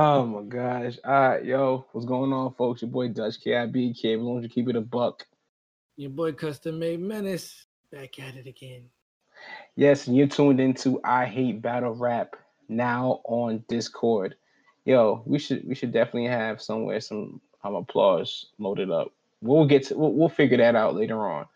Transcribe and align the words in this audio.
Oh 0.00 0.24
my 0.24 0.42
gosh. 0.42 0.96
All 1.04 1.12
right, 1.12 1.44
yo, 1.44 1.84
what's 1.90 2.06
going 2.06 2.32
on, 2.32 2.54
folks? 2.54 2.82
Your 2.82 2.90
boy 2.92 3.08
Dutch 3.08 3.40
KIB, 3.44 4.00
Cable, 4.00 4.32
long 4.32 4.40
you 4.40 4.48
keep 4.48 4.68
it 4.68 4.76
a 4.76 4.80
buck. 4.80 5.26
Your 5.96 6.10
boy 6.10 6.30
Custom 6.34 6.78
Made 6.78 7.00
Menace 7.00 7.66
back 7.90 8.20
at 8.20 8.36
it 8.36 8.46
again. 8.46 8.84
Yes, 9.74 10.06
and 10.06 10.16
you're 10.16 10.28
tuned 10.28 10.60
into 10.60 11.00
I 11.02 11.24
Hate 11.26 11.60
Battle 11.60 11.96
Rap 11.96 12.36
now 12.68 13.22
on 13.24 13.64
Discord. 13.68 14.36
Yo, 14.84 15.24
we 15.26 15.40
should 15.40 15.66
we 15.66 15.74
should 15.74 15.90
definitely 15.90 16.28
have 16.28 16.62
somewhere 16.62 17.00
some 17.00 17.40
um, 17.64 17.74
applause 17.74 18.46
loaded 18.60 18.92
up. 18.92 19.10
We'll 19.42 19.66
get 19.66 19.86
to 19.86 19.98
we'll, 19.98 20.12
we'll 20.12 20.28
figure 20.28 20.58
that 20.58 20.76
out 20.76 20.94
later 20.94 21.28
on. 21.28 21.46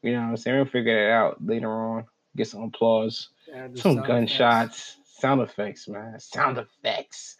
You 0.00 0.12
know 0.12 0.22
what 0.22 0.28
I'm 0.28 0.36
saying? 0.38 0.56
We'll 0.56 0.64
figure 0.64 1.06
that 1.06 1.12
out 1.12 1.46
later 1.46 1.70
on. 1.70 2.06
Get 2.34 2.48
some 2.48 2.62
applause, 2.62 3.28
some 3.74 4.00
gunshots, 4.00 4.94
effects. 4.94 5.20
sound 5.20 5.42
effects, 5.42 5.86
man. 5.86 6.18
Sound 6.18 6.56
effects. 6.56 7.36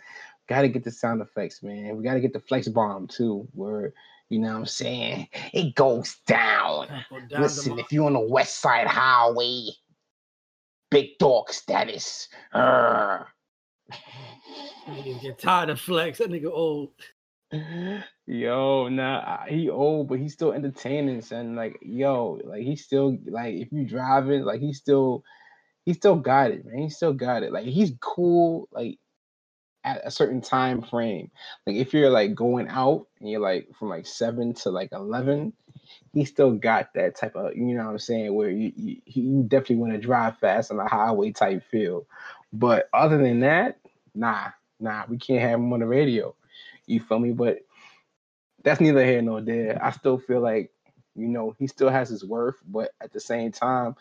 Gotta 0.51 0.67
get 0.67 0.83
the 0.83 0.91
sound 0.91 1.23
effects, 1.23 1.63
man. 1.63 1.97
We 1.97 2.03
gotta 2.03 2.19
get 2.19 2.33
the 2.33 2.41
flex 2.41 2.67
bomb 2.67 3.07
too, 3.07 3.47
where 3.53 3.93
you 4.31 4.41
know 4.41 4.49
what 4.49 4.59
I'm 4.59 4.67
saying 4.67 5.29
it 5.53 5.77
goes 5.77 6.17
down. 6.27 6.89
down 7.31 7.41
Listen, 7.41 7.79
if 7.79 7.93
you're 7.93 8.07
on 8.07 8.15
the 8.15 8.19
West 8.19 8.61
Side 8.61 8.89
Highway, 8.89 9.69
big 10.91 11.11
dog 11.21 11.53
status. 11.53 12.27
You 12.53 13.27
get 15.23 15.39
tired 15.39 15.71
of 15.71 15.81
flex. 15.81 16.19
That 16.19 16.31
nigga 16.31 16.51
old. 16.53 16.91
Yo, 18.27 18.89
nah, 18.89 19.45
he 19.47 19.71
old, 19.71 20.09
but 20.09 20.19
he's 20.19 20.33
still 20.33 20.53
entertaining, 20.53 21.21
son. 21.21 21.55
Like, 21.55 21.79
yo, 21.81 22.41
like 22.45 22.63
he's 22.63 22.85
still 22.85 23.17
like 23.29 23.55
if 23.55 23.71
you 23.71 23.87
driving, 23.87 24.43
like 24.43 24.61
he 24.61 24.73
still 24.73 25.23
he 25.85 25.95
still 25.95 26.17
got 26.17 26.51
it, 26.51 26.65
man. 26.65 26.83
He 26.83 26.91
still 26.91 27.13
got 27.13 27.45
it. 27.45 27.53
Like 27.53 27.67
he's 27.67 27.93
cool. 28.01 28.69
Like 28.73 28.99
at 29.85 30.01
a 30.05 30.11
certain 30.11 30.41
time 30.41 30.83
frame. 30.83 31.31
Like 31.67 31.77
if 31.77 31.95
you're 31.95 32.11
like 32.11 32.35
going 32.35 32.69
out 32.69 33.07
and 33.21 33.31
you're 33.31 33.41
like 33.41 33.69
from 33.79 33.89
like 33.89 34.07
seven 34.07 34.55
to 34.55 34.71
like 34.71 34.93
eleven, 34.93 35.53
he 36.13 36.25
still 36.25 36.53
got 36.53 36.95
that 36.95 37.17
type 37.17 37.37
of 37.37 37.57
you 37.57 37.75
know 37.75 37.85
what 37.85 37.91
I'm 37.93 37.99
saying 37.99 38.35
where 38.35 38.51
you 38.51 38.73
you, 38.77 38.97
you 39.07 39.43
definitely 39.43 39.77
want 39.77 39.93
to 39.93 39.99
drive 39.99 40.39
fast 40.39 40.71
on 40.71 40.79
a 40.79 40.89
highway 40.89 41.33
type 41.33 41.63
feel. 41.71 42.07
But 42.53 42.89
other 42.93 43.19
than 43.19 43.41
that, 43.41 43.79
nah, 44.15 44.49
nah, 44.79 45.05
we 45.09 45.19
can't 45.19 45.41
have 45.41 45.61
him 45.61 45.73
on 45.73 45.81
the 45.81 45.87
radio. 45.87 46.35
You 46.87 47.01
feel 47.01 47.19
me? 47.19 47.33
But 47.33 47.59
that's 48.65 48.81
neither 48.81 49.05
here 49.05 49.23
nor 49.23 49.41
there. 49.41 49.79
I 49.83 49.91
still 49.93 50.19
feel 50.19 50.41
like 50.41 50.71
you 51.15 51.29
know 51.29 51.55
he 51.59 51.67
still 51.67 51.91
has 51.91 52.09
his 52.09 52.25
worth, 52.25 52.57
but 52.67 52.91
at 53.01 53.13
the 53.13 53.21
same 53.21 53.53
time, 53.53 53.95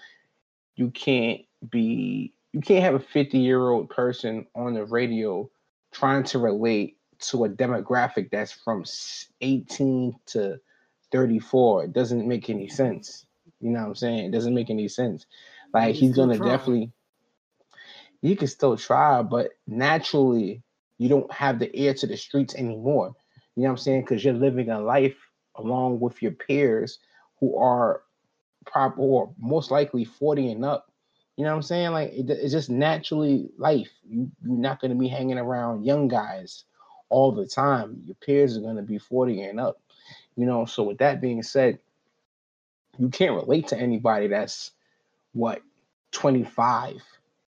you 0.75 0.89
can't 0.91 1.41
be 1.69 2.33
you 2.53 2.61
can't 2.61 2.83
have 2.83 2.95
a 2.95 2.99
50 2.99 3.38
year 3.38 3.69
old 3.69 3.89
person 3.89 4.47
on 4.55 4.73
the 4.73 4.83
radio 4.83 5.49
trying 5.91 6.23
to 6.23 6.39
relate 6.39 6.97
to 7.19 7.45
a 7.45 7.49
demographic 7.49 8.29
that's 8.31 8.51
from 8.51 8.83
18 9.41 10.15
to 10.27 10.59
34 11.11 11.85
it 11.85 11.93
doesn't 11.93 12.27
make 12.27 12.49
any 12.49 12.67
sense. 12.67 13.25
You 13.59 13.71
know 13.71 13.81
what 13.81 13.87
i'm 13.87 13.95
saying? 13.95 14.25
It 14.25 14.31
doesn't 14.31 14.53
make 14.53 14.69
any 14.69 14.87
sense. 14.87 15.25
Like 15.73 15.95
he's 15.95 16.15
gonna 16.15 16.37
try. 16.37 16.47
definitely 16.47 16.91
you 18.21 18.35
can 18.35 18.47
still 18.47 18.77
try 18.77 19.21
but 19.21 19.51
naturally 19.67 20.61
you 20.97 21.09
don't 21.09 21.31
have 21.31 21.59
the 21.59 21.73
air 21.75 21.93
to 21.93 22.07
the 22.07 22.17
streets 22.17 22.55
anymore. 22.55 23.15
You 23.55 23.63
know 23.63 23.69
what 23.69 23.71
i'm 23.71 23.77
saying? 23.77 24.01
Because 24.01 24.23
you're 24.23 24.33
living 24.33 24.69
a 24.69 24.79
life 24.79 25.17
along 25.55 25.99
with 25.99 26.21
your 26.21 26.31
peers 26.31 26.99
who 27.39 27.57
are 27.57 28.03
proper 28.65 29.01
or 29.01 29.33
most 29.39 29.71
likely 29.71 30.05
40 30.05 30.51
and 30.51 30.65
up 30.65 30.88
you 31.39 31.45
know 31.45 31.51
what 31.51 31.55
I'm 31.55 31.61
saying? 31.61 31.91
Like 31.91 32.11
it, 32.11 32.29
it's 32.29 32.51
just 32.51 32.69
naturally 32.69 33.49
life. 33.57 33.87
You 34.05 34.29
you're 34.43 34.57
not 34.57 34.81
gonna 34.81 34.95
be 34.95 35.07
hanging 35.07 35.37
around 35.37 35.85
young 35.85 36.09
guys 36.09 36.65
all 37.07 37.31
the 37.31 37.47
time. 37.47 38.01
Your 38.03 38.15
peers 38.15 38.57
are 38.57 38.61
gonna 38.61 38.81
be 38.81 38.97
40 38.97 39.41
and 39.43 39.57
up. 39.57 39.81
You 40.35 40.45
know, 40.45 40.65
so 40.65 40.83
with 40.83 40.97
that 40.97 41.21
being 41.21 41.41
said, 41.41 41.79
you 42.97 43.07
can't 43.07 43.35
relate 43.35 43.69
to 43.69 43.77
anybody 43.77 44.27
that's 44.27 44.71
what 45.31 45.61
25 46.11 46.97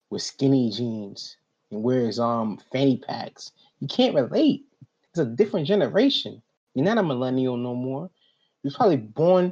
with 0.10 0.22
skinny 0.22 0.72
jeans 0.72 1.36
and 1.70 1.84
wears 1.84 2.22
um 2.22 2.62
fanny 2.72 2.96
packs. 3.06 3.52
You 3.82 3.90
can't 3.90 4.16
relate. 4.16 4.64
It's 5.10 5.20
a 5.20 5.26
different 5.26 5.68
generation. 5.68 6.42
You're 6.74 6.86
not 6.86 7.00
a 7.00 7.04
millennial 7.04 7.58
no 7.58 7.76
more. 7.76 8.10
You're 8.64 8.72
probably 8.72 8.96
born, 8.96 9.52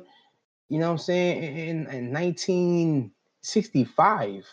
you 0.70 0.80
know 0.80 0.86
what 0.86 0.92
I'm 0.94 0.98
saying, 1.00 1.44
in, 1.44 1.88
in 1.88 2.14
19 2.14 3.12
65 3.42 4.46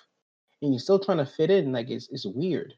and 0.63 0.73
you're 0.73 0.81
still 0.81 0.99
trying 0.99 1.19
to 1.19 1.27
fit 1.27 1.51
in 1.51 1.73
like 1.73 1.91
it's 1.91 2.09
it's 2.11 2.27
weird. 2.27 2.75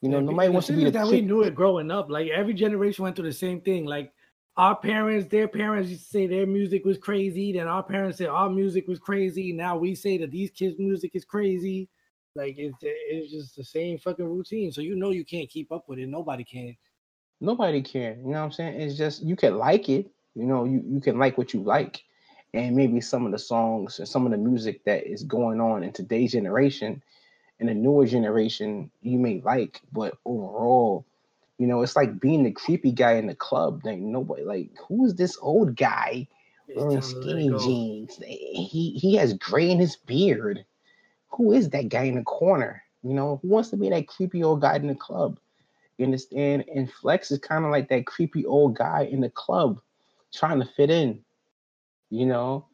You 0.00 0.10
know 0.10 0.18
yeah, 0.18 0.26
nobody 0.26 0.48
wants 0.50 0.66
to 0.68 0.74
be 0.74 0.84
the 0.84 0.90
that 0.90 1.06
we 1.06 1.22
knew 1.22 1.42
it 1.42 1.54
growing 1.54 1.90
up 1.90 2.10
like 2.10 2.28
every 2.28 2.54
generation 2.54 3.04
went 3.04 3.16
through 3.16 3.24
the 3.24 3.32
same 3.32 3.60
thing 3.60 3.86
like 3.86 4.12
our 4.56 4.76
parents 4.76 5.28
their 5.28 5.48
parents 5.48 5.88
used 5.90 6.04
to 6.04 6.08
say 6.10 6.26
their 6.26 6.46
music 6.46 6.84
was 6.84 6.98
crazy 6.98 7.52
then 7.52 7.66
our 7.66 7.82
parents 7.82 8.18
said 8.18 8.28
our 8.28 8.50
music 8.50 8.86
was 8.86 8.98
crazy 8.98 9.52
now 9.52 9.76
we 9.76 9.94
say 9.94 10.18
that 10.18 10.30
these 10.30 10.50
kids 10.50 10.78
music 10.78 11.12
is 11.14 11.24
crazy. 11.24 11.88
Like 12.36 12.56
it's 12.58 12.76
it's 12.82 13.32
just 13.32 13.56
the 13.56 13.64
same 13.64 13.96
fucking 13.98 14.26
routine 14.26 14.72
so 14.72 14.80
you 14.80 14.96
know 14.96 15.10
you 15.10 15.24
can't 15.24 15.48
keep 15.48 15.72
up 15.72 15.88
with 15.88 15.98
it 15.98 16.08
nobody 16.08 16.44
can. 16.44 16.76
Nobody 17.40 17.80
can 17.80 18.18
you 18.18 18.24
know 18.24 18.30
what 18.30 18.38
i'm 18.38 18.52
saying? 18.52 18.80
It's 18.80 18.96
just 18.96 19.22
you 19.22 19.36
can 19.36 19.56
like 19.56 19.88
it 19.88 20.10
you 20.34 20.44
know 20.44 20.64
you, 20.64 20.82
you 20.86 21.00
can 21.00 21.18
like 21.18 21.38
what 21.38 21.54
you 21.54 21.62
like 21.62 22.02
and 22.54 22.76
maybe 22.76 23.00
some 23.00 23.26
of 23.26 23.32
the 23.32 23.38
songs 23.38 23.98
and 23.98 24.08
some 24.08 24.24
of 24.24 24.32
the 24.32 24.38
music 24.38 24.84
that 24.84 25.06
is 25.10 25.24
going 25.24 25.60
on 25.60 25.82
in 25.82 25.92
today's 25.92 26.32
generation 26.32 27.02
and 27.58 27.68
the 27.68 27.74
newer 27.74 28.06
generation 28.06 28.90
you 29.02 29.18
may 29.18 29.40
like, 29.44 29.80
but 29.92 30.16
overall, 30.24 31.04
you 31.58 31.66
know, 31.66 31.82
it's 31.82 31.96
like 31.96 32.20
being 32.20 32.44
the 32.44 32.52
creepy 32.52 32.92
guy 32.92 33.14
in 33.14 33.26
the 33.26 33.34
club. 33.34 33.80
Like 33.84 33.98
nobody 33.98 34.44
like 34.44 34.70
who 34.86 35.04
is 35.04 35.16
this 35.16 35.36
old 35.42 35.76
guy 35.76 36.28
wearing 36.74 37.02
skinny 37.02 37.54
jeans? 37.56 38.20
He 38.24 38.98
he 39.00 39.16
has 39.16 39.34
gray 39.34 39.70
in 39.70 39.80
his 39.80 39.96
beard. 39.96 40.64
Who 41.30 41.52
is 41.52 41.70
that 41.70 41.88
guy 41.88 42.04
in 42.04 42.14
the 42.14 42.22
corner? 42.22 42.84
You 43.02 43.14
know, 43.14 43.40
who 43.42 43.48
wants 43.48 43.70
to 43.70 43.76
be 43.76 43.90
that 43.90 44.06
creepy 44.06 44.44
old 44.44 44.60
guy 44.60 44.76
in 44.76 44.86
the 44.86 44.94
club? 44.94 45.40
You 45.98 46.06
understand? 46.06 46.64
And 46.72 46.90
Flex 46.92 47.32
is 47.32 47.38
kind 47.40 47.64
of 47.64 47.72
like 47.72 47.88
that 47.88 48.06
creepy 48.06 48.46
old 48.46 48.76
guy 48.76 49.08
in 49.10 49.20
the 49.20 49.30
club 49.30 49.80
trying 50.32 50.60
to 50.60 50.66
fit 50.66 50.90
in 50.90 51.23
you 52.10 52.26
know? 52.26 52.66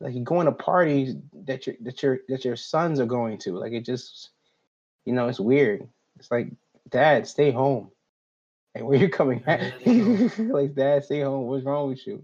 Like 0.00 0.22
going 0.24 0.46
to 0.46 0.52
parties 0.52 1.14
that 1.44 1.66
your 1.66 1.76
that 1.80 2.02
your 2.02 2.18
that 2.28 2.44
your 2.44 2.56
sons 2.56 3.00
are 3.00 3.06
going 3.06 3.38
to. 3.38 3.58
Like 3.58 3.72
it 3.72 3.84
just 3.84 4.30
you 5.06 5.14
know 5.14 5.28
it's 5.28 5.40
weird. 5.40 5.88
It's 6.18 6.30
like 6.30 6.48
dad 6.90 7.26
stay 7.26 7.50
home. 7.50 7.90
Like 8.74 8.84
where 8.84 8.98
you 8.98 9.08
coming 9.08 9.42
at? 9.46 9.74
Like 10.38 10.74
dad 10.74 11.04
stay 11.04 11.22
home. 11.22 11.46
What's 11.46 11.64
wrong 11.64 11.88
with 11.88 12.06
you? 12.06 12.22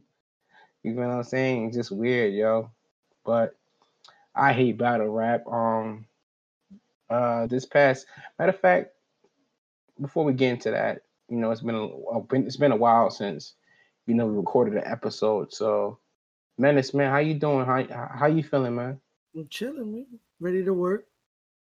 You 0.83 0.93
know 0.93 1.07
what 1.07 1.15
i'm 1.15 1.25
saying? 1.25 1.67
It's 1.67 1.77
just 1.77 1.93
weird 1.93 2.35
yo. 2.35 2.71
But 3.25 3.57
i 4.35 4.53
hate 4.53 4.77
battle 4.77 5.09
rap. 5.09 5.47
Um 5.47 6.05
uh 7.09 7.47
this 7.47 7.65
past 7.65 8.07
matter 8.39 8.51
of 8.51 8.61
fact 8.61 8.91
before 10.01 10.25
we 10.25 10.33
get 10.33 10.51
into 10.51 10.71
that 10.71 11.03
you 11.29 11.37
know 11.37 11.51
it's 11.51 11.61
been 11.61 11.75
a 11.75 12.37
it's 12.39 12.57
been 12.57 12.73
a 12.73 12.77
while 12.77 13.11
since 13.11 13.55
you 14.07 14.15
know 14.15 14.27
we 14.27 14.37
recorded 14.37 14.75
an 14.75 14.91
episode. 14.91 15.53
So 15.55 15.99
Menace, 16.59 16.95
man, 16.95 17.11
how 17.11 17.19
you 17.19 17.35
doing? 17.35 17.65
How 17.65 17.85
how 18.15 18.27
you 18.27 18.43
feeling, 18.43 18.75
man? 18.75 19.01
I'm 19.35 19.49
chilling, 19.49 19.93
man. 19.93 20.07
Ready 20.41 20.65
to 20.65 20.75
work. 20.75 21.07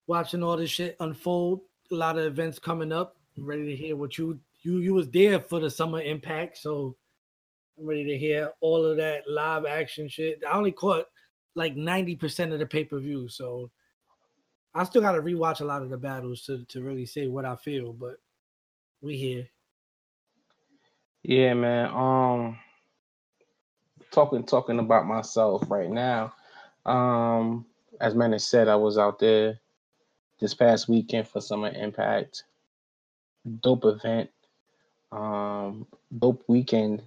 Watching 0.06 0.44
all 0.44 0.58
this 0.58 0.70
shit 0.70 0.96
unfold. 1.00 1.62
A 1.92 1.96
lot 1.96 2.18
of 2.18 2.26
events 2.26 2.60
coming 2.60 2.92
up. 2.92 3.18
I'm 3.38 3.46
ready 3.46 3.66
to 3.66 3.76
hear 3.76 3.96
what 3.96 4.18
you 4.18 4.40
you 4.62 4.80
you 4.80 4.94
was 4.94 5.10
there 5.10 5.40
for 5.40 5.60
the 5.60 5.70
summer 5.70 6.02
impact, 6.02 6.58
so 6.58 6.96
I'm 7.78 7.86
ready 7.86 8.06
to 8.06 8.18
hear 8.18 8.52
all 8.62 8.86
of 8.86 8.98
that 8.98 9.24
live 9.30 9.66
action 9.66 10.08
shit. 10.08 10.42
I 10.48 10.56
only 10.56 10.72
caught 10.72 11.06
like 11.56 11.76
90% 11.76 12.54
of 12.54 12.59
the 12.59 12.66
pay-per-view, 12.66 13.30
so 13.30 13.72
I 14.76 14.84
still 14.84 15.02
gotta 15.02 15.22
rewatch 15.22 15.62
a 15.62 15.66
lot 15.66 15.82
of 15.82 15.90
the 15.90 15.98
battles 15.98 16.44
to, 16.44 16.64
to 16.66 16.84
really 16.84 17.06
say 17.06 17.28
what 17.28 17.46
I 17.46 17.56
feel, 17.56 17.94
but 17.94 18.18
we 19.02 19.18
here. 19.18 19.47
Yeah, 21.23 21.53
man. 21.56 21.90
Um 21.90 22.58
talking 24.12 24.44
talking 24.44 24.80
about 24.80 25.06
myself 25.06 25.64
right 25.70 25.90
now. 25.90 26.34
Um, 26.86 27.66
as 28.00 28.16
Manny 28.16 28.40
said, 28.40 28.68
I 28.68 28.76
was 28.76 28.98
out 28.98 29.20
there 29.20 29.59
this 30.40 30.54
past 30.54 30.88
weekend 30.88 31.28
for 31.28 31.42
Summer 31.42 31.70
Impact. 31.70 32.44
Dope 33.62 33.86
event. 33.86 34.30
Um, 35.12 35.88
dope 36.18 36.44
weekend 36.48 37.02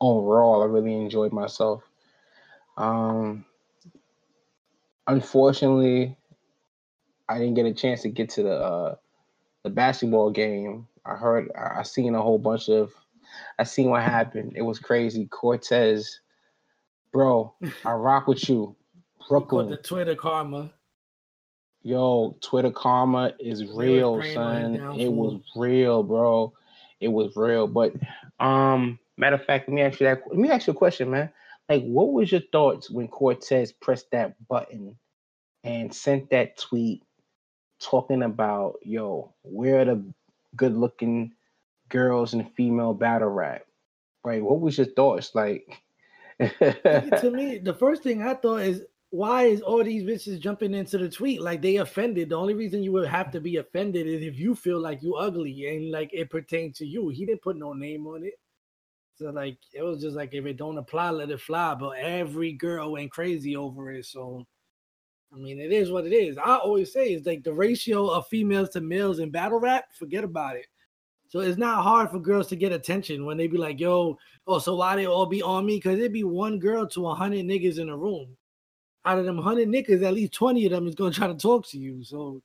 overall. 0.00 0.62
I 0.62 0.66
really 0.66 0.94
enjoyed 0.94 1.32
myself. 1.32 1.82
Um, 2.76 3.44
unfortunately, 5.06 6.16
I 7.28 7.38
didn't 7.38 7.54
get 7.54 7.66
a 7.66 7.74
chance 7.74 8.02
to 8.02 8.08
get 8.08 8.30
to 8.30 8.42
the 8.42 8.54
uh, 8.54 8.94
the 9.62 9.70
basketball 9.70 10.30
game. 10.30 10.86
I 11.04 11.14
heard 11.14 11.50
I 11.56 11.82
seen 11.82 12.14
a 12.14 12.22
whole 12.22 12.38
bunch 12.38 12.68
of 12.68 12.92
I 13.58 13.64
seen 13.64 13.90
what 13.90 14.02
happened. 14.02 14.52
It 14.56 14.62
was 14.62 14.78
crazy. 14.78 15.26
Cortez 15.26 16.20
Bro, 17.12 17.54
I 17.84 17.92
rock 17.92 18.26
with 18.26 18.48
you. 18.48 18.74
Brooklyn. 19.28 19.70
The 19.70 19.76
Twitter 19.76 20.14
karma. 20.14 20.72
yo, 21.82 22.36
Twitter 22.40 22.70
karma 22.70 23.34
is 23.38 23.64
real, 23.66 24.20
son. 24.34 24.76
It 24.98 25.12
was 25.12 25.40
real, 25.54 26.02
bro. 26.02 26.52
It 27.00 27.08
was 27.08 27.36
real. 27.36 27.66
But 27.66 27.94
um, 28.40 28.98
matter 29.16 29.36
of 29.36 29.44
fact, 29.44 29.68
let 29.68 29.74
me 29.74 29.82
ask 29.82 30.00
you 30.00 30.06
that. 30.06 30.22
Let 30.26 30.38
me 30.38 30.50
ask 30.50 30.66
you 30.66 30.72
a 30.72 30.76
question, 30.76 31.10
man. 31.10 31.30
Like, 31.68 31.84
what 31.84 32.12
was 32.12 32.32
your 32.32 32.42
thoughts 32.50 32.90
when 32.90 33.08
Cortez 33.08 33.72
pressed 33.72 34.10
that 34.10 34.34
button 34.48 34.96
and 35.64 35.94
sent 35.94 36.30
that 36.30 36.56
tweet 36.58 37.04
talking 37.80 38.22
about, 38.22 38.78
yo, 38.82 39.32
where 39.42 39.84
the 39.84 40.02
good 40.56 40.76
looking 40.76 41.32
girls 41.92 42.34
and 42.34 42.52
female 42.54 42.94
battle 42.94 43.28
rap? 43.28 43.62
Right? 44.24 44.42
What 44.42 44.60
was 44.60 44.78
your 44.78 44.88
thoughts? 44.88 45.34
Like, 45.34 45.80
to 46.40 47.30
me, 47.32 47.58
the 47.58 47.76
first 47.78 48.02
thing 48.02 48.22
I 48.22 48.34
thought 48.34 48.62
is 48.62 48.82
why 49.12 49.42
is 49.44 49.60
all 49.60 49.84
these 49.84 50.04
bitches 50.04 50.40
jumping 50.40 50.72
into 50.72 50.96
the 50.96 51.08
tweet 51.08 51.42
like 51.42 51.60
they 51.60 51.76
offended? 51.76 52.30
The 52.30 52.34
only 52.34 52.54
reason 52.54 52.82
you 52.82 52.92
would 52.92 53.06
have 53.06 53.30
to 53.32 53.40
be 53.40 53.58
offended 53.58 54.06
is 54.06 54.22
if 54.22 54.38
you 54.38 54.54
feel 54.54 54.80
like 54.80 55.02
you 55.02 55.16
ugly 55.16 55.68
and 55.68 55.90
like 55.90 56.08
it 56.14 56.30
pertained 56.30 56.74
to 56.76 56.86
you. 56.86 57.10
He 57.10 57.26
didn't 57.26 57.42
put 57.42 57.58
no 57.58 57.74
name 57.74 58.06
on 58.06 58.24
it. 58.24 58.34
So 59.16 59.28
like 59.28 59.58
it 59.74 59.82
was 59.82 60.00
just 60.00 60.16
like 60.16 60.32
if 60.32 60.46
it 60.46 60.56
don't 60.56 60.78
apply, 60.78 61.10
let 61.10 61.30
it 61.30 61.42
fly. 61.42 61.74
But 61.74 61.98
every 61.98 62.54
girl 62.54 62.92
went 62.92 63.10
crazy 63.10 63.54
over 63.54 63.90
it. 63.90 64.06
So 64.06 64.46
I 65.30 65.36
mean, 65.36 65.60
it 65.60 65.72
is 65.72 65.90
what 65.90 66.06
it 66.06 66.14
is. 66.14 66.38
I 66.38 66.56
always 66.56 66.90
say 66.90 67.08
it's 67.08 67.26
like 67.26 67.44
the 67.44 67.52
ratio 67.52 68.08
of 68.08 68.26
females 68.28 68.70
to 68.70 68.80
males 68.80 69.18
in 69.18 69.30
battle 69.30 69.60
rap. 69.60 69.84
Forget 69.92 70.24
about 70.24 70.56
it. 70.56 70.66
So 71.32 71.40
it's 71.40 71.56
not 71.56 71.82
hard 71.82 72.10
for 72.10 72.18
girls 72.18 72.48
to 72.48 72.56
get 72.56 72.72
attention 72.72 73.24
when 73.24 73.38
they 73.38 73.46
be 73.46 73.56
like, 73.56 73.80
"Yo, 73.80 74.18
oh, 74.46 74.58
so 74.58 74.76
why 74.76 74.96
they 74.96 75.06
all 75.06 75.24
be 75.24 75.40
on 75.40 75.64
me?" 75.64 75.76
Because 75.76 75.98
it'd 75.98 76.12
be 76.12 76.24
one 76.24 76.58
girl 76.58 76.86
to 76.88 77.06
a 77.06 77.14
hundred 77.14 77.46
niggas 77.46 77.78
in 77.78 77.88
a 77.88 77.96
room. 77.96 78.36
Out 79.06 79.18
of 79.18 79.24
them 79.24 79.38
hundred 79.38 79.68
niggas, 79.68 80.02
at 80.02 80.12
least 80.12 80.34
twenty 80.34 80.66
of 80.66 80.72
them 80.72 80.86
is 80.86 80.94
gonna 80.94 81.10
try 81.10 81.28
to 81.28 81.34
talk 81.34 81.66
to 81.68 81.78
you. 81.78 82.04
So 82.04 82.42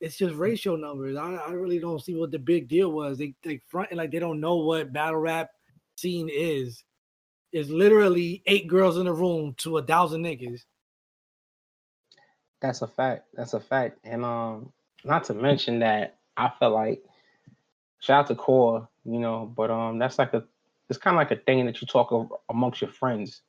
it's 0.00 0.16
just 0.16 0.36
ratio 0.36 0.76
numbers. 0.76 1.16
I, 1.16 1.34
I 1.34 1.50
really 1.50 1.80
don't 1.80 2.00
see 2.00 2.14
what 2.14 2.30
the 2.30 2.38
big 2.38 2.68
deal 2.68 2.92
was. 2.92 3.18
They 3.18 3.34
they 3.42 3.60
front 3.66 3.92
like 3.92 4.12
they 4.12 4.20
don't 4.20 4.38
know 4.38 4.58
what 4.58 4.92
battle 4.92 5.18
rap 5.18 5.50
scene 5.96 6.30
is. 6.32 6.84
It's 7.50 7.70
literally 7.70 8.44
eight 8.46 8.68
girls 8.68 8.98
in 8.98 9.08
a 9.08 9.12
room 9.12 9.56
to 9.58 9.78
a 9.78 9.82
thousand 9.82 10.22
niggas. 10.22 10.60
That's 12.60 12.82
a 12.82 12.86
fact. 12.86 13.24
That's 13.34 13.54
a 13.54 13.60
fact. 13.60 13.98
And 14.04 14.24
um, 14.24 14.72
not 15.02 15.24
to 15.24 15.34
mention 15.34 15.80
that 15.80 16.18
I 16.36 16.52
feel 16.60 16.70
like 16.70 17.02
shout 18.00 18.20
out 18.20 18.26
to 18.28 18.34
Core, 18.34 18.88
you 19.04 19.18
know, 19.18 19.52
but 19.56 19.70
um, 19.70 19.98
that's 19.98 20.18
like 20.18 20.34
a 20.34 20.44
it's 20.88 20.98
kind 20.98 21.14
of 21.14 21.18
like 21.18 21.30
a 21.30 21.40
thing 21.42 21.66
that 21.66 21.80
you 21.80 21.86
talk 21.86 22.42
amongst 22.48 22.80
your 22.80 22.90
friends. 22.90 23.42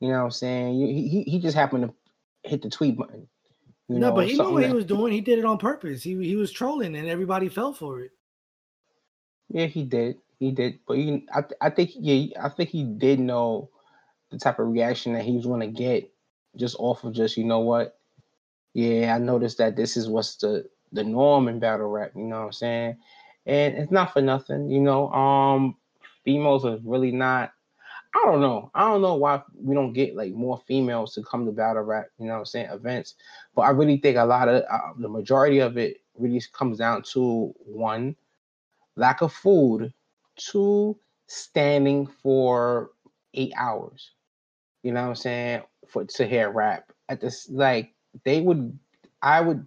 You 0.00 0.08
know 0.08 0.18
what 0.18 0.24
I'm 0.24 0.30
saying? 0.30 0.74
He 0.74 1.08
he, 1.08 1.22
he 1.24 1.38
just 1.38 1.56
happened 1.56 1.88
to 1.88 2.48
hit 2.48 2.62
the 2.62 2.70
tweet 2.70 2.96
button. 2.96 3.28
no, 3.88 3.98
know, 3.98 4.12
but 4.12 4.26
he 4.26 4.34
knew 4.34 4.50
what 4.50 4.62
that, 4.62 4.68
he 4.68 4.74
was 4.74 4.86
doing. 4.86 5.12
He 5.12 5.20
did 5.20 5.38
it 5.38 5.44
on 5.44 5.58
purpose. 5.58 6.02
He 6.02 6.14
he 6.24 6.36
was 6.36 6.50
trolling, 6.50 6.96
and 6.96 7.08
everybody 7.08 7.48
fell 7.48 7.72
for 7.72 8.00
it. 8.00 8.12
Yeah, 9.50 9.66
he 9.66 9.84
did. 9.84 10.18
He 10.38 10.50
did. 10.52 10.78
But 10.86 10.96
he, 10.96 11.26
I 11.34 11.42
I 11.60 11.70
think 11.70 11.90
yeah, 11.94 12.26
I 12.42 12.48
think 12.48 12.70
he 12.70 12.84
did 12.84 13.20
know 13.20 13.70
the 14.30 14.38
type 14.38 14.58
of 14.58 14.68
reaction 14.68 15.14
that 15.14 15.24
he 15.24 15.36
was 15.36 15.46
going 15.46 15.60
to 15.60 15.66
get 15.66 16.10
just 16.56 16.76
off 16.78 17.04
of 17.04 17.12
just 17.12 17.36
you 17.36 17.44
know 17.44 17.60
what 17.60 17.98
yeah, 18.74 19.14
I 19.14 19.18
noticed 19.18 19.58
that 19.58 19.76
this 19.76 19.96
is 19.96 20.08
what's 20.08 20.36
the 20.36 20.68
the 20.92 21.04
norm 21.04 21.48
in 21.48 21.58
battle 21.58 21.88
rap. 21.88 22.12
You 22.14 22.22
know 22.22 22.38
what 22.40 22.46
I'm 22.46 22.52
saying? 22.52 22.96
And 23.48 23.76
it's 23.76 23.90
not 23.90 24.12
for 24.12 24.20
nothing. 24.20 24.70
You 24.70 24.80
know, 24.80 25.10
um, 25.10 25.76
females 26.24 26.64
are 26.64 26.78
really 26.84 27.10
not. 27.10 27.52
I 28.14 28.22
don't 28.24 28.40
know. 28.40 28.70
I 28.74 28.88
don't 28.88 29.02
know 29.02 29.14
why 29.14 29.42
we 29.60 29.74
don't 29.74 29.92
get 29.92 30.16
like 30.16 30.32
more 30.32 30.60
females 30.66 31.14
to 31.14 31.22
come 31.22 31.46
to 31.46 31.52
battle 31.52 31.82
rap. 31.82 32.06
You 32.18 32.26
know 32.26 32.34
what 32.34 32.38
I'm 32.40 32.46
saying? 32.46 32.70
Events, 32.70 33.14
but 33.54 33.62
I 33.62 33.70
really 33.70 33.98
think 33.98 34.16
a 34.16 34.24
lot 34.24 34.48
of 34.48 34.62
uh, 34.70 34.92
the 34.98 35.08
majority 35.08 35.58
of 35.58 35.76
it 35.76 36.00
really 36.16 36.42
comes 36.52 36.78
down 36.78 37.02
to 37.14 37.54
one, 37.58 38.16
lack 38.96 39.22
of 39.22 39.32
food, 39.32 39.92
two, 40.36 40.98
standing 41.26 42.06
for 42.06 42.90
eight 43.34 43.52
hours. 43.56 44.12
You 44.82 44.92
know 44.92 45.02
what 45.02 45.08
I'm 45.08 45.14
saying? 45.16 45.62
For 45.86 46.04
to 46.04 46.26
hear 46.26 46.50
rap 46.50 46.92
at 47.08 47.20
this 47.20 47.48
like 47.50 47.94
they 48.24 48.40
would 48.40 48.78
I 49.22 49.40
would 49.40 49.66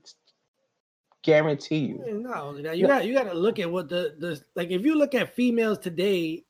guarantee 1.23 1.79
you. 1.79 2.21
No, 2.21 2.55
you 2.57 2.87
got 2.87 3.05
you 3.05 3.13
got 3.13 3.23
to 3.23 3.33
look 3.33 3.59
at 3.59 3.71
what 3.71 3.89
the 3.89 4.15
the 4.19 4.41
like. 4.55 4.71
If 4.71 4.83
you 4.83 4.95
look 4.95 5.15
at 5.15 5.35
females 5.35 5.77
today, 5.79 6.43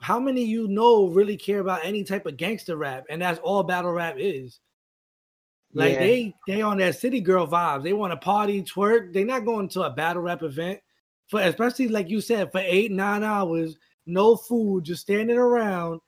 how 0.00 0.18
many 0.18 0.44
you 0.44 0.68
know 0.68 1.08
really 1.08 1.36
care 1.36 1.60
about 1.60 1.84
any 1.84 2.04
type 2.04 2.26
of 2.26 2.36
gangster 2.36 2.76
rap, 2.76 3.04
and 3.10 3.22
that's 3.22 3.40
all 3.40 3.62
battle 3.62 3.92
rap 3.92 4.16
is. 4.18 4.60
Like 5.74 5.94
yeah. 5.94 6.00
they 6.00 6.34
they 6.46 6.62
on 6.62 6.78
that 6.78 6.96
city 6.96 7.20
girl 7.20 7.46
vibes. 7.46 7.82
They 7.82 7.92
want 7.92 8.12
to 8.12 8.18
party, 8.18 8.62
twerk. 8.62 9.12
They're 9.12 9.24
not 9.24 9.44
going 9.44 9.68
to 9.70 9.82
a 9.82 9.90
battle 9.90 10.22
rap 10.22 10.42
event 10.42 10.80
for 11.28 11.40
especially 11.40 11.88
like 11.88 12.10
you 12.10 12.20
said 12.20 12.52
for 12.52 12.60
eight 12.62 12.92
nine 12.92 13.24
hours, 13.24 13.76
no 14.06 14.36
food, 14.36 14.84
just 14.84 15.02
standing 15.02 15.38
around, 15.38 16.00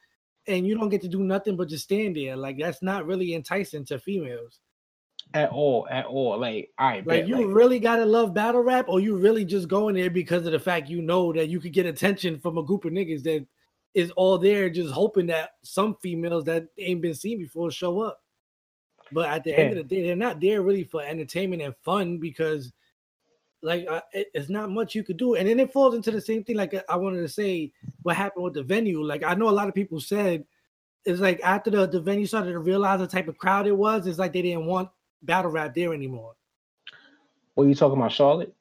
and 0.47 0.67
you 0.67 0.77
don't 0.77 0.91
get 0.91 1.01
to 1.03 1.09
do 1.09 1.23
nothing 1.23 1.57
but 1.57 1.69
just 1.69 1.85
stand 1.85 2.17
there. 2.17 2.37
Like 2.37 2.59
that's 2.59 2.83
not 2.83 3.07
really 3.07 3.35
enticing 3.35 3.87
to 3.87 3.99
females 3.99 4.61
at 5.35 5.51
all, 5.51 5.87
at 5.91 6.07
all. 6.07 6.39
Like, 6.39 6.71
I 6.79 6.97
like 6.97 7.05
bet, 7.07 7.29
you 7.29 7.47
like, 7.47 7.57
really 7.57 7.81
gotta 7.81 8.05
love 8.05 8.33
battle 8.33 8.63
rap, 8.63 8.87
or 8.89 9.01
you 9.01 9.17
really 9.17 9.45
just 9.45 9.69
going 9.69 9.97
there 9.97 10.09
because 10.09 10.47
of 10.47 10.53
the 10.53 10.61
fact 10.61 10.89
you 10.89 11.03
know 11.03 11.33
that 11.33 11.49
you 11.49 11.61
could 11.61 11.73
get 11.73 11.87
attention 11.87 12.39
from 12.39 12.57
a 12.57 12.63
group 12.63 12.85
of 12.85 12.93
niggas 12.93 13.25
that 13.25 13.45
is 13.95 14.11
all 14.13 14.39
there, 14.39 14.71
just 14.71 14.93
hoping 14.93 15.27
that 15.27 15.51
some 15.63 15.97
females 16.01 16.45
that 16.45 16.67
ain't 16.79 17.03
been 17.03 17.15
seen 17.15 17.39
before 17.39 17.71
show 17.71 18.01
up. 18.01 18.21
But 19.13 19.29
at 19.29 19.45
the 19.45 19.51
yeah. 19.51 19.57
end 19.57 19.79
of 19.79 19.89
the 19.89 19.95
day, 19.95 20.07
they're 20.07 20.17
not 20.17 20.41
there 20.41 20.63
really 20.63 20.85
for 20.85 21.03
entertainment 21.03 21.63
and 21.63 21.75
fun 21.85 22.19
because, 22.19 22.73
like, 23.61 23.87
uh, 23.89 24.01
it, 24.13 24.29
it's 24.35 24.49
not 24.49 24.71
much 24.71 24.95
you 24.95 25.05
could 25.05 25.17
do. 25.17 25.35
And 25.35 25.49
then 25.49 25.61
it 25.61 25.73
falls 25.73 25.95
into 25.95 26.11
the 26.11 26.21
same 26.21 26.45
thing. 26.45 26.57
Like 26.57 26.75
I 26.89 26.97
wanted 26.97 27.21
to 27.21 27.29
say, 27.29 27.73
what 28.03 28.17
happened 28.17 28.45
with 28.45 28.55
the 28.55 28.63
venue? 28.63 29.03
Like 29.03 29.25
I 29.25 29.35
know 29.35 29.49
a 29.49 29.51
lot 29.51 29.69
of 29.69 29.75
people 29.75 30.01
said 30.01 30.45
it's 31.05 31.21
like 31.21 31.41
after 31.43 31.71
the, 31.71 31.87
the 31.87 32.01
venue 32.01 32.27
started 32.27 32.53
to 32.53 32.61
realize 32.61 33.01
the 33.01 33.07
type 33.07 33.29
of 33.29 33.37
crowd 33.37 33.67
it 33.67 33.77
was, 33.77 34.07
it's 34.07 34.19
like 34.19 34.33
they 34.33 34.43
didn't 34.43 34.67
want 34.67 34.89
battle 35.25 35.50
rap 35.50 35.75
there 35.75 35.94
anymore. 35.94 36.35
What 37.55 37.65
are 37.65 37.69
you 37.69 37.75
talking 37.75 37.99
about, 37.99 38.12
Charlotte? 38.12 38.55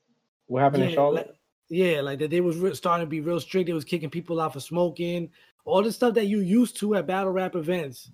What 0.48 0.62
happened 0.62 0.84
yeah, 0.84 0.90
in 0.90 0.96
Charlotte? 0.96 1.28
Like, 1.28 1.36
yeah, 1.70 2.02
like 2.02 2.20
that 2.20 2.30
they 2.30 2.42
was 2.42 2.58
re- 2.58 2.76
starting 2.76 3.06
to 3.06 3.10
be 3.10 3.22
real 3.22 3.40
strict. 3.40 3.68
They 3.68 3.74
was 3.74 3.86
kicking 3.86 4.10
people 4.10 4.40
out 4.40 4.54
for 4.54 4.60
smoking. 4.60 5.30
All 5.66 5.82
the 5.82 5.92
stuff 5.92 6.14
that 6.16 6.26
you 6.28 6.40
used 6.40 6.78
to 6.78 6.96
at 6.96 7.08
battle 7.08 7.32
rap 7.32 7.56
events 7.56 8.12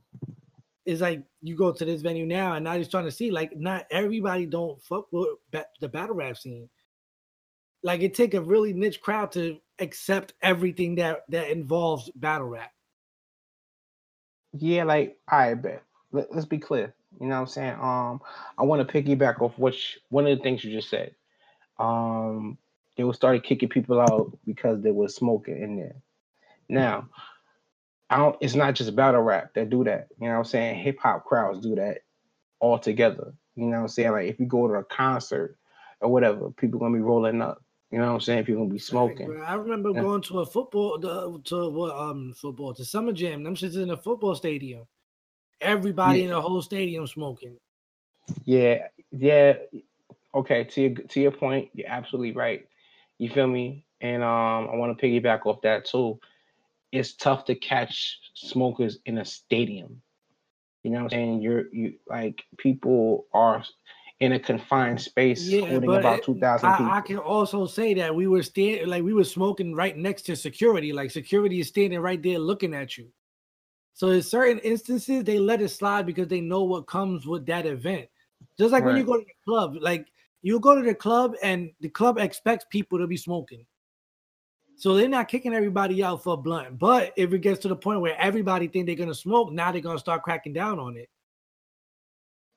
is 0.86 1.02
like 1.02 1.24
you 1.42 1.56
go 1.56 1.72
to 1.72 1.86
this 1.86 2.02
venue 2.02 2.26
now, 2.26 2.54
and 2.54 2.64
now 2.64 2.74
you're 2.74 2.84
starting 2.84 3.10
to 3.10 3.16
see 3.16 3.32
like 3.32 3.56
not 3.58 3.86
everybody 3.92 4.46
don't 4.46 4.82
fuck 4.82 5.12
with 5.12 5.28
ba- 5.52 5.66
the 5.82 5.90
battle 5.90 6.16
rap 6.16 6.38
scene. 6.38 6.70
Like 7.84 8.02
it 8.02 8.14
take 8.14 8.34
a 8.34 8.42
really 8.42 8.74
niche 8.74 9.02
crowd 9.02 9.32
to 9.34 9.58
accept 9.80 10.34
everything 10.42 10.96
that 10.96 11.26
that 11.30 11.50
involves 11.50 12.10
battle 12.16 12.48
rap. 12.48 12.72
Yeah, 14.54 14.84
like 14.84 15.18
I 15.28 15.54
bet. 15.56 15.84
Let, 16.12 16.34
let's 16.34 16.46
be 16.46 16.58
clear. 16.58 16.96
You 17.20 17.28
know 17.28 17.36
what 17.36 17.42
I'm 17.42 17.48
saying? 17.48 17.74
Um, 17.74 18.22
I 18.58 18.64
want 18.64 18.88
to 18.88 19.02
piggyback 19.02 19.42
off 19.42 19.58
which 19.58 20.00
one 20.10 20.26
of 20.26 20.38
the 20.38 20.44
things 20.44 20.64
you 20.64 20.72
just 20.72 20.90
said. 20.90 21.16
Um, 21.78 22.58
they 22.96 23.04
will 23.04 23.14
start 23.14 23.44
kicking 23.44 23.70
people 23.70 24.00
out 24.00 24.38
because 24.46 24.82
they 24.82 24.92
were 24.92 25.08
smoking 25.08 25.62
in 25.62 25.78
there. 25.78 25.96
Now, 26.68 27.10
I 28.10 28.18
don't. 28.18 28.36
It's 28.42 28.56
not 28.56 28.76
just 28.76 28.96
battle 28.96 29.22
rap 29.22 29.54
that 29.54 29.70
do 29.70 29.84
that. 29.84 30.08
You 30.20 30.28
know 30.28 30.34
what 30.34 30.40
I'm 30.40 30.46
saying? 30.46 30.84
Hip 30.84 31.00
hop 31.00 31.26
crowds 31.26 31.60
do 31.60 31.76
that 31.76 32.00
all 32.60 32.80
together. 32.80 33.34
You 33.56 33.66
know 33.66 33.78
what 33.78 33.84
I'm 33.84 33.88
saying? 33.90 34.12
Like 34.12 34.28
if 34.28 34.40
you 34.40 34.46
go 34.46 34.68
to 34.68 34.76
a 34.76 34.84
concert 34.84 35.58
or 36.02 36.10
whatever, 36.10 36.52
people 36.52 36.80
gonna 36.80 36.96
be 36.96 37.02
rolling 37.02 37.42
up. 37.42 37.64
You 37.92 38.00
know 38.00 38.08
what 38.08 38.14
I'm 38.14 38.22
saying? 38.22 38.46
People 38.46 38.64
gonna 38.64 38.74
be 38.74 38.80
smoking. 38.80 39.42
I 39.46 39.56
remember 39.56 39.92
yeah. 39.92 40.02
going 40.02 40.22
to 40.24 40.40
a 40.40 40.46
football, 40.46 41.00
the, 41.00 41.40
to 41.46 41.70
what 41.70 41.96
um 41.96 42.34
football, 42.36 42.74
to 42.74 42.86
summer 42.86 43.12
jam. 43.12 43.44
Them 43.44 43.56
shits 43.56 43.82
in 43.82 43.90
a 43.90 43.98
football 43.98 44.36
stadium. 44.36 44.86
Everybody 45.62 46.20
yeah. 46.20 46.26
in 46.26 46.32
the 46.32 46.42
whole 46.42 46.62
stadium 46.62 47.06
smoking. 47.08 47.58
Yeah, 48.46 48.88
yeah. 49.12 49.54
Okay, 50.34 50.64
to 50.64 50.82
your 50.82 50.96
to 50.96 51.20
your 51.20 51.32
point, 51.32 51.70
you're 51.74 51.90
absolutely 51.90 52.34
right. 52.34 52.68
You 53.18 53.30
feel 53.30 53.48
me? 53.48 53.86
And 54.02 54.24
um, 54.24 54.70
I 54.72 54.76
want 54.76 54.98
to 54.98 55.06
piggyback 55.06 55.46
off 55.46 55.62
that 55.62 55.86
too. 55.86 56.20
It's 56.92 57.14
tough 57.14 57.46
to 57.46 57.56
catch 57.56 58.20
smokers 58.34 59.00
in 59.06 59.18
a 59.18 59.26
stadium. 59.26 60.02
You 60.84 60.92
know 60.92 61.04
what 61.04 61.04
I'm 61.06 61.10
saying? 61.10 61.42
You're 61.42 61.74
you 61.74 61.96
like 62.08 62.44
people 62.58 63.26
are 63.34 63.64
in 64.20 64.34
a 64.34 64.40
confined 64.40 65.02
space 65.02 65.44
yeah, 65.44 65.66
holding 65.66 65.96
about 65.96 66.24
two 66.24 66.40
thousand 66.40 66.72
people. 66.72 66.92
I 66.92 67.02
can 67.02 67.18
also 67.18 67.66
say 67.66 67.94
that 67.96 68.14
we 68.14 68.28
were 68.28 68.44
standing 68.44 68.88
like 68.88 69.04
we 69.04 69.14
were 69.14 69.24
smoking 69.24 69.76
right 69.76 69.98
next 69.98 70.24
to 70.24 70.36
security. 70.36 70.94
Like 70.94 71.12
security 71.12 71.60
is 71.60 71.68
standing 71.68 72.00
right 72.00 72.22
there 72.22 72.40
looking 72.40 72.74
at 72.74 72.98
you. 72.98 73.08
So 74.00 74.12
in 74.12 74.22
certain 74.22 74.60
instances, 74.60 75.26
they 75.26 75.40
let 75.40 75.62
it 75.62 75.68
slide 75.68 76.06
because 76.06 76.30
they 76.30 76.40
know 76.40 76.64
what 76.64 76.88
comes 76.88 77.28
with 77.28 77.46
that 77.48 77.66
event. 77.66 78.08
Just 78.58 78.72
like 78.72 78.86
right. 78.86 78.92
when 78.92 78.98
you 78.98 79.04
go 79.04 79.18
to 79.18 79.26
the 79.26 79.34
club, 79.46 79.76
like 79.82 80.08
you 80.42 80.58
go 80.62 80.74
to 80.74 80.82
the 80.82 80.96
club 80.96 81.34
and 81.44 81.72
the 81.82 81.90
club 81.90 82.18
expects 82.18 82.66
people 82.72 82.98
to 82.98 83.08
be 83.08 83.18
smoking. 83.18 83.66
So 84.78 84.94
they're 84.96 85.10
not 85.10 85.28
kicking 85.28 85.54
everybody 85.54 86.02
out 86.02 86.24
for 86.24 86.36
a 86.36 86.38
blunt. 86.38 86.80
But 86.80 87.12
if 87.18 87.34
it 87.34 87.40
gets 87.40 87.60
to 87.64 87.68
the 87.68 87.76
point 87.76 88.00
where 88.00 88.18
everybody 88.18 88.70
think 88.70 88.86
they're 88.86 88.96
gonna 88.96 89.14
smoke, 89.14 89.52
now 89.52 89.70
they're 89.70 89.82
gonna 89.82 90.00
start 90.00 90.24
cracking 90.24 90.54
down 90.54 90.80
on 90.80 90.96
it. 90.96 91.10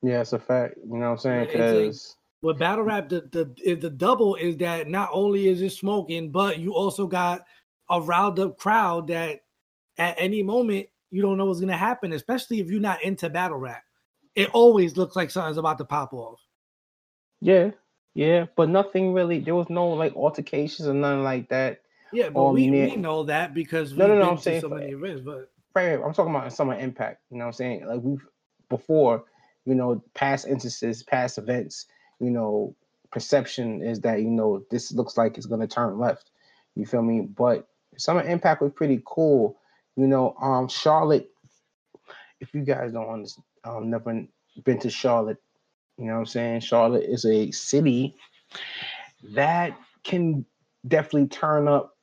Yeah, 0.01 0.21
it's 0.21 0.35
a 0.35 0.39
fact. 0.39 0.77
You 0.77 0.93
know 0.93 1.07
what 1.07 1.07
I'm 1.07 1.19
saying? 1.19 1.47
Because 1.47 2.17
with 2.43 2.61
battle 2.61 2.85
rap, 2.85 3.09
the 3.09 3.23
the 3.33 3.75
the 3.75 3.91
double 3.91 4.37
is 4.37 4.57
that 4.59 4.89
not 4.89 5.11
only 5.13 5.49
is 5.49 5.61
it 5.61 5.73
smoking, 5.73 6.31
but 6.31 6.61
you 6.61 6.73
also 6.73 7.09
got 7.09 7.45
a 7.91 8.01
riled 8.01 8.39
up 8.39 8.59
crowd 8.59 9.09
that 9.09 9.41
at 9.99 10.15
any 10.19 10.45
moment 10.45 10.87
you 11.12 11.23
don't 11.23 11.37
know 11.37 11.45
what's 11.45 11.61
gonna 11.61 11.76
happen, 11.76 12.12
especially 12.12 12.59
if 12.59 12.71
you're 12.71 12.81
not 12.81 13.02
into 13.04 13.31
battle 13.31 13.59
rap. 13.59 13.85
It 14.35 14.50
always 14.50 14.97
looks 14.97 15.14
like 15.14 15.31
something's 15.31 15.59
about 15.59 15.78
to 15.78 15.85
pop 15.85 16.12
off. 16.12 16.40
Yeah, 17.40 17.73
yeah, 18.14 18.47
but 18.57 18.69
nothing 18.69 19.12
really. 19.12 19.38
There 19.38 19.54
was 19.54 19.69
no 19.69 19.88
like 19.88 20.16
altercations 20.16 20.88
or 20.88 20.95
nothing 20.95 21.23
like 21.23 21.49
that. 21.50 21.83
Yeah, 22.12 22.31
but 22.31 22.52
we, 22.52 22.69
near... 22.69 22.88
we 22.88 22.97
know 22.97 23.25
that 23.25 23.54
because 23.54 23.92
no, 23.92 24.07
no, 24.07 24.19
no. 24.19 24.31
I'm 24.31 24.38
saying 24.38 24.62
so 24.62 24.69
many 24.69 24.92
events, 24.92 25.23
but 25.23 25.50
right, 25.75 26.00
I'm 26.02 26.12
talking 26.12 26.35
about 26.35 26.52
summer 26.52 26.75
impact. 26.75 27.23
You 27.31 27.38
know 27.38 27.45
what 27.45 27.49
I'm 27.49 27.52
saying? 27.54 27.87
Like 27.87 28.00
we've 28.02 28.26
before, 28.69 29.25
you 29.66 29.75
know, 29.75 30.02
past 30.14 30.47
instances, 30.47 31.02
past 31.02 31.38
events. 31.38 31.87
You 32.21 32.31
know, 32.31 32.75
perception 33.11 33.83
is 33.83 34.00
that 34.00 34.23
you 34.23 34.31
know 34.31 34.64
this 34.71 34.92
looks 34.92 35.16
like 35.16 35.37
it's 35.37 35.47
gonna 35.47 35.66
turn 35.66 35.99
left. 35.99 36.31
You 36.75 36.87
feel 36.87 37.02
me? 37.02 37.21
But 37.21 37.69
summer 37.97 38.23
impact 38.23 38.62
was 38.62 38.73
pretty 38.73 39.02
cool. 39.04 39.59
You 39.97 40.07
know, 40.07 40.35
um, 40.41 40.69
Charlotte. 40.69 41.29
If 42.41 42.53
you 42.55 42.63
guys 42.63 42.93
don't 42.93 43.09
understand, 43.09 43.45
um, 43.65 43.91
never 43.91 44.25
been 44.65 44.79
to 44.81 44.91
Charlotte, 44.91 45.39
you 45.97 46.07
know 46.07 46.15
what 46.15 46.19
I'm 46.21 46.27
saying? 46.27 46.61
Charlotte 46.61 47.05
is 47.05 47.25
a 47.25 47.53
city 47.53 48.17
that 49.35 49.79
can 50.03 50.45
definitely 50.87 51.29
turn 51.29 51.69
up 51.69 51.97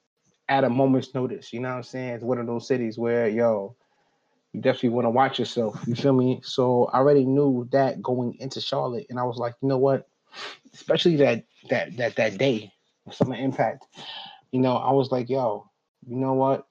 at 0.48 0.64
a 0.64 0.70
moment's 0.70 1.14
notice. 1.14 1.52
You 1.52 1.60
know 1.60 1.70
what 1.70 1.76
I'm 1.76 1.84
saying? 1.84 2.14
It's 2.14 2.24
one 2.24 2.38
of 2.38 2.48
those 2.48 2.68
cities 2.68 2.98
where, 2.98 3.28
yo, 3.28 3.76
you 4.54 4.62
definitely 4.62 4.90
want 4.90 5.06
to 5.06 5.10
watch 5.12 5.40
yourself. 5.40 5.78
You 5.86 5.96
feel 5.96 6.14
me? 6.14 6.40
So 6.44 6.86
I 6.86 7.00
already 7.00 7.26
knew 7.26 7.68
that 7.72 8.02
going 8.02 8.36
into 8.40 8.62
Charlotte, 8.62 9.08
and 9.10 9.20
I 9.20 9.24
was 9.24 9.38
like, 9.38 9.56
you 9.62 9.68
know 9.68 9.78
what? 9.78 10.08
Especially 10.74 11.18
that 11.18 11.44
that 11.70 11.98
that 11.98 12.16
that 12.16 12.38
day, 12.38 12.72
Summer 13.12 13.36
Impact. 13.36 13.86
You 14.52 14.62
know, 14.62 14.78
I 14.78 14.92
was 14.94 15.12
like, 15.12 15.30
yo, 15.30 15.70
you 16.08 16.16
know 16.16 16.34
what? 16.34 16.66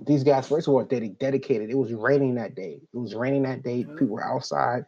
These 0.00 0.24
guys, 0.24 0.48
first 0.48 0.68
of 0.68 0.74
all, 0.74 0.84
they 0.84 1.08
dedicated. 1.08 1.70
It 1.70 1.78
was 1.78 1.92
raining 1.92 2.34
that 2.34 2.54
day. 2.54 2.80
It 2.92 2.96
was 2.96 3.14
raining 3.14 3.42
that 3.42 3.62
day. 3.62 3.84
People 3.84 4.08
were 4.08 4.24
outside. 4.24 4.84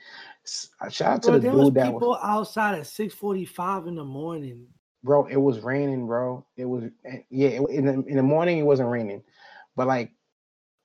Uh, 0.80 0.88
shout 0.88 1.14
out 1.14 1.22
to 1.22 1.30
bro, 1.30 1.38
the 1.38 1.50
dude 1.50 1.74
that 1.74 1.92
people 1.92 2.08
was 2.10 2.20
outside 2.22 2.78
at 2.78 2.86
six 2.86 3.14
forty 3.14 3.44
five 3.44 3.86
in 3.86 3.94
the 3.94 4.04
morning. 4.04 4.66
Bro, 5.04 5.26
it 5.26 5.36
was 5.36 5.60
raining, 5.60 6.06
bro. 6.06 6.44
It 6.56 6.66
was 6.66 6.84
yeah. 7.30 7.48
It, 7.48 7.62
in 7.70 7.86
the 7.86 8.04
in 8.04 8.16
the 8.16 8.22
morning, 8.22 8.58
it 8.58 8.64
wasn't 8.64 8.90
raining, 8.90 9.22
but 9.76 9.86
like 9.86 10.12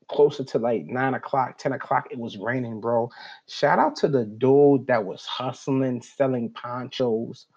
closer 0.07 0.43
to 0.43 0.59
like 0.59 0.85
nine 0.85 1.15
o'clock, 1.15 1.57
ten 1.57 1.73
o'clock, 1.73 2.07
it 2.11 2.17
was 2.17 2.37
raining, 2.37 2.79
bro. 2.79 3.09
Shout 3.47 3.79
out 3.79 3.95
to 3.97 4.07
the 4.07 4.25
dude 4.25 4.87
that 4.87 5.03
was 5.03 5.25
hustling, 5.25 6.01
selling 6.01 6.49
ponchos 6.51 7.47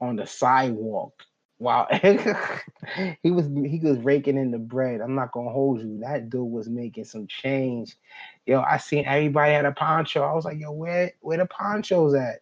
on 0.00 0.16
the 0.16 0.26
sidewalk 0.26 1.14
Wow, 1.58 1.86
he 3.22 3.30
was 3.30 3.46
he 3.46 3.80
was 3.82 3.98
raking 3.98 4.36
in 4.36 4.50
the 4.50 4.58
bread. 4.58 5.00
I'm 5.00 5.14
not 5.14 5.32
gonna 5.32 5.50
hold 5.50 5.80
you. 5.80 6.00
That 6.00 6.28
dude 6.28 6.50
was 6.50 6.68
making 6.68 7.04
some 7.04 7.26
change. 7.28 7.96
Yo, 8.44 8.60
I 8.60 8.78
seen 8.78 9.04
everybody 9.06 9.52
had 9.52 9.64
a 9.64 9.72
poncho. 9.72 10.22
I 10.22 10.34
was 10.34 10.44
like, 10.44 10.58
yo, 10.58 10.72
where 10.72 11.12
where 11.20 11.38
the 11.38 11.46
ponchos 11.46 12.14
at? 12.14 12.40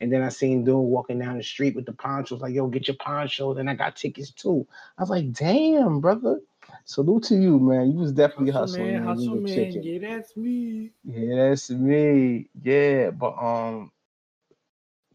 And 0.00 0.12
then 0.12 0.22
I 0.22 0.28
seen 0.28 0.64
dude 0.64 0.74
walking 0.76 1.18
down 1.18 1.38
the 1.38 1.42
street 1.42 1.74
with 1.74 1.86
the 1.86 1.92
ponchos, 1.92 2.40
like, 2.40 2.54
yo, 2.54 2.68
get 2.68 2.88
your 2.88 2.96
poncho. 2.96 3.54
Then 3.54 3.68
I 3.68 3.74
got 3.74 3.96
tickets 3.96 4.30
too. 4.30 4.66
I 4.96 5.02
was 5.02 5.10
like, 5.10 5.32
damn, 5.32 6.00
brother. 6.00 6.40
Salute 6.84 7.24
to 7.24 7.36
you, 7.36 7.58
man. 7.58 7.92
You 7.92 7.98
was 7.98 8.12
definitely 8.12 8.52
hustle 8.52 8.78
hustling. 8.78 8.94
Man, 8.94 9.02
hustle, 9.02 9.36
man. 9.36 9.82
Yeah, 9.82 9.98
that's 9.98 10.36
me. 10.36 10.90
Yeah, 11.04 11.36
that's 11.36 11.70
me. 11.70 12.48
Yeah, 12.62 13.10
but 13.10 13.34
um, 13.40 13.90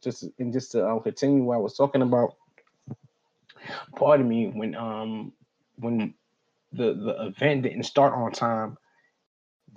just 0.02 0.26
and 0.40 0.52
just 0.52 0.72
to 0.74 0.88
um, 0.88 1.02
continue 1.02 1.44
what 1.44 1.56
I 1.56 1.60
was 1.60 1.76
talking 1.76 2.02
about 2.02 2.36
pardon 3.96 4.28
me, 4.28 4.48
when 4.48 4.76
um 4.76 5.34
when 5.78 6.14
the 6.72 6.94
the 6.94 7.26
event 7.28 7.64
didn't 7.64 7.84
start 7.84 8.14
on 8.14 8.32
time, 8.32 8.78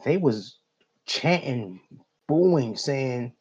they 0.04 0.16
was 0.16 0.58
chanting, 1.06 1.80
booing, 2.28 2.76
saying, 2.76 3.32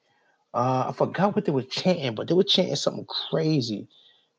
uh, 0.54 0.86
I 0.90 0.94
forgot 0.94 1.36
what 1.36 1.46
they 1.46 1.52
were 1.52 1.64
chanting, 1.64 2.16
but 2.16 2.28
they 2.28 2.34
were 2.34 2.44
chanting 2.44 2.76
something 2.76 3.06
crazy, 3.30 3.88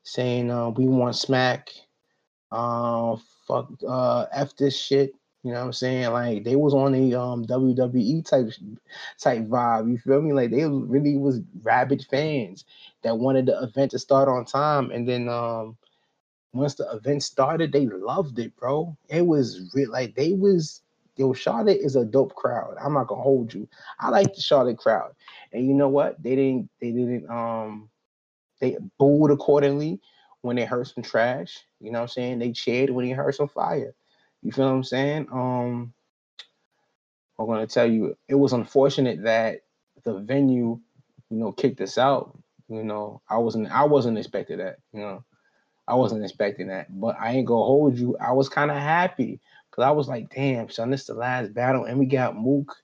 saying, 0.04 0.50
uh, 0.50 0.70
we 0.70 0.86
want 0.86 1.16
smack, 1.16 1.70
uh, 2.52 3.16
fuck, 3.46 3.70
uh, 3.86 4.26
f 4.32 4.56
this 4.56 4.78
shit. 4.78 5.12
You 5.42 5.52
know 5.52 5.60
what 5.60 5.66
I'm 5.66 5.72
saying? 5.74 6.10
Like 6.10 6.42
they 6.42 6.56
was 6.56 6.74
on 6.74 6.92
a 6.92 7.14
um 7.14 7.44
WWE 7.46 8.24
type 8.28 8.50
type 9.20 9.42
vibe. 9.44 9.88
You 9.88 9.96
feel 9.96 10.20
me? 10.20 10.32
Like 10.32 10.50
they 10.50 10.64
really 10.64 11.16
was 11.16 11.40
rabid 11.62 12.04
fans 12.10 12.64
that 13.02 13.16
wanted 13.16 13.46
the 13.46 13.62
event 13.62 13.92
to 13.92 13.98
start 14.00 14.28
on 14.28 14.44
time, 14.44 14.90
and 14.90 15.08
then 15.08 15.28
um 15.28 15.76
once 16.56 16.74
the 16.74 16.90
event 16.92 17.22
started, 17.22 17.72
they 17.72 17.86
loved 17.86 18.38
it, 18.38 18.54
bro. 18.56 18.96
It 19.08 19.26
was 19.26 19.70
real, 19.74 19.90
like 19.90 20.14
they 20.14 20.32
was 20.32 20.82
yo, 21.16 21.32
Charlotte 21.32 21.78
is 21.80 21.96
a 21.96 22.04
dope 22.04 22.34
crowd. 22.34 22.76
I'm 22.80 22.92
not 22.92 23.08
gonna 23.08 23.22
hold 23.22 23.52
you. 23.52 23.68
I 23.98 24.10
like 24.10 24.34
the 24.34 24.40
Charlotte 24.40 24.78
crowd. 24.78 25.12
And 25.52 25.66
you 25.66 25.74
know 25.74 25.88
what? 25.88 26.22
They 26.22 26.36
didn't 26.36 26.68
they 26.80 26.92
didn't 26.92 27.28
um 27.30 27.88
they 28.60 28.76
booed 28.98 29.30
accordingly 29.30 30.00
when 30.42 30.56
they 30.56 30.64
heard 30.64 30.86
some 30.86 31.02
trash. 31.02 31.64
You 31.80 31.90
know 31.90 31.98
what 31.98 32.04
I'm 32.04 32.08
saying? 32.08 32.38
They 32.38 32.52
cheered 32.52 32.90
when 32.90 33.06
they 33.06 33.12
heard 33.12 33.34
some 33.34 33.48
fire. 33.48 33.94
You 34.42 34.52
feel 34.52 34.66
what 34.66 34.74
I'm 34.74 34.84
saying? 34.84 35.28
Um 35.32 35.94
I'm 37.38 37.46
gonna 37.46 37.66
tell 37.66 37.90
you, 37.90 38.16
it 38.28 38.34
was 38.34 38.52
unfortunate 38.52 39.22
that 39.22 39.60
the 40.04 40.18
venue, 40.20 40.80
you 41.30 41.36
know, 41.36 41.52
kicked 41.52 41.80
us 41.80 41.98
out. 41.98 42.38
You 42.68 42.82
know, 42.82 43.22
I 43.28 43.38
wasn't 43.38 43.70
I 43.70 43.84
wasn't 43.84 44.18
expecting 44.18 44.58
that, 44.58 44.76
you 44.92 45.00
know. 45.00 45.24
I 45.88 45.94
wasn't 45.94 46.24
expecting 46.24 46.68
that, 46.68 46.86
but 47.00 47.16
I 47.20 47.32
ain't 47.32 47.46
gonna 47.46 47.64
hold 47.64 47.98
you. 47.98 48.16
I 48.18 48.32
was 48.32 48.48
kind 48.48 48.70
of 48.70 48.76
happy 48.76 49.40
because 49.70 49.84
I 49.84 49.90
was 49.90 50.08
like, 50.08 50.34
damn, 50.34 50.68
son, 50.68 50.90
this 50.90 51.02
is 51.02 51.06
the 51.06 51.14
last 51.14 51.54
battle, 51.54 51.84
and 51.84 51.98
we 51.98 52.06
got 52.06 52.36
Mook 52.36 52.76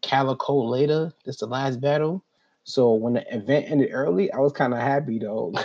Calicoe 0.00 0.64
later. 0.64 1.12
This 1.24 1.38
the 1.38 1.46
last 1.46 1.80
battle. 1.80 2.24
So 2.64 2.92
when 2.92 3.14
the 3.14 3.34
event 3.34 3.70
ended 3.70 3.90
early, 3.92 4.30
I 4.32 4.38
was 4.38 4.52
kind 4.52 4.74
of 4.74 4.80
happy 4.80 5.18
though. 5.18 5.52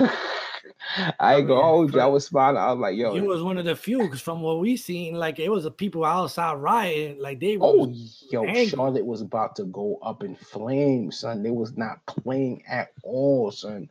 I 1.19 1.35
ain't 1.35 1.47
gonna 1.47 1.63
hold 1.63 1.93
you. 1.93 1.99
I 1.99 2.05
was 2.05 2.25
smiling. 2.25 2.57
I 2.57 2.71
was 2.71 2.79
like, 2.79 2.97
yo. 2.97 3.15
it 3.15 3.23
was 3.23 3.41
one 3.41 3.57
of 3.57 3.65
the 3.65 3.75
few 3.75 3.99
because 3.99 4.21
from 4.21 4.41
what 4.41 4.59
we 4.59 4.77
seen, 4.77 5.15
like 5.15 5.39
it 5.39 5.49
was 5.49 5.65
a 5.65 5.71
people 5.71 6.05
outside 6.05 6.55
rioting. 6.55 7.19
Like 7.19 7.39
they 7.39 7.57
were 7.57 7.67
Oh 7.67 7.93
yo, 8.29 8.43
angry. 8.45 8.65
Charlotte 8.67 9.05
was 9.05 9.21
about 9.21 9.55
to 9.57 9.65
go 9.65 9.99
up 10.01 10.23
in 10.23 10.35
flames, 10.35 11.19
son. 11.19 11.43
They 11.43 11.51
was 11.51 11.75
not 11.77 12.05
playing 12.05 12.63
at 12.67 12.91
all, 13.03 13.51
son. 13.51 13.89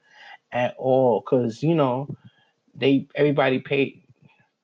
At 0.52 0.74
all. 0.78 1.22
Cause 1.22 1.62
you 1.62 1.74
know, 1.74 2.08
they 2.74 3.08
everybody 3.16 3.60
paid 3.60 4.02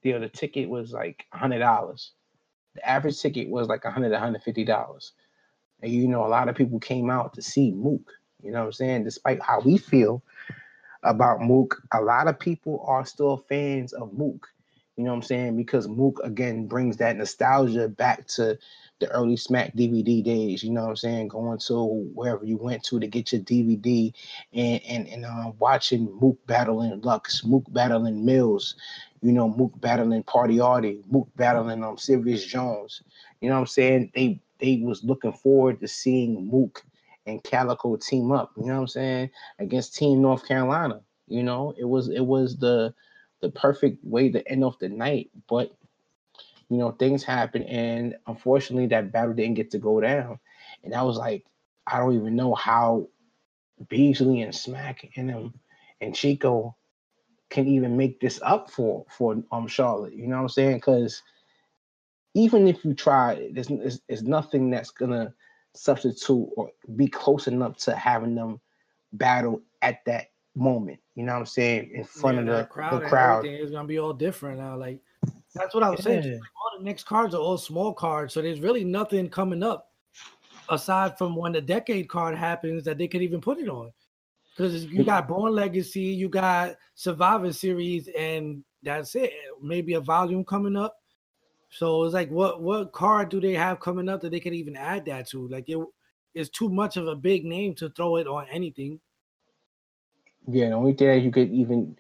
you 0.03 0.15
know 0.15 0.21
the 0.21 0.31
ticket 0.31 0.69
was 0.69 0.93
like 0.93 1.27
a 1.35 1.39
hundred 1.39 1.61
dollars. 1.61 2.13
The 2.77 2.89
average 2.89 3.21
ticket 3.21 3.51
was 3.51 3.69
like 3.69 3.85
a 3.85 3.91
hundred, 3.93 4.13
a 4.13 4.21
hundred 4.21 4.43
fifty 4.43 4.65
dollars. 4.65 5.13
And 5.83 5.93
you 5.93 6.09
know, 6.09 6.27
a 6.27 6.29
lot 6.29 6.49
of 6.49 6.57
people 6.57 6.81
came 6.81 7.11
out 7.11 7.35
to 7.35 7.43
see 7.43 7.73
Mook. 7.73 8.13
You 8.43 8.53
know 8.53 8.61
what 8.61 8.67
I'm 8.67 8.73
saying? 8.73 9.05
Despite 9.05 9.43
how 9.43 9.61
we 9.61 9.79
feel 9.79 10.23
about 11.05 11.43
Mook, 11.43 11.83
a 11.93 12.01
lot 12.03 12.29
of 12.29 12.39
people 12.39 12.85
are 12.87 13.05
still 13.07 13.39
fans 13.49 13.93
of 13.93 14.13
Mook. 14.13 14.49
You 14.97 15.05
know 15.05 15.11
what 15.11 15.19
I'm 15.19 15.23
saying? 15.23 15.57
Because 15.57 15.89
Mook 15.89 16.21
again 16.25 16.69
brings 16.69 16.99
that 16.99 17.17
nostalgia 17.17 17.89
back 17.89 18.27
to 18.29 18.59
the 19.01 19.09
early 19.11 19.37
Smack 19.37 19.75
DVD 19.75 20.23
days. 20.23 20.63
You 20.63 20.71
know 20.71 20.83
what 20.83 20.91
I'm 20.91 20.97
saying? 20.97 21.29
Going 21.29 21.59
to 21.59 21.85
wherever 22.15 22.45
you 22.45 22.57
went 22.57 22.83
to 22.85 23.01
to 23.01 23.07
get 23.07 23.33
your 23.33 23.43
DVD 23.43 24.13
and 24.53 24.81
and 24.89 25.09
and 25.09 25.25
uh, 25.25 25.53
watching 25.59 26.17
Mook 26.21 26.39
battling 26.47 27.01
Lux, 27.03 27.45
Mook 27.45 27.65
battling 27.71 28.25
Mills, 28.25 28.77
you 29.23 29.33
know 29.33 29.49
Mook 29.49 29.81
battling 29.81 30.23
Party 30.25 30.61
Artie, 30.61 31.03
Mook 31.11 31.29
battling 31.37 31.85
um 31.85 31.97
Serius 31.97 32.45
Jones. 32.45 33.03
You 33.41 33.49
know 33.49 33.57
what 33.57 33.61
I'm 33.63 33.67
saying? 33.67 34.13
They 34.15 34.41
they 34.59 34.81
was 34.83 35.05
looking 35.05 35.33
forward 35.33 35.81
to 35.81 35.89
seeing 35.89 36.49
Mook 36.51 36.83
and 37.27 37.43
Calicoe 37.45 37.97
team 37.97 38.33
up. 38.33 38.53
You 38.57 38.67
know 38.67 38.75
what 38.75 38.81
I'm 38.81 38.89
saying? 38.89 39.31
Against 39.59 39.97
Team 39.97 40.23
North 40.23 40.47
Carolina. 40.47 41.01
You 41.27 41.43
know, 41.43 41.75
it 41.79 41.85
was 41.85 42.09
it 42.09 42.25
was 42.25 42.57
the 42.57 42.95
the 43.41 43.51
perfect 43.51 44.05
way 44.05 44.31
to 44.31 44.47
end 44.49 44.65
off 44.65 44.79
the 44.81 44.89
night, 44.89 45.31
but 45.49 45.77
you 46.69 46.77
know, 46.77 46.93
things 46.93 47.25
happen, 47.25 47.63
and 47.63 48.17
unfortunately, 48.27 48.87
that 48.89 49.13
battle 49.13 49.35
didn't 49.35 49.55
get 49.55 49.71
to 49.73 49.79
go 49.79 50.01
down. 50.01 50.39
And 50.85 50.95
I 50.95 51.03
was 51.03 51.17
like, 51.17 51.45
I 51.87 51.99
don't 51.99 52.15
even 52.15 52.37
know 52.37 52.55
how 52.55 53.09
Beasley 53.89 54.43
and 54.43 54.55
Smack 54.55 55.09
and 55.17 55.31
them 55.31 55.55
and 56.01 56.15
Chico 56.15 56.77
can 57.51 57.67
even 57.67 57.97
make 57.97 58.21
this 58.21 58.41
up 58.43 58.71
for 58.71 59.07
for 59.09 59.43
um 59.51 59.67
Charlotte. 59.67 60.15
You 60.15 60.27
know 60.27 60.37
what 60.37 60.43
I'm 60.43 60.49
saying? 60.49 60.77
Because 60.77 61.23
even 62.35 62.69
if 62.69 62.85
you 62.85 62.95
try, 62.95 63.51
there's, 63.53 63.69
there's, 63.69 64.01
there's 64.09 64.23
nothing 64.23 64.71
that's 64.71 64.91
gonna 64.91 65.33
substitute 65.75 66.49
or 66.57 66.71
be 66.97 67.09
close 67.09 67.47
enough 67.47 67.77
to 67.79 67.95
having 67.95 68.35
them 68.35 68.61
battle 69.13 69.63
at 69.83 70.05
that 70.05 70.27
moment. 70.55 71.01
You 71.15 71.25
know 71.25 71.33
what 71.33 71.41
I'm 71.41 71.47
saying? 71.47 71.91
In 71.95 72.05
front 72.05 72.37
yeah, 72.37 72.41
of 72.41 72.47
the 72.47 72.65
crowd, 72.65 73.03
the 73.03 73.07
crowd. 73.07 73.45
It's 73.45 73.71
gonna 73.71 73.89
be 73.89 73.99
all 73.99 74.13
different 74.13 74.59
now. 74.59 74.77
Like 74.77 75.01
that's 75.59 75.75
what 75.75 75.83
I 75.83 75.91
was 75.91 76.01
yeah. 76.01 76.05
saying. 76.05 76.33
Like 76.33 76.51
all 76.57 76.79
the 76.79 76.85
next 76.85 77.07
cards 77.07 77.35
are 77.35 77.41
all 77.41 77.59
small 77.59 77.93
cards, 77.93 78.35
so 78.35 78.43
there's 78.43 78.61
really 78.61 78.85
nothing 78.85 79.29
coming 79.29 79.63
up 79.63 79.89
aside 80.69 81.17
from 81.17 81.35
when 81.37 81.53
the 81.53 81.61
decade 81.61 82.09
card 82.09 82.37
happens 82.37 82.85
that 82.85 82.99
they 82.99 83.09
could 83.09 83.23
even 83.23 83.41
put 83.41 83.59
it 83.59 83.69
on. 83.69 83.91
Because 84.57 84.85
you 84.87 85.05
got 85.05 85.29
Born 85.29 85.55
Legacy, 85.55 86.01
you 86.01 86.29
got 86.29 86.75
Survivor 86.95 87.53
Series, 87.53 88.09
and 88.19 88.65
that's 88.83 89.15
it. 89.15 89.33
Maybe 89.63 89.95
a 89.95 90.01
volume 90.01 90.45
coming 90.45 90.77
up. 90.77 90.97
So 91.71 92.05
it's 92.05 92.15
like, 92.15 92.31
what 92.31 92.61
what 92.61 92.93
card 92.93 93.29
do 93.29 93.41
they 93.41 93.55
have 93.55 93.79
coming 93.79 94.09
up 94.09 94.21
that 94.23 94.31
they 94.31 94.41
can 94.41 94.55
even 94.55 94.77
add 94.77 95.05
that 95.05 95.29
to? 95.29 95.47
Like 95.49 95.69
it 95.69 95.79
is 96.35 96.51
too 96.51 96.69
much 96.69 96.97
of 96.97 97.07
a 97.07 97.15
big 97.15 97.45
name 97.45 97.75
to 97.77 97.91
throw 97.91 98.17
it 98.17 98.27
on 98.27 98.47
anything. 98.51 99.01
Yeah, 100.47 100.71
the 100.71 100.75
only 100.75 100.95
thing 100.95 101.09
that 101.09 101.21
you 101.21 101.31
could 101.31 101.51
even 101.51 101.97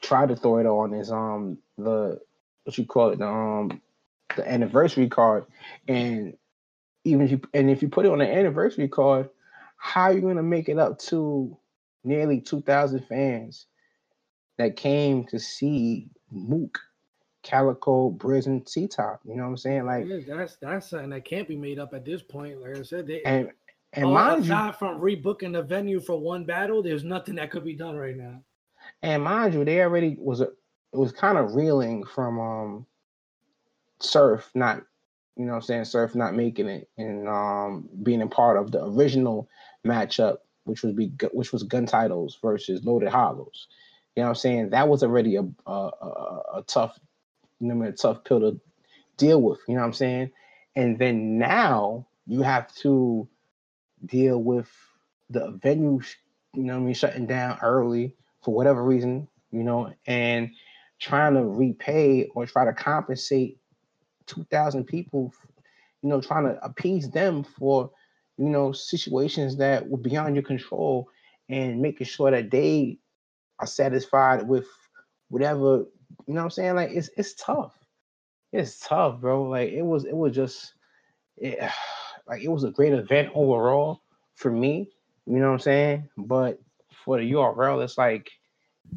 try 0.00 0.26
to 0.26 0.34
throw 0.34 0.58
it 0.58 0.66
on 0.66 0.94
is 0.94 1.12
um 1.12 1.58
the 1.76 2.18
what 2.64 2.78
you 2.78 2.86
call 2.86 3.10
it 3.10 3.18
the 3.18 3.26
um 3.26 3.80
the 4.36 4.48
anniversary 4.48 5.08
card, 5.08 5.44
and 5.88 6.36
even 7.04 7.22
if 7.22 7.30
you 7.30 7.40
and 7.54 7.70
if 7.70 7.82
you 7.82 7.88
put 7.88 8.06
it 8.06 8.12
on 8.12 8.20
an 8.20 8.30
anniversary 8.30 8.88
card, 8.88 9.28
how 9.76 10.02
are 10.02 10.12
you 10.12 10.20
gonna 10.20 10.42
make 10.42 10.68
it 10.68 10.78
up 10.78 10.98
to 10.98 11.56
nearly 12.04 12.40
two 12.40 12.60
thousand 12.62 13.04
fans 13.06 13.66
that 14.58 14.76
came 14.76 15.24
to 15.26 15.38
see 15.38 16.08
Mook, 16.30 16.78
Calicoe, 17.42 18.10
Briz, 18.10 18.46
and 18.46 18.66
T 18.66 18.86
Top? 18.86 19.20
You 19.24 19.36
know 19.36 19.44
what 19.44 19.50
I'm 19.50 19.56
saying? 19.56 19.86
Like 19.86 20.06
yeah, 20.06 20.18
that's 20.28 20.56
that's 20.56 20.90
something 20.90 21.10
that 21.10 21.24
can't 21.24 21.48
be 21.48 21.56
made 21.56 21.78
up 21.78 21.94
at 21.94 22.04
this 22.04 22.22
point. 22.22 22.60
Like 22.60 22.76
I 22.76 22.82
said, 22.82 23.06
they, 23.06 23.22
and 23.22 23.50
and 23.94 24.04
all 24.06 24.12
mind 24.12 24.44
aside 24.44 24.66
you, 24.68 24.72
from 24.74 25.00
rebooking 25.00 25.52
the 25.54 25.62
venue 25.62 26.00
for 26.00 26.20
one 26.20 26.44
battle, 26.44 26.82
there's 26.82 27.04
nothing 27.04 27.36
that 27.36 27.50
could 27.50 27.64
be 27.64 27.74
done 27.74 27.96
right 27.96 28.16
now. 28.16 28.40
and 29.02 29.24
mind 29.24 29.54
you, 29.54 29.64
they 29.64 29.80
already 29.80 30.16
was 30.18 30.40
a 30.40 30.50
was 30.92 31.12
kind 31.12 31.38
of 31.38 31.54
reeling 31.54 32.04
from 32.04 32.40
um 32.40 32.86
Surf 34.00 34.50
not 34.54 34.82
you 35.36 35.44
know 35.46 35.54
I'm 35.54 35.62
saying 35.62 35.84
Surf 35.84 36.14
not 36.14 36.34
making 36.34 36.68
it 36.68 36.88
and 36.98 37.28
um 37.28 37.88
being 38.02 38.22
a 38.22 38.26
part 38.26 38.56
of 38.56 38.70
the 38.72 38.84
original 38.84 39.48
matchup, 39.86 40.38
which 40.64 40.82
was 40.82 40.94
be 40.94 41.12
which 41.32 41.52
was 41.52 41.62
gun 41.62 41.86
titles 41.86 42.38
versus 42.42 42.84
loaded 42.84 43.10
hollows. 43.10 43.68
You 44.16 44.22
know 44.22 44.28
what 44.28 44.30
I'm 44.30 44.34
saying? 44.36 44.70
That 44.70 44.88
was 44.88 45.02
already 45.02 45.36
a 45.36 45.42
a, 45.66 45.72
a, 45.72 46.42
a 46.56 46.64
tough, 46.66 46.98
you 47.60 47.68
know, 47.68 47.74
I 47.74 47.76
mean, 47.78 47.88
a 47.88 47.92
tough 47.92 48.24
pill 48.24 48.40
to 48.40 48.60
deal 49.16 49.40
with. 49.40 49.60
You 49.68 49.74
know 49.74 49.80
what 49.80 49.86
I'm 49.88 49.92
saying? 49.94 50.30
And 50.76 50.98
then 50.98 51.38
now 51.38 52.06
you 52.26 52.42
have 52.42 52.72
to 52.76 53.28
deal 54.06 54.42
with 54.42 54.70
the 55.28 55.50
venue, 55.62 56.00
you 56.54 56.62
know, 56.62 56.76
I 56.76 56.78
mean, 56.78 56.94
shutting 56.94 57.26
down 57.26 57.58
early 57.62 58.14
for 58.42 58.54
whatever 58.54 58.82
reason, 58.82 59.28
you 59.52 59.62
know, 59.62 59.92
and 60.06 60.50
trying 61.00 61.34
to 61.34 61.44
repay 61.44 62.28
or 62.34 62.46
try 62.46 62.64
to 62.64 62.72
compensate 62.72 63.58
two 64.26 64.44
thousand 64.44 64.84
people, 64.84 65.32
you 66.02 66.08
know, 66.08 66.20
trying 66.20 66.44
to 66.44 66.62
appease 66.64 67.10
them 67.10 67.42
for, 67.44 67.90
you 68.38 68.48
know, 68.48 68.72
situations 68.72 69.56
that 69.56 69.88
were 69.88 69.98
beyond 69.98 70.36
your 70.36 70.44
control, 70.44 71.08
and 71.48 71.80
making 71.80 72.06
sure 72.06 72.30
that 72.30 72.50
they 72.50 72.98
are 73.58 73.66
satisfied 73.66 74.46
with 74.46 74.66
whatever, 75.28 75.84
you 76.26 76.34
know, 76.34 76.40
what 76.40 76.44
I'm 76.44 76.50
saying, 76.50 76.74
like 76.76 76.90
it's 76.92 77.10
it's 77.16 77.34
tough, 77.34 77.74
it's 78.52 78.78
tough, 78.80 79.20
bro. 79.20 79.44
Like 79.44 79.70
it 79.70 79.82
was, 79.82 80.04
it 80.04 80.16
was 80.16 80.34
just, 80.34 80.74
it, 81.36 81.58
like 82.28 82.42
it 82.42 82.48
was 82.48 82.64
a 82.64 82.70
great 82.70 82.92
event 82.92 83.30
overall 83.34 84.02
for 84.36 84.50
me, 84.50 84.90
you 85.26 85.38
know 85.38 85.48
what 85.48 85.54
I'm 85.54 85.58
saying, 85.60 86.08
but 86.16 86.60
for 87.04 87.18
the 87.18 87.32
URL, 87.32 87.82
it's 87.82 87.98
like 87.98 88.30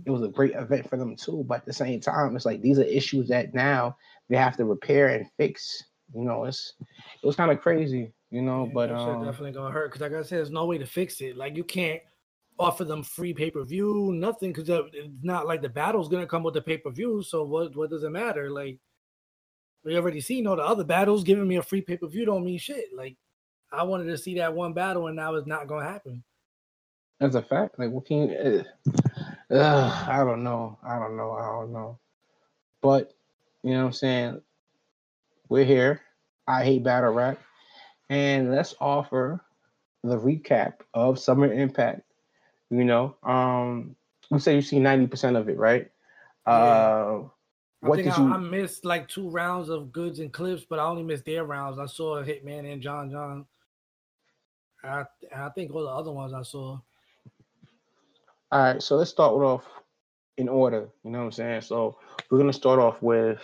it 0.05 0.11
was 0.11 0.21
a 0.23 0.27
great 0.27 0.53
event 0.55 0.89
for 0.89 0.97
them 0.97 1.15
too. 1.15 1.45
But 1.47 1.59
at 1.59 1.65
the 1.65 1.73
same 1.73 1.99
time, 1.99 2.35
it's 2.35 2.45
like 2.45 2.61
these 2.61 2.79
are 2.79 2.83
issues 2.83 3.27
that 3.29 3.53
now 3.53 3.95
they 4.29 4.37
have 4.37 4.57
to 4.57 4.65
repair 4.65 5.09
and 5.09 5.25
fix. 5.37 5.83
You 6.15 6.23
know, 6.23 6.45
it's 6.45 6.73
it 6.81 7.25
was 7.25 7.35
kind 7.35 7.51
of 7.51 7.61
crazy, 7.61 8.13
you 8.29 8.41
know. 8.41 8.65
Yeah, 8.65 8.71
but 8.73 8.91
um, 8.91 9.25
definitely 9.25 9.51
gonna 9.51 9.73
hurt 9.73 9.91
because, 9.91 10.01
like 10.01 10.13
I 10.13 10.23
said, 10.23 10.39
there's 10.39 10.51
no 10.51 10.65
way 10.65 10.77
to 10.77 10.85
fix 10.85 11.21
it. 11.21 11.37
Like 11.37 11.55
you 11.55 11.63
can't 11.63 12.01
offer 12.59 12.85
them 12.85 13.03
free 13.03 13.33
pay 13.33 13.49
per 13.49 13.63
view, 13.63 14.11
nothing, 14.13 14.53
because 14.53 14.69
it's 14.93 15.09
not 15.23 15.47
like 15.47 15.61
the 15.61 15.69
battle's 15.69 16.09
gonna 16.09 16.27
come 16.27 16.43
with 16.43 16.53
the 16.53 16.61
pay 16.61 16.77
per 16.77 16.91
view. 16.91 17.23
So 17.23 17.43
what? 17.43 17.75
What 17.75 17.89
does 17.89 18.03
it 18.03 18.11
matter? 18.11 18.51
Like 18.51 18.79
we 19.83 19.95
already 19.97 20.21
seen 20.21 20.47
all 20.47 20.55
the 20.55 20.63
other 20.63 20.83
battles. 20.83 21.23
Giving 21.23 21.47
me 21.47 21.57
a 21.57 21.63
free 21.63 21.81
pay 21.81 21.97
per 21.97 22.07
view 22.07 22.25
don't 22.25 22.45
mean 22.45 22.59
shit. 22.59 22.85
Like 22.95 23.17
I 23.71 23.83
wanted 23.83 24.05
to 24.05 24.17
see 24.17 24.35
that 24.35 24.53
one 24.53 24.73
battle, 24.73 25.07
and 25.07 25.15
now 25.15 25.33
it's 25.35 25.47
not 25.47 25.67
gonna 25.67 25.89
happen. 25.89 26.23
that's 27.19 27.35
a 27.35 27.41
fact. 27.41 27.79
Like, 27.79 27.89
what 27.89 28.05
can 28.05 28.29
you? 28.29 28.35
Uh, 28.35 28.63
uh, 29.53 30.05
I 30.09 30.23
don't 30.23 30.43
know. 30.43 30.77
I 30.83 30.97
don't 30.99 31.15
know. 31.15 31.31
I 31.31 31.45
don't 31.45 31.71
know. 31.71 31.99
But 32.81 33.13
you 33.63 33.71
know 33.71 33.81
what 33.81 33.85
I'm 33.87 33.93
saying. 33.93 34.41
We're 35.49 35.65
here. 35.65 36.01
I 36.47 36.63
hate 36.63 36.83
battle 36.83 37.11
rap, 37.11 37.39
and 38.09 38.51
let's 38.51 38.75
offer 38.79 39.41
the 40.03 40.17
recap 40.17 40.73
of 40.93 41.19
Summer 41.19 41.51
Impact. 41.51 42.01
You 42.69 42.83
know, 42.83 43.15
um, 43.23 43.95
you 44.31 44.39
say 44.39 44.55
you 44.55 44.61
see 44.61 44.79
ninety 44.79 45.07
percent 45.07 45.37
of 45.37 45.47
it, 45.47 45.57
right? 45.57 45.89
Yeah. 46.47 46.53
Uh, 46.53 47.23
I 47.83 47.89
think 47.91 48.03
did 48.03 48.13
I, 48.13 48.17
you? 48.17 48.33
I 48.33 48.37
missed 48.37 48.85
like 48.85 49.07
two 49.07 49.29
rounds 49.29 49.69
of 49.69 49.91
Goodz 49.91 50.19
and 50.19 50.31
clips, 50.31 50.65
but 50.67 50.79
I 50.79 50.83
only 50.83 51.03
missed 51.03 51.25
their 51.25 51.43
rounds. 51.43 51.79
I 51.79 51.85
saw 51.85 52.23
Hitman 52.23 52.71
and 52.71 52.81
John 52.81 53.11
John. 53.11 53.45
I 54.83 55.05
I 55.35 55.49
think 55.49 55.73
all 55.73 55.83
the 55.83 55.89
other 55.89 56.11
ones 56.11 56.33
I 56.33 56.43
saw. 56.43 56.79
All 58.53 58.59
right, 58.61 58.83
so 58.83 58.97
let's 58.97 59.11
start 59.11 59.33
off 59.35 59.65
in 60.37 60.49
order. 60.49 60.89
You 61.03 61.11
know 61.11 61.19
what 61.19 61.25
I'm 61.25 61.33
saying? 61.33 61.61
So 61.63 61.97
we're 62.31 62.39
gonna 62.39 62.53
start 62.53 62.79
off 62.79 63.01
with 63.01 63.41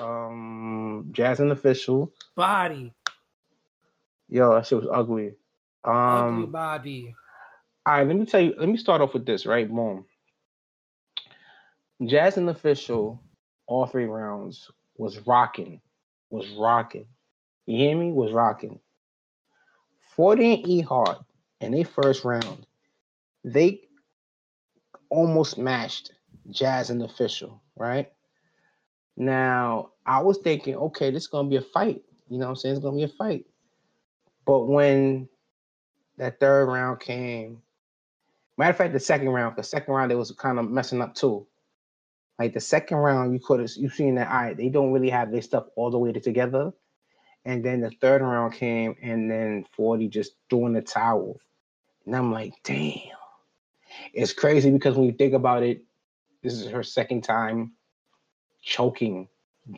um 0.00 1.08
Jazz 1.12 1.40
and 1.40 1.52
Official. 1.52 2.12
Body, 2.36 2.92
Yo, 4.28 4.54
that 4.54 4.66
shit 4.66 4.78
was 4.80 4.88
ugly. 4.92 5.34
ugly 6.10 6.46
Um, 6.46 6.46
body. 6.46 7.14
all 7.86 7.94
right, 7.94 8.06
let 8.06 8.16
me 8.16 8.26
tell 8.26 8.40
you. 8.42 8.54
Let 8.58 8.68
me 8.68 8.78
start 8.78 9.02
off 9.02 9.14
with 9.14 9.26
this. 9.26 9.46
Right, 9.46 9.68
boom. 9.70 10.06
Jazz 12.06 12.38
and 12.38 12.50
Official, 12.50 13.22
all 13.66 13.86
three 13.86 14.06
rounds 14.06 14.70
was 14.98 15.20
rocking, 15.26 15.80
was 16.30 16.48
rocking. 16.50 17.06
You 17.66 17.78
hear 17.78 17.96
me? 17.98 18.12
Was 18.12 18.32
rocking. 18.32 18.80
Forty 20.16 20.54
and 20.54 20.68
E 20.68 20.80
Hart 20.82 21.18
in 21.60 21.72
their 21.72 21.84
first 21.86 22.24
round, 22.24 22.66
they 23.44 23.82
almost 25.12 25.58
matched 25.58 26.12
Jazz 26.50 26.88
and 26.88 27.02
Official, 27.02 27.62
right? 27.76 28.10
Now, 29.16 29.90
I 30.06 30.22
was 30.22 30.38
thinking, 30.38 30.74
okay, 30.74 31.10
this 31.10 31.24
is 31.24 31.28
gonna 31.28 31.50
be 31.50 31.56
a 31.56 31.62
fight. 31.62 32.02
You 32.28 32.38
know 32.38 32.46
what 32.46 32.50
I'm 32.52 32.56
saying? 32.56 32.76
It's 32.76 32.82
gonna 32.82 32.96
be 32.96 33.02
a 33.02 33.08
fight. 33.08 33.44
But 34.46 34.66
when 34.68 35.28
that 36.16 36.40
third 36.40 36.66
round 36.66 37.00
came, 37.00 37.60
matter 38.56 38.70
of 38.70 38.76
fact, 38.76 38.94
the 38.94 39.00
second 39.00 39.28
round, 39.28 39.54
the 39.56 39.62
second 39.62 39.92
round 39.92 40.10
they 40.10 40.14
was 40.14 40.32
kind 40.32 40.58
of 40.58 40.70
messing 40.70 41.02
up 41.02 41.14
too. 41.14 41.46
Like 42.38 42.54
the 42.54 42.60
second 42.60 42.96
round, 42.96 43.34
you 43.34 43.38
could 43.38 43.60
have 43.60 43.70
you 43.76 43.90
seen 43.90 44.14
that 44.14 44.28
I 44.28 44.54
they 44.54 44.70
don't 44.70 44.92
really 44.92 45.10
have 45.10 45.30
their 45.30 45.42
stuff 45.42 45.66
all 45.76 45.90
the 45.90 45.98
way 45.98 46.12
together. 46.12 46.72
And 47.44 47.62
then 47.62 47.80
the 47.80 47.90
third 48.00 48.22
round 48.22 48.54
came, 48.54 48.96
and 49.02 49.30
then 49.30 49.66
40 49.76 50.08
just 50.08 50.32
threw 50.48 50.66
in 50.66 50.72
the 50.72 50.80
towel. 50.80 51.38
And 52.06 52.16
I'm 52.16 52.32
like, 52.32 52.54
damn. 52.64 53.21
It's 54.12 54.32
crazy 54.32 54.70
because 54.70 54.96
when 54.96 55.06
you 55.06 55.12
think 55.12 55.34
about 55.34 55.62
it, 55.62 55.84
this 56.42 56.54
is 56.54 56.66
her 56.70 56.82
second 56.82 57.22
time 57.22 57.72
choking 58.62 59.28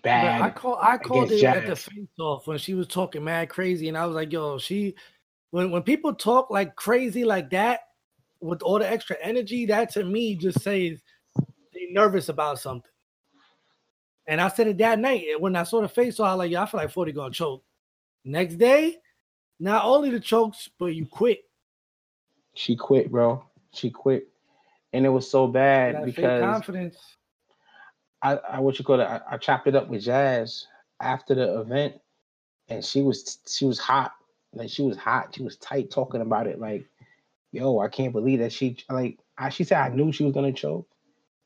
bad. 0.03 0.41
I 0.41 0.51
call 0.51 0.79
I 0.81 0.99
called 0.99 1.31
it 1.31 1.39
against 1.39 1.57
at 1.59 1.67
the 1.67 1.77
face 1.77 2.09
off 2.19 2.47
when 2.47 2.59
she 2.59 2.75
was 2.75 2.87
talking 2.87 3.25
mad 3.25 3.49
crazy, 3.49 3.89
and 3.89 3.97
I 3.99 4.07
was 4.07 4.15
like, 4.15 4.33
yo, 4.33 4.59
she 4.59 4.95
when 5.51 5.71
when 5.71 5.83
people 5.83 6.15
talk 6.15 6.51
like 6.51 6.75
crazy 6.77 7.25
like 7.25 7.51
that 7.51 7.81
with 8.41 8.63
all 8.63 8.79
the 8.79 8.91
extra 8.91 9.17
energy, 9.23 9.67
that 9.67 9.93
to 9.93 10.05
me 10.05 10.35
just 10.35 10.61
says 10.63 11.01
they 11.73 11.89
nervous 11.91 12.29
about 12.29 12.59
something. 12.59 12.91
And 14.27 14.41
I 14.41 14.49
said 14.49 14.69
it 14.69 14.79
that 14.79 14.99
night 14.99 15.27
when 15.39 15.55
I 15.55 15.65
saw 15.65 15.83
the 15.83 15.89
face 15.89 16.19
off, 16.19 16.27
I 16.27 16.33
was 16.35 16.39
like, 16.39 16.51
yo, 16.51 16.63
I 16.63 16.67
feel 16.67 16.81
like 16.81 16.91
40 16.91 17.13
gonna 17.13 17.31
choke. 17.33 17.63
Next 18.25 18.57
day, 18.57 18.97
not 19.61 19.85
only 19.85 20.11
the 20.11 20.21
chokes, 20.21 20.71
but 20.79 20.95
you 20.95 21.07
quit. 21.07 21.41
She 22.55 22.75
quit, 22.75 23.11
bro. 23.11 23.45
She 23.75 23.91
quit. 23.91 24.29
And 24.93 25.05
it 25.05 25.11
was 25.11 25.29
so 25.31 25.47
bad 25.49 26.05
because 26.05 26.41
confidence. 26.41 26.97
I, 28.23 28.37
I 28.37 28.61
what 28.61 28.79
you 28.79 28.85
call 28.85 29.01
it, 29.01 29.05
I, 29.05 29.21
I 29.33 29.37
chopped 29.37 29.67
it 29.67 29.75
up 29.75 29.89
with 29.89 30.03
Jazz 30.03 30.67
after 31.01 31.35
the 31.35 31.61
event, 31.61 31.95
and 32.69 32.85
she 32.85 33.03
was 33.03 33.39
she 33.47 33.67
was 33.67 33.79
hot, 33.79 34.13
like 34.53 34.71
she 34.71 34.83
was 34.83 34.97
hot, 34.97 35.35
she 35.35 35.43
was 35.43 35.57
tight 35.57 35.91
talking 35.91 36.21
about 36.23 36.47
it, 36.47 36.61
like, 36.61 36.87
yo, 37.53 37.81
I 37.81 37.89
can't 37.89 38.13
believe 38.13 38.39
that 38.39 38.53
she 38.53 38.79
like 38.89 39.19
I, 39.37 39.51
she 39.51 39.65
said 39.65 39.79
I 39.79 39.89
knew 39.95 40.13
she 40.13 40.25
was 40.25 40.33
gonna 40.33 40.53
choke. 40.53 40.89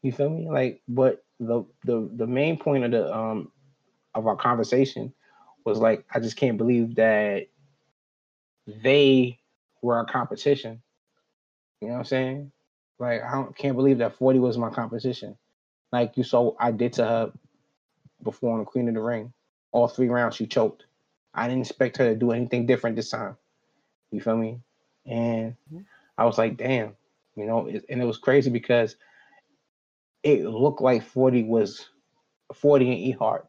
You 0.03 0.13
feel 0.13 0.31
me? 0.31 0.49
Like, 0.49 0.83
but 0.87 1.25
the 1.41 1.65
the 1.85 2.09
the 2.15 2.27
main 2.27 2.59
point 2.59 2.85
of 2.85 2.91
the 2.91 3.13
um 3.17 3.51
of 4.15 4.27
our 4.27 4.37
conversation 4.37 5.13
was 5.65 5.79
like, 5.79 6.05
I 6.15 6.21
just 6.21 6.37
can't 6.37 6.59
believe 6.59 6.95
that 6.97 7.49
they 8.67 9.39
were 9.83 9.97
our 9.97 10.05
competition. 10.05 10.83
You 11.81 11.89
know 11.89 11.95
what 11.95 12.01
I'm 12.01 12.05
saying? 12.07 12.53
Like, 12.99 13.23
I 13.23 13.45
can't 13.57 13.77
believe 13.77 13.99
that 13.99 14.17
40 14.17 14.41
was 14.41 14.59
my 14.59 14.71
competition. 14.71 15.37
Like 15.93 16.17
you 16.17 16.25
saw, 16.25 16.55
I 16.61 16.73
did 16.73 16.95
to 16.95 17.05
her 17.07 17.33
before 18.23 18.55
on 18.55 18.61
the 18.61 18.67
Queen 18.67 18.89
of 18.89 18.95
the 18.95 19.03
Ring. 19.03 19.33
All 19.73 19.89
three 19.89 20.09
rounds, 20.09 20.37
she 20.37 20.47
choked. 20.47 20.87
I 21.35 21.49
didn't 21.49 21.63
expect 21.63 21.99
her 21.99 22.11
to 22.11 22.17
do 22.17 22.33
anything 22.33 22.67
different 22.67 22.97
this 22.97 23.11
time. 23.11 23.37
You 24.13 24.21
feel 24.21 24.37
me? 24.39 24.61
And 25.07 25.57
I 26.19 26.27
was 26.27 26.39
like, 26.39 26.57
damn, 26.59 26.97
You 27.37 27.47
know, 27.47 27.69
and 27.69 28.03
it 28.03 28.07
was 28.07 28.19
crazy 28.19 28.51
because 28.51 28.97
it 30.25 30.45
looked 30.45 30.83
like 30.83 31.05
40 31.05 31.45
was 31.45 31.89
40 32.55 32.91
and 32.91 33.01
E 33.01 33.13
Hart. 33.13 33.49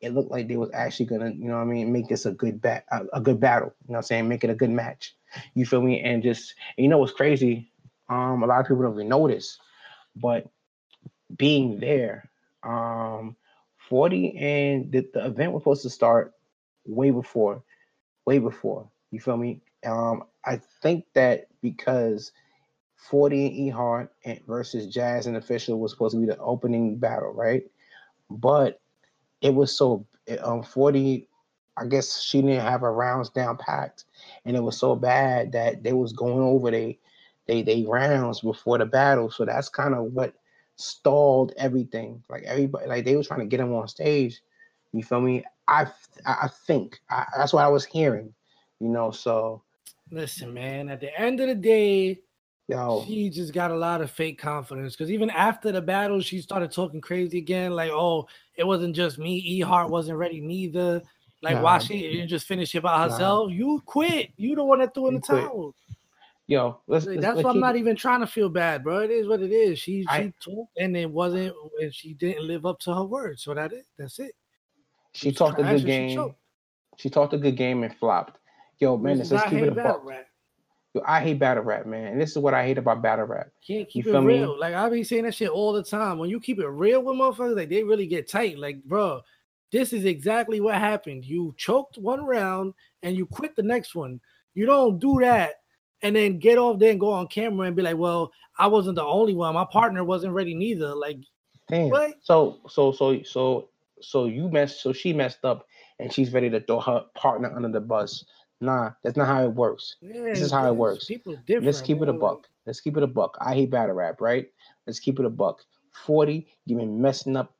It 0.00 0.14
looked 0.14 0.32
like 0.32 0.48
they 0.48 0.56
was 0.58 0.70
actually 0.74 1.06
gonna, 1.08 1.30
you 1.30 1.48
know 1.48 1.56
what 1.56 1.62
I 1.62 1.66
mean, 1.66 1.92
make 1.92 2.08
this 2.08 2.26
a 2.26 2.32
good 2.32 2.62
bat 2.62 2.86
a, 2.92 3.06
a 3.14 3.22
good 3.22 3.40
battle. 3.40 3.74
You 3.88 3.92
know 3.92 3.94
what 3.94 3.98
I'm 3.98 4.04
saying? 4.04 4.28
Make 4.28 4.44
it 4.44 4.50
a 4.50 4.56
good 4.56 4.70
match. 4.70 5.16
You 5.54 5.66
feel 5.66 5.82
me? 5.82 6.00
And 6.00 6.22
just 6.22 6.54
and 6.76 6.84
you 6.84 6.88
know 6.90 6.98
what's 6.98 7.12
crazy? 7.12 7.70
Um, 8.08 8.42
a 8.42 8.46
lot 8.46 8.60
of 8.60 8.66
people 8.66 8.82
don't 8.82 8.94
even 8.94 9.08
notice, 9.08 9.58
but 10.16 10.48
being 11.36 11.78
there, 11.80 12.30
um, 12.62 13.36
40 13.88 14.36
and 14.38 14.90
the, 14.92 15.08
the 15.12 15.26
event 15.26 15.52
was 15.52 15.62
supposed 15.62 15.82
to 15.82 15.90
start 15.90 16.34
way 16.86 17.10
before, 17.10 17.62
way 18.24 18.38
before. 18.38 18.90
You 19.10 19.20
feel 19.20 19.36
me? 19.36 19.60
Um, 19.86 20.24
I 20.44 20.60
think 20.82 21.04
that 21.14 21.48
because 21.62 22.32
40 22.96 23.46
and 23.46 23.54
E 23.56 23.68
Hart 23.68 24.12
versus 24.46 24.86
Jazz 24.86 25.26
and 25.26 25.36
Official 25.36 25.78
was 25.78 25.92
supposed 25.92 26.14
to 26.14 26.20
be 26.20 26.26
the 26.26 26.38
opening 26.38 26.96
battle, 26.96 27.32
right? 27.32 27.64
But 28.30 28.80
it 29.40 29.54
was 29.54 29.76
so 29.76 30.06
um 30.42 30.62
40, 30.62 31.27
I 31.80 31.86
guess 31.86 32.20
she 32.20 32.42
didn't 32.42 32.60
have 32.60 32.80
her 32.82 32.92
rounds 32.92 33.30
down 33.30 33.56
packed, 33.56 34.04
and 34.44 34.56
it 34.56 34.62
was 34.62 34.76
so 34.76 34.96
bad 34.96 35.52
that 35.52 35.82
they 35.82 35.92
was 35.92 36.12
going 36.12 36.40
over 36.40 36.70
they 36.70 36.98
they 37.46 37.62
they 37.62 37.84
rounds 37.84 38.40
before 38.40 38.78
the 38.78 38.86
battle. 38.86 39.30
So 39.30 39.44
that's 39.44 39.68
kind 39.68 39.94
of 39.94 40.12
what 40.12 40.34
stalled 40.76 41.52
everything. 41.56 42.22
Like 42.28 42.44
everybody, 42.44 42.86
like 42.86 43.04
they 43.04 43.16
was 43.16 43.28
trying 43.28 43.40
to 43.40 43.46
get 43.46 43.60
him 43.60 43.74
on 43.74 43.88
stage. 43.88 44.40
You 44.92 45.02
feel 45.02 45.20
me? 45.20 45.44
I 45.66 45.86
I 46.26 46.48
think 46.66 47.00
I, 47.10 47.26
that's 47.36 47.52
what 47.52 47.64
I 47.64 47.68
was 47.68 47.84
hearing. 47.84 48.32
You 48.80 48.88
know, 48.88 49.10
so 49.10 49.62
listen, 50.10 50.54
man. 50.54 50.88
At 50.88 51.00
the 51.00 51.18
end 51.18 51.40
of 51.40 51.48
the 51.48 51.54
day, 51.54 52.20
Yo. 52.68 53.02
She 53.06 53.30
just 53.30 53.54
got 53.54 53.70
a 53.70 53.76
lot 53.76 54.02
of 54.02 54.10
fake 54.10 54.38
confidence 54.38 54.94
because 54.94 55.10
even 55.10 55.30
after 55.30 55.72
the 55.72 55.80
battle, 55.80 56.20
she 56.20 56.42
started 56.42 56.70
talking 56.70 57.00
crazy 57.00 57.38
again. 57.38 57.72
Like, 57.72 57.90
oh, 57.90 58.28
it 58.56 58.66
wasn't 58.66 58.94
just 58.94 59.18
me. 59.18 59.36
E 59.38 59.60
Hart 59.60 59.88
wasn't 59.88 60.18
ready 60.18 60.42
neither. 60.42 61.02
Like, 61.40 61.56
nah, 61.56 61.62
why 61.62 61.78
she 61.78 62.00
didn't 62.00 62.28
just 62.28 62.46
finish 62.46 62.74
it 62.74 62.82
by 62.82 63.04
herself? 63.04 63.48
Nah. 63.48 63.54
You 63.54 63.82
quit. 63.86 64.30
You 64.36 64.56
the 64.56 64.64
one 64.64 64.80
that 64.80 64.94
threw 64.94 65.08
in 65.08 65.14
the 65.14 65.20
quit. 65.20 65.42
towel. 65.42 65.74
Yo, 66.48 66.80
let's, 66.86 67.04
like, 67.04 67.16
let's, 67.16 67.26
that's 67.26 67.36
let's 67.36 67.44
why 67.44 67.50
I'm 67.50 67.60
not 67.60 67.76
even 67.76 67.94
trying 67.94 68.20
to 68.20 68.26
feel 68.26 68.48
bad, 68.48 68.82
bro. 68.82 69.00
It 69.00 69.10
is 69.10 69.28
what 69.28 69.42
it 69.42 69.52
is. 69.52 69.78
She 69.78 70.06
I, 70.08 70.22
she 70.22 70.32
talked 70.40 70.72
and 70.78 70.96
it 70.96 71.10
wasn't 71.10 71.54
and 71.80 71.94
she 71.94 72.14
didn't 72.14 72.46
live 72.46 72.64
up 72.64 72.80
to 72.80 72.94
her 72.94 73.04
word. 73.04 73.38
So 73.38 73.52
that 73.54 73.72
it. 73.72 73.84
That's 73.98 74.18
it. 74.18 74.32
She 75.12 75.30
talked 75.30 75.60
a 75.60 75.62
good 75.62 75.84
game. 75.84 76.32
She, 76.96 77.02
she, 77.02 77.10
talked 77.10 77.34
a 77.34 77.38
good 77.38 77.56
game 77.56 77.82
and 77.82 77.94
flopped. 77.94 78.38
Yo, 78.78 78.96
man, 78.96 79.18
let's 79.18 79.30
keep 79.44 79.58
it 79.58 79.68
a 79.68 79.72
buck. 79.72 80.02
Yo, 80.94 81.02
I 81.06 81.20
hate 81.20 81.38
battle 81.38 81.64
rap, 81.64 81.84
man. 81.84 82.12
And 82.12 82.20
this 82.20 82.30
is 82.30 82.38
what 82.38 82.54
I 82.54 82.64
hate 82.64 82.78
about 82.78 83.02
battle 83.02 83.26
rap. 83.26 83.48
Can't 83.66 83.88
keep 83.88 84.06
you 84.06 84.16
it 84.16 84.20
real. 84.20 84.54
Me? 84.54 84.58
Like 84.58 84.74
I 84.74 84.88
be 84.88 85.04
saying 85.04 85.24
that 85.24 85.34
shit 85.34 85.50
all 85.50 85.74
the 85.74 85.82
time. 85.82 86.18
When 86.18 86.30
you 86.30 86.40
keep 86.40 86.58
it 86.60 86.66
real 86.66 87.02
with 87.02 87.16
motherfuckers, 87.16 87.56
like 87.56 87.68
they 87.68 87.84
really 87.84 88.06
get 88.06 88.26
tight. 88.26 88.58
Like, 88.58 88.82
bro, 88.84 89.20
this 89.72 89.92
is 89.92 90.04
exactly 90.04 90.60
what 90.60 90.76
happened. 90.76 91.24
You 91.24 91.54
choked 91.56 91.98
one 91.98 92.24
round 92.24 92.74
and 93.02 93.16
you 93.16 93.26
quit 93.26 93.56
the 93.56 93.62
next 93.62 93.94
one. 93.94 94.20
You 94.54 94.66
don't 94.66 94.98
do 94.98 95.18
that 95.20 95.54
and 96.02 96.14
then 96.14 96.38
get 96.38 96.58
off 96.58 96.78
there 96.78 96.90
and 96.90 97.00
go 97.00 97.10
on 97.10 97.26
camera 97.28 97.66
and 97.66 97.76
be 97.76 97.82
like, 97.82 97.96
"Well, 97.96 98.32
I 98.58 98.66
wasn't 98.66 98.96
the 98.96 99.04
only 99.04 99.34
one. 99.34 99.54
My 99.54 99.66
partner 99.70 100.04
wasn't 100.04 100.32
ready 100.32 100.54
neither." 100.54 100.94
Like, 100.94 101.18
damn. 101.68 101.90
What? 101.90 102.14
So, 102.22 102.60
so, 102.68 102.92
so, 102.92 103.22
so, 103.22 103.68
so 104.00 104.26
you 104.26 104.48
messed. 104.48 104.82
So 104.82 104.92
she 104.92 105.12
messed 105.12 105.44
up, 105.44 105.66
and 105.98 106.12
she's 106.12 106.32
ready 106.32 106.50
to 106.50 106.60
throw 106.60 106.80
her 106.80 107.04
partner 107.14 107.54
under 107.54 107.68
the 107.68 107.80
bus. 107.80 108.24
Nah, 108.60 108.90
that's 109.04 109.16
not 109.16 109.28
how 109.28 109.44
it 109.44 109.52
works. 109.52 109.96
Yeah, 110.00 110.22
this 110.22 110.40
is 110.40 110.50
how 110.50 110.66
it 110.68 110.74
works. 110.74 111.04
People 111.04 111.36
different. 111.46 111.66
Let's 111.66 111.80
keep 111.80 112.02
it 112.02 112.08
a 112.08 112.12
buck. 112.12 112.48
Let's 112.66 112.80
keep 112.80 112.96
it 112.96 113.02
a 113.02 113.08
buck. 113.08 113.36
I 113.40 113.54
hate 113.54 113.70
battle 113.70 113.94
rap, 113.94 114.20
right? 114.20 114.48
Let's 114.86 114.98
keep 114.98 115.20
it 115.20 115.24
a 115.24 115.30
buck. 115.30 115.64
40, 116.06 116.46
you've 116.66 116.78
been 116.78 117.00
messing 117.00 117.36
up 117.36 117.54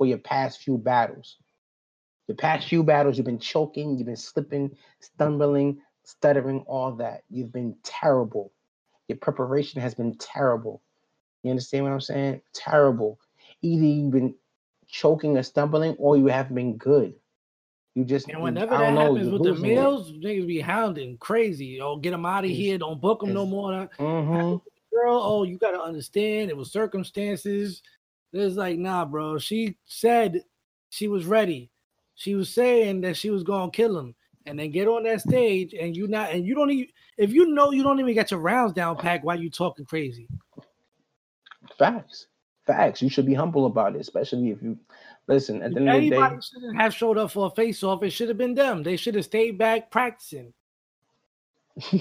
for 0.00 0.06
your 0.06 0.16
past 0.16 0.62
few 0.62 0.78
battles. 0.78 1.36
The 2.26 2.34
past 2.34 2.68
few 2.68 2.82
battles, 2.82 3.18
you've 3.18 3.26
been 3.26 3.38
choking, 3.38 3.98
you've 3.98 4.06
been 4.06 4.16
slipping, 4.16 4.74
stumbling, 4.98 5.82
stuttering, 6.04 6.60
all 6.60 6.92
that. 6.92 7.24
You've 7.28 7.52
been 7.52 7.76
terrible. 7.82 8.50
Your 9.08 9.18
preparation 9.18 9.78
has 9.82 9.94
been 9.94 10.14
terrible. 10.14 10.80
You 11.42 11.50
understand 11.50 11.84
what 11.84 11.92
I'm 11.92 12.00
saying? 12.00 12.40
Terrible. 12.54 13.20
Either 13.60 13.84
you've 13.84 14.12
been 14.12 14.34
choking 14.88 15.36
or 15.36 15.42
stumbling, 15.42 15.96
or 15.98 16.16
you 16.16 16.28
haven't 16.28 16.54
been 16.54 16.78
good. 16.78 17.12
You 17.94 18.06
just 18.06 18.30
and 18.30 18.42
whenever 18.42 18.78
that 18.78 18.94
know, 18.94 19.16
happens 19.16 19.30
with 19.30 19.42
the 19.42 19.54
males, 19.56 20.12
niggas 20.12 20.46
be 20.46 20.60
hounding 20.60 21.18
crazy. 21.18 21.78
Oh, 21.82 21.96
get 21.96 22.12
them 22.12 22.24
out 22.24 22.44
of 22.44 22.50
here! 22.50 22.78
Don't 22.78 23.02
book 23.02 23.20
them 23.20 23.34
no 23.34 23.44
more. 23.44 23.86
Mm-hmm. 23.98 24.56
Girl, 24.96 25.20
oh, 25.22 25.42
you 25.42 25.58
gotta 25.58 25.82
understand 25.82 26.48
it 26.48 26.56
was 26.56 26.72
circumstances. 26.72 27.82
It's 28.32 28.56
like, 28.56 28.78
nah, 28.78 29.04
bro. 29.04 29.38
She 29.38 29.76
said 29.84 30.44
she 30.90 31.08
was 31.08 31.26
ready. 31.26 31.70
She 32.14 32.34
was 32.34 32.52
saying 32.52 33.00
that 33.02 33.16
she 33.16 33.30
was 33.30 33.42
gonna 33.42 33.70
kill 33.70 33.98
him, 33.98 34.14
and 34.46 34.58
then 34.58 34.70
get 34.70 34.88
on 34.88 35.04
that 35.04 35.22
stage, 35.22 35.74
and 35.74 35.96
you 35.96 36.06
not, 36.06 36.32
and 36.32 36.46
you 36.46 36.54
don't 36.54 36.70
even. 36.70 36.92
If 37.16 37.32
you 37.32 37.46
know 37.46 37.70
you 37.70 37.82
don't 37.82 38.00
even 38.00 38.14
get 38.14 38.30
your 38.30 38.40
rounds 38.40 38.72
down 38.72 38.96
packed, 38.96 39.24
why 39.24 39.34
you 39.34 39.50
talking 39.50 39.84
crazy? 39.84 40.28
Facts, 41.78 42.26
facts. 42.66 43.02
You 43.02 43.08
should 43.08 43.26
be 43.26 43.34
humble 43.34 43.66
about 43.66 43.94
it, 43.94 44.00
especially 44.00 44.50
if 44.50 44.62
you 44.62 44.78
Listen, 45.30 45.62
at 45.62 45.72
the 45.72 45.78
end 45.78 45.88
of 45.88 45.94
the 45.94 46.10
day, 46.10 46.16
Anybody 46.16 46.42
shouldn't 46.42 46.76
have 46.76 46.92
showed 46.92 47.16
up 47.16 47.30
for 47.30 47.46
a 47.46 47.50
face 47.50 47.84
off. 47.84 48.02
It 48.02 48.10
should 48.10 48.26
have 48.26 48.36
been 48.36 48.52
them. 48.52 48.82
They 48.82 48.96
should 48.96 49.14
have 49.14 49.24
stayed 49.24 49.58
back 49.58 49.88
practicing. 49.88 50.52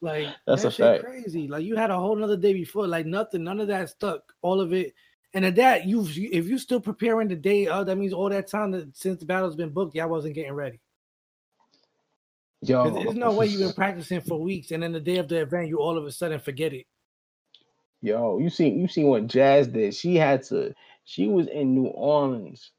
like 0.00 0.26
that's 0.44 0.62
that 0.62 0.68
a 0.68 0.70
fact. 0.72 1.04
Crazy. 1.04 1.46
Like 1.46 1.62
you 1.62 1.76
had 1.76 1.90
a 1.90 1.96
whole 1.96 2.16
another 2.16 2.36
day 2.36 2.52
before. 2.52 2.88
Like 2.88 3.06
nothing. 3.06 3.44
None 3.44 3.60
of 3.60 3.68
that 3.68 3.90
stuck. 3.90 4.32
All 4.42 4.60
of 4.60 4.72
it. 4.72 4.92
And 5.34 5.44
at 5.44 5.56
that, 5.56 5.86
you 5.86 6.06
if 6.06 6.46
you're 6.46 6.58
still 6.58 6.80
preparing 6.80 7.28
the 7.28 7.36
day, 7.36 7.66
uh, 7.66 7.84
that 7.84 7.96
means 7.96 8.12
all 8.12 8.30
that 8.30 8.48
time 8.48 8.70
that 8.72 8.96
since 8.96 9.20
the 9.20 9.26
battle's 9.26 9.56
been 9.56 9.70
booked, 9.70 9.94
y'all 9.94 10.08
wasn't 10.08 10.34
getting 10.34 10.54
ready. 10.54 10.80
Yo, 12.62 12.90
there's 12.90 13.14
no 13.14 13.32
way 13.32 13.46
you've 13.46 13.60
been 13.60 13.72
practicing 13.74 14.20
for 14.20 14.40
weeks, 14.40 14.70
and 14.70 14.82
then 14.82 14.92
the 14.92 15.00
day 15.00 15.18
of 15.18 15.28
the 15.28 15.40
event, 15.40 15.68
you 15.68 15.78
all 15.78 15.98
of 15.98 16.06
a 16.06 16.12
sudden 16.12 16.40
forget 16.40 16.72
it. 16.72 16.86
Yo, 18.00 18.38
you 18.38 18.48
seen 18.48 18.80
you 18.80 18.88
seen 18.88 19.06
what 19.06 19.26
Jazz 19.26 19.68
did? 19.68 19.94
She 19.94 20.16
had 20.16 20.42
to 20.44 20.74
she 21.04 21.26
was 21.26 21.46
in 21.48 21.74
New 21.74 21.88
Orleans. 21.88 22.72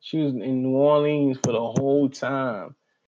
She 0.00 0.18
was 0.18 0.34
in 0.34 0.62
New 0.62 0.76
Orleans 0.76 1.38
for 1.42 1.52
the 1.52 1.60
whole 1.60 2.08
time. 2.08 2.76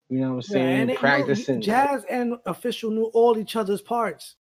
You 0.09 0.21
know 0.21 0.29
what 0.29 0.35
I'm 0.37 0.43
saying? 0.43 0.89
Yeah, 0.91 0.99
Practicing. 0.99 1.61
Jazz 1.61 2.05
and 2.09 2.35
official 2.47 2.91
knew 2.91 3.11
all 3.15 3.39
each 3.39 3.57
other's 3.57 3.83
parts. 3.83 4.37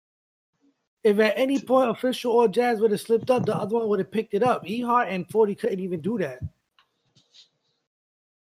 If 1.04 1.18
at 1.18 1.34
any 1.36 1.58
point 1.58 1.90
official 1.90 2.32
or 2.32 2.48
Jazz 2.48 2.80
would 2.80 2.92
have 2.92 3.00
slipped 3.00 3.30
up, 3.30 3.44
the 3.44 3.56
other 3.56 3.76
one 3.76 3.88
would 3.88 3.98
have 3.98 4.10
picked 4.10 4.34
it 4.34 4.42
up. 4.42 4.64
Ehart 4.64 5.08
and 5.08 5.28
40 5.28 5.54
couldn't 5.56 5.80
even 5.80 6.00
do 6.00 6.18
that. 6.18 6.40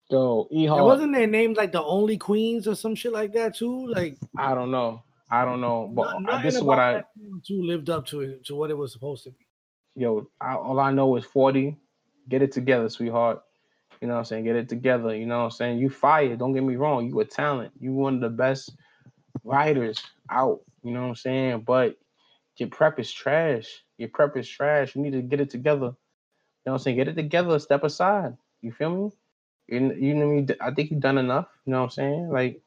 Yo, 0.09 0.47
Ehart. 0.53 0.85
wasn't 0.85 1.13
their 1.13 1.27
names 1.27 1.57
like 1.57 1.71
the 1.71 1.81
only 1.81 2.17
queens 2.17 2.67
or 2.67 2.75
some 2.75 2.93
shit 2.93 3.13
like 3.13 3.33
that 3.33 3.55
too? 3.55 3.87
Like 3.87 4.17
I 4.37 4.53
don't 4.53 4.69
know. 4.69 5.03
I 5.29 5.45
don't 5.45 5.61
know. 5.61 5.89
But 5.93 6.15
uh, 6.29 6.41
this 6.41 6.55
is 6.55 6.61
what 6.61 6.79
I 6.79 7.03
two 7.47 7.63
lived 7.63 7.89
up 7.89 8.05
to 8.07 8.21
it 8.21 8.45
to 8.45 8.55
what 8.55 8.69
it 8.69 8.77
was 8.77 8.91
supposed 8.91 9.23
to 9.23 9.31
be 9.31 9.47
yo, 9.95 10.27
I, 10.39 10.55
all 10.55 10.79
I 10.79 10.91
know 10.91 11.15
is 11.15 11.25
40. 11.25 11.77
Get 12.29 12.41
it 12.41 12.51
together, 12.51 12.89
sweetheart. 12.89 13.41
You 13.99 14.07
know 14.07 14.15
what 14.15 14.19
I'm 14.19 14.25
saying? 14.25 14.45
Get 14.45 14.55
it 14.55 14.69
together. 14.69 15.15
You 15.15 15.25
know 15.25 15.39
what 15.39 15.45
I'm 15.45 15.51
saying? 15.51 15.79
You 15.79 15.89
fired. 15.89 16.39
Don't 16.39 16.53
get 16.53 16.63
me 16.63 16.75
wrong. 16.75 17.07
You 17.07 17.19
a 17.19 17.25
talent. 17.25 17.71
You 17.79 17.93
one 17.93 18.15
of 18.15 18.21
the 18.21 18.29
best 18.29 18.71
writers 19.43 20.01
out. 20.29 20.61
You 20.83 20.91
know 20.91 21.01
what 21.01 21.09
I'm 21.09 21.15
saying? 21.15 21.63
But 21.67 21.97
your 22.57 22.69
prep 22.69 22.99
is 22.99 23.11
trash. 23.11 23.83
Your 23.97 24.09
prep 24.09 24.37
is 24.37 24.47
trash. 24.47 24.95
You 24.95 25.01
need 25.01 25.11
to 25.11 25.21
get 25.21 25.39
it 25.39 25.49
together. 25.49 25.87
You 25.87 26.67
know 26.67 26.73
what 26.73 26.73
I'm 26.73 26.79
saying? 26.79 26.97
Get 26.97 27.07
it 27.07 27.15
together. 27.15 27.57
Step 27.59 27.83
aside. 27.83 28.37
You 28.61 28.71
feel 28.71 28.95
me? 28.95 29.11
You, 29.67 29.93
you 29.93 30.15
know 30.15 30.27
me. 30.27 30.47
I 30.59 30.71
think 30.71 30.91
you've 30.91 30.99
done 30.99 31.17
enough. 31.17 31.47
You 31.65 31.71
know 31.71 31.79
what 31.79 31.85
I'm 31.85 31.89
saying? 31.91 32.29
Like, 32.29 32.61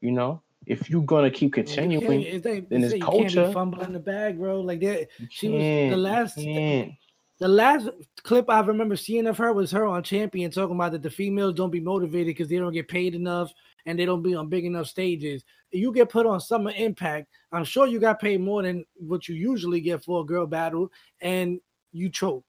you 0.00 0.10
know, 0.10 0.42
if 0.66 0.90
you're 0.90 1.02
gonna 1.02 1.30
keep 1.30 1.52
continuing 1.52 2.22
in 2.22 2.80
this 2.80 3.02
culture, 3.02 3.52
fumbling 3.52 3.92
the 3.92 3.98
bag, 3.98 4.38
bro. 4.38 4.60
Like 4.60 4.80
that, 4.80 5.08
she 5.28 5.48
was 5.48 5.62
the 5.62 5.96
last. 5.96 6.36
The 6.36 7.48
last 7.48 7.88
clip 8.22 8.50
I 8.50 8.60
remember 8.60 8.96
seeing 8.96 9.26
of 9.26 9.38
her 9.38 9.54
was 9.54 9.70
her 9.70 9.86
on 9.86 10.02
Champion 10.02 10.50
talking 10.50 10.76
about 10.76 10.92
that 10.92 11.02
the 11.02 11.08
females 11.08 11.54
don't 11.54 11.70
be 11.70 11.80
motivated 11.80 12.26
because 12.26 12.48
they 12.48 12.58
don't 12.58 12.74
get 12.74 12.86
paid 12.86 13.14
enough 13.14 13.50
and 13.86 13.98
they 13.98 14.04
don't 14.04 14.20
be 14.20 14.34
on 14.34 14.50
big 14.50 14.66
enough 14.66 14.88
stages. 14.88 15.42
You 15.72 15.92
get 15.92 16.08
put 16.08 16.26
on 16.26 16.40
Summer 16.40 16.72
Impact. 16.76 17.28
I'm 17.52 17.64
sure 17.64 17.86
you 17.86 18.00
got 18.00 18.20
paid 18.20 18.40
more 18.40 18.62
than 18.62 18.84
what 18.96 19.28
you 19.28 19.34
usually 19.34 19.80
get 19.80 20.04
for 20.04 20.22
a 20.22 20.24
girl 20.24 20.46
battle, 20.46 20.90
and 21.20 21.60
you 21.92 22.08
choke. 22.08 22.44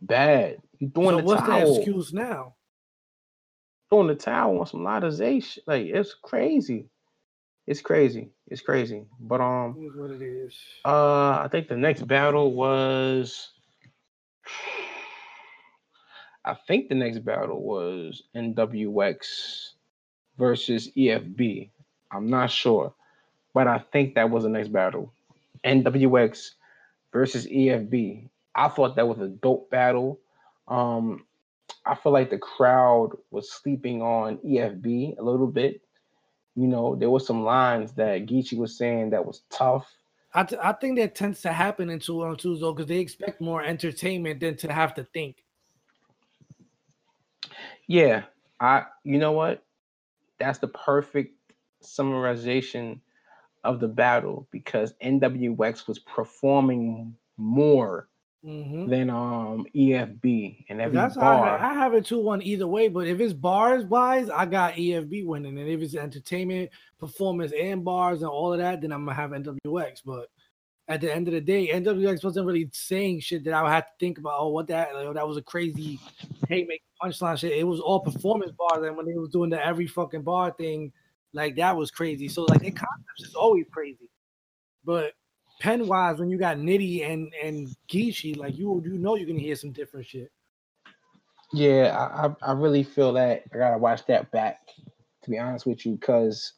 Bad. 0.00 0.58
You 0.78 0.88
doing 0.88 1.10
so 1.10 1.16
the 1.18 1.24
what's 1.24 1.42
towel. 1.42 1.74
the 1.74 1.80
excuse 1.80 2.12
now? 2.12 2.54
throwing 3.94 4.08
the 4.08 4.14
towel 4.14 4.58
on 4.58 4.66
some 4.66 4.82
modernization. 4.82 5.62
Like 5.66 5.86
it's 5.86 6.14
crazy. 6.14 6.88
It's 7.66 7.80
crazy. 7.80 8.30
It's 8.48 8.60
crazy. 8.60 9.04
But 9.20 9.40
um 9.40 9.76
Here's 9.78 9.96
what 9.96 10.10
it 10.10 10.22
is. 10.22 10.56
Uh 10.84 11.42
I 11.44 11.48
think 11.50 11.68
the 11.68 11.76
next 11.76 12.06
battle 12.06 12.52
was 12.52 13.52
I 16.44 16.54
think 16.66 16.88
the 16.88 16.94
next 16.94 17.20
battle 17.20 17.62
was 17.62 18.24
NWX 18.36 19.70
versus 20.38 20.90
EFB. 20.96 21.70
I'm 22.10 22.28
not 22.28 22.50
sure. 22.50 22.92
But 23.52 23.68
I 23.68 23.78
think 23.92 24.14
that 24.14 24.30
was 24.30 24.44
the 24.44 24.48
next 24.48 24.72
battle. 24.72 25.12
NWX 25.64 26.50
versus 27.12 27.46
EFB. 27.46 28.28
I 28.54 28.68
thought 28.68 28.96
that 28.96 29.08
was 29.08 29.18
a 29.20 29.28
dope 29.28 29.70
battle. 29.70 30.20
Um, 30.68 31.24
I 31.86 31.94
feel 31.94 32.12
like 32.12 32.30
the 32.30 32.38
crowd 32.38 33.10
was 33.30 33.50
sleeping 33.50 34.02
on 34.02 34.38
EFB 34.38 35.18
a 35.18 35.22
little 35.22 35.46
bit. 35.46 35.80
You 36.56 36.68
know, 36.68 36.94
there 36.94 37.10
were 37.10 37.20
some 37.20 37.44
lines 37.44 37.92
that 37.92 38.26
Geechee 38.26 38.56
was 38.56 38.76
saying 38.76 39.10
that 39.10 39.24
was 39.24 39.42
tough. 39.50 39.90
I, 40.34 40.44
th- 40.44 40.60
I 40.62 40.72
think 40.72 40.96
that 40.98 41.14
tends 41.14 41.42
to 41.42 41.52
happen 41.52 41.90
in 41.90 41.98
two 41.98 42.22
on 42.22 42.36
twos 42.36 42.60
though, 42.60 42.72
because 42.72 42.88
they 42.88 42.98
expect 42.98 43.40
more 43.40 43.62
entertainment 43.62 44.40
than 44.40 44.56
to 44.58 44.72
have 44.72 44.94
to 44.94 45.04
think. 45.04 45.44
Yeah, 47.86 48.22
I 48.60 48.84
you 49.02 49.18
know 49.18 49.32
what? 49.32 49.63
That's 50.44 50.58
the 50.58 50.68
perfect 50.68 51.34
summarization 51.82 53.00
of 53.64 53.80
the 53.80 53.88
battle 53.88 54.46
because 54.50 54.92
NWX 55.02 55.88
was 55.88 55.98
performing 56.00 57.14
more 57.38 58.08
mm-hmm. 58.44 58.88
than 58.88 59.08
um 59.08 59.66
EFB 59.74 60.66
and 60.68 60.82
every 60.82 60.94
That's 60.94 61.16
bar. 61.16 61.58
I, 61.58 61.70
I, 61.70 61.74
have 61.74 61.94
it 61.94 62.04
two 62.04 62.20
one 62.20 62.42
either 62.42 62.66
way, 62.66 62.88
but 62.88 63.06
if 63.06 63.20
it's 63.20 63.32
bars 63.32 63.84
wise, 63.86 64.28
I 64.28 64.44
got 64.44 64.74
EFB 64.74 65.24
winning, 65.24 65.58
and 65.58 65.68
if 65.68 65.80
it's 65.80 65.94
entertainment, 65.94 66.70
performance, 66.98 67.52
and 67.58 67.82
bars 67.82 68.20
and 68.20 68.30
all 68.30 68.52
of 68.52 68.58
that, 68.58 68.82
then 68.82 68.92
I'm 68.92 69.06
gonna 69.06 69.16
have 69.16 69.30
NWX. 69.30 70.02
But 70.04 70.28
at 70.88 71.00
the 71.00 71.12
end 71.12 71.28
of 71.28 71.34
the 71.34 71.40
day, 71.40 71.68
NWX 71.72 72.24
wasn't 72.24 72.46
really 72.46 72.68
saying 72.72 73.20
shit 73.20 73.44
that 73.44 73.54
I 73.54 73.62
would 73.62 73.70
have 73.70 73.86
to 73.86 73.92
think 73.98 74.18
about. 74.18 74.34
Oh, 74.36 74.48
what 74.48 74.66
that? 74.68 74.94
Like, 74.94 75.06
oh, 75.06 75.14
that 75.14 75.26
was 75.26 75.38
a 75.38 75.42
crazy 75.42 75.98
haymaker 76.48 76.84
punchline 77.02 77.38
shit. 77.38 77.52
It 77.52 77.66
was 77.66 77.80
all 77.80 78.00
performance 78.00 78.52
bars, 78.52 78.84
and 78.84 78.96
when 78.96 79.06
they 79.06 79.14
was 79.14 79.30
doing 79.30 79.50
the 79.50 79.64
every 79.64 79.86
fucking 79.86 80.22
bar 80.22 80.52
thing, 80.52 80.92
like 81.32 81.56
that 81.56 81.76
was 81.76 81.90
crazy. 81.90 82.28
So 82.28 82.42
like 82.44 82.60
the 82.60 82.70
concepts 82.70 83.22
is 83.22 83.34
always 83.34 83.66
crazy, 83.72 84.10
but 84.84 85.12
pen 85.60 85.86
wise, 85.86 86.18
when 86.18 86.28
you 86.28 86.36
got 86.36 86.58
Nitty 86.58 87.08
and 87.08 87.32
and 87.42 87.68
Geechee, 87.88 88.36
like 88.36 88.56
you 88.56 88.82
you 88.84 88.98
know 88.98 89.16
you're 89.16 89.26
gonna 89.26 89.40
hear 89.40 89.56
some 89.56 89.72
different 89.72 90.06
shit. 90.06 90.30
Yeah, 91.52 92.34
I 92.42 92.50
I 92.50 92.52
really 92.52 92.82
feel 92.82 93.12
that 93.14 93.44
I 93.52 93.58
gotta 93.58 93.78
watch 93.78 94.04
that 94.06 94.30
back. 94.30 94.68
To 95.22 95.30
be 95.30 95.38
honest 95.38 95.64
with 95.64 95.86
you, 95.86 95.92
because 95.92 96.52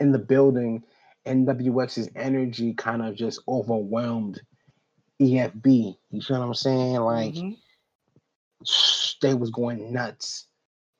in 0.00 0.10
the 0.10 0.18
building, 0.18 0.82
NWX's 1.26 2.08
energy 2.16 2.74
kind 2.74 3.02
of 3.02 3.14
just 3.14 3.40
overwhelmed 3.48 4.40
EFB. 5.20 5.96
You 6.10 6.20
feel 6.20 6.38
what 6.38 6.46
I'm 6.46 6.54
saying? 6.54 6.96
Like 6.96 7.34
mm-hmm. 7.34 7.50
they 9.22 9.34
was 9.34 9.50
going 9.50 9.92
nuts. 9.92 10.46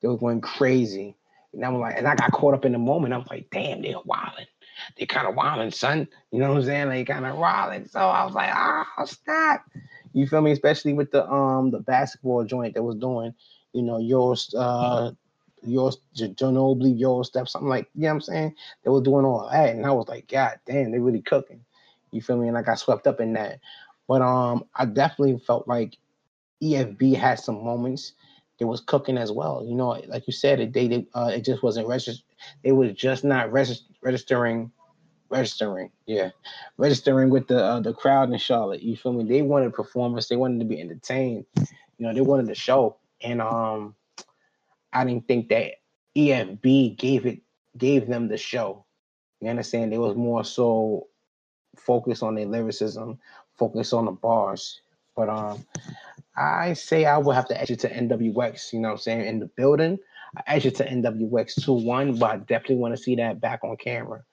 They 0.02 0.08
were 0.08 0.18
going 0.18 0.40
crazy. 0.40 1.16
And 1.52 1.64
I'm 1.64 1.78
like, 1.80 1.96
and 1.96 2.06
I 2.06 2.14
got 2.14 2.32
caught 2.32 2.54
up 2.54 2.64
in 2.64 2.72
the 2.72 2.78
moment. 2.78 3.14
I'm 3.14 3.24
like, 3.30 3.48
damn, 3.50 3.82
they're 3.82 3.94
wilding. 4.04 4.46
They're 4.96 5.06
kind 5.06 5.26
of 5.26 5.34
wilding, 5.34 5.70
son. 5.70 6.06
You 6.30 6.38
know 6.38 6.50
what 6.50 6.58
I'm 6.58 6.64
saying? 6.64 6.88
They 6.90 7.04
kind 7.04 7.24
of 7.24 7.38
wilding. 7.38 7.86
So 7.86 8.00
I 8.00 8.24
was 8.24 8.34
like, 8.34 8.50
oh, 8.54 9.04
stop. 9.06 9.64
You 10.12 10.26
feel 10.26 10.42
me? 10.42 10.52
Especially 10.52 10.92
with 10.92 11.10
the 11.12 11.28
um 11.30 11.70
the 11.70 11.80
basketball 11.80 12.44
joint 12.44 12.74
that 12.74 12.82
was 12.82 12.96
doing, 12.96 13.34
you 13.72 13.82
know, 13.82 13.98
yours 13.98 14.54
uh 14.56 15.12
your 15.66 15.92
Ginobili, 16.14 16.98
your 16.98 17.24
step, 17.24 17.48
something 17.48 17.68
like, 17.68 17.88
you 17.94 18.02
know 18.02 18.08
what 18.08 18.14
I'm 18.14 18.20
saying? 18.22 18.54
They 18.84 18.90
were 18.90 19.02
doing 19.02 19.24
all 19.24 19.48
that. 19.50 19.70
And 19.74 19.84
I 19.86 19.90
was 19.90 20.08
like, 20.08 20.28
God 20.28 20.58
damn, 20.66 20.92
they 20.92 20.98
really 20.98 21.22
cooking. 21.22 21.64
You 22.10 22.22
feel 22.22 22.36
me? 22.36 22.48
And 22.48 22.56
I 22.56 22.62
got 22.62 22.78
swept 22.78 23.06
up 23.06 23.20
in 23.20 23.32
that. 23.34 23.60
But 24.08 24.22
um, 24.22 24.64
I 24.74 24.84
definitely 24.86 25.38
felt 25.38 25.66
like 25.66 25.98
EFB 26.62 27.16
had 27.16 27.38
some 27.40 27.64
moments. 27.64 28.12
It 28.58 28.64
was 28.64 28.80
cooking 28.80 29.18
as 29.18 29.32
well. 29.32 29.64
You 29.66 29.74
know, 29.74 29.88
like 30.08 30.26
you 30.26 30.32
said, 30.32 30.60
it 30.60 30.72
they, 30.72 30.88
they 30.88 31.06
uh, 31.14 31.30
it 31.34 31.44
just 31.44 31.62
wasn't 31.62 31.88
registered. 31.88 32.24
They 32.64 32.72
was 32.72 32.92
just 32.94 33.22
not 33.22 33.52
registering, 33.52 34.70
registering. 35.28 35.90
Yeah, 36.06 36.30
registering 36.78 37.28
with 37.28 37.48
the 37.48 37.62
uh, 37.62 37.80
the 37.80 37.92
crowd 37.92 38.32
in 38.32 38.38
Charlotte. 38.38 38.82
You 38.82 38.96
feel 38.96 39.12
me? 39.12 39.24
They 39.24 39.42
wanted 39.42 39.74
performance. 39.74 40.28
They 40.28 40.36
wanted 40.36 40.60
to 40.60 40.64
be 40.64 40.80
entertained. 40.80 41.44
You 41.98 42.06
know, 42.06 42.14
they 42.14 42.22
wanted 42.22 42.46
the 42.46 42.54
show. 42.54 42.96
And 43.22 43.42
um, 43.42 43.94
I 44.96 45.04
didn't 45.04 45.28
think 45.28 45.50
that 45.50 45.74
EFB 46.16 46.96
gave 46.96 47.26
it 47.26 47.42
gave 47.76 48.06
them 48.06 48.28
the 48.28 48.38
show. 48.38 48.86
You 49.40 49.50
understand? 49.50 49.92
It 49.92 49.98
was 49.98 50.16
more 50.16 50.42
so 50.42 51.08
focused 51.76 52.22
on 52.22 52.34
their 52.34 52.46
lyricism, 52.46 53.18
focused 53.58 53.92
on 53.92 54.06
the 54.06 54.12
bars. 54.12 54.80
But 55.14 55.28
um, 55.28 55.66
I 56.34 56.72
say 56.72 57.04
I 57.04 57.18
would 57.18 57.34
have 57.34 57.48
to 57.48 57.60
edge 57.60 57.70
it 57.70 57.80
to 57.80 57.90
NWX. 57.90 58.72
You 58.72 58.80
know 58.80 58.88
what 58.88 58.94
I'm 58.94 59.00
saying? 59.00 59.26
In 59.26 59.38
the 59.38 59.46
building, 59.46 59.98
I 60.34 60.42
edge 60.46 60.64
it 60.64 60.76
to 60.76 60.88
NWX 60.88 61.62
two 61.62 61.74
one, 61.74 62.18
but 62.18 62.30
I 62.30 62.36
definitely 62.38 62.76
want 62.76 62.96
to 62.96 63.02
see 63.02 63.16
that 63.16 63.40
back 63.40 63.60
on 63.64 63.76
camera. 63.76 64.24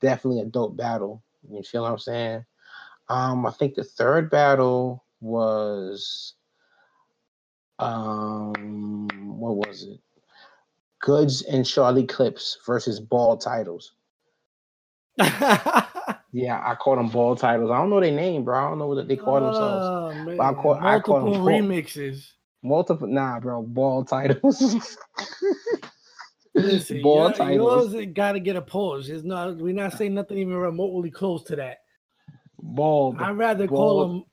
Definitely 0.00 0.42
a 0.42 0.46
dope 0.46 0.76
battle. 0.76 1.22
You 1.50 1.64
feel 1.64 1.82
what 1.82 1.90
I'm 1.90 1.98
saying? 1.98 2.44
Um, 3.08 3.44
I 3.44 3.50
think 3.50 3.74
the 3.74 3.82
third 3.82 4.30
battle 4.30 5.04
was 5.20 6.34
um, 7.80 9.08
what 9.38 9.56
was 9.56 9.82
it? 9.82 9.98
Goodz 11.02 11.42
and 11.42 11.66
Charlie 11.66 12.06
Clips 12.06 12.58
versus 12.64 13.00
Ball 13.00 13.36
Titles. 13.36 13.92
yeah, 15.18 16.62
I 16.64 16.76
call 16.78 16.96
them 16.96 17.08
Ball 17.08 17.36
Titles. 17.36 17.70
I 17.70 17.76
don't 17.76 17.90
know 17.90 18.00
their 18.00 18.12
name, 18.12 18.44
bro. 18.44 18.58
I 18.58 18.68
don't 18.68 18.78
know 18.78 18.86
what 18.86 19.06
they 19.06 19.16
call 19.16 19.40
themselves. 19.40 20.28
Oh, 20.28 20.40
I 20.40 20.54
call, 20.54 20.80
multiple 20.80 20.86
I 20.86 21.00
call 21.00 21.32
them 21.32 21.42
remixes. 21.42 22.30
Multiple, 22.62 23.08
nah, 23.08 23.40
bro. 23.40 23.62
Ball 23.62 24.04
Titles. 24.04 24.96
Listen, 26.54 27.02
ball 27.02 27.26
yours, 27.26 27.36
titles. 27.36 27.94
Yours 27.94 28.06
got 28.14 28.32
to 28.32 28.40
get 28.40 28.54
a 28.54 28.62
pause. 28.62 29.10
It's 29.10 29.24
not. 29.24 29.56
We're 29.56 29.74
not 29.74 29.98
saying 29.98 30.14
nothing 30.14 30.38
even 30.38 30.54
remotely 30.54 31.10
close 31.10 31.42
to 31.44 31.56
that. 31.56 31.78
Ball. 32.60 33.16
I'd 33.18 33.36
rather 33.36 33.66
ball. 33.66 33.76
call 33.76 34.08
them 34.08 34.24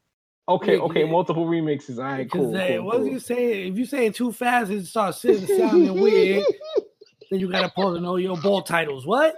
Okay, 0.49 0.77
yeah, 0.77 0.81
okay, 0.81 0.99
yeah. 1.01 1.11
multiple 1.11 1.45
remixes. 1.45 1.97
All 1.97 2.05
right, 2.05 2.29
cool. 2.29 2.55
Uh, 2.55 2.67
cool 2.67 2.83
what 2.83 2.97
cool. 2.97 3.07
you 3.07 3.19
saying? 3.19 3.73
If 3.73 3.77
you 3.77 3.85
saying 3.85 4.13
too 4.13 4.31
fast, 4.31 4.71
it 4.71 4.83
starts 4.87 5.21
sitting 5.21 5.45
sounding 5.57 6.01
weird. 6.01 6.43
then 7.31 7.39
you 7.39 7.51
gotta 7.51 7.69
pull 7.69 7.93
and 7.93 8.03
know 8.03 8.15
your 8.15 8.35
ball 8.37 8.63
titles. 8.63 9.05
What? 9.05 9.35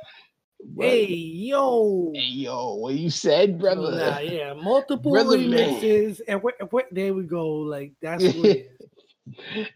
what? 0.74 0.88
Hey 0.88 1.08
yo, 1.08 2.14
hey 2.16 2.22
yo, 2.22 2.76
what 2.76 2.94
you 2.94 3.10
said, 3.10 3.60
brother? 3.60 3.92
Nah, 3.92 4.20
yeah, 4.20 4.54
multiple 4.64 5.12
brother 5.12 5.38
remixes, 5.38 6.22
man. 6.28 6.42
and 6.42 6.70
wh- 6.72 6.94
there 6.94 7.14
we 7.14 7.24
go. 7.24 7.50
Like 7.58 7.92
that's 8.02 8.24
what 8.24 8.58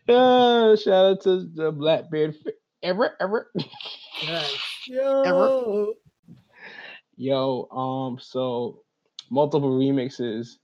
uh, 0.16 0.76
shout 0.78 1.06
out 1.06 1.22
to 1.24 1.50
the 1.54 1.74
Blackbeard 1.74 2.36
ever, 2.82 3.14
ever. 3.20 3.52
Yo, 4.88 5.22
ever. 5.24 5.88
Yo, 7.18 7.68
um, 7.72 8.20
so 8.22 8.84
multiple 9.30 9.72
remixes 9.72 10.56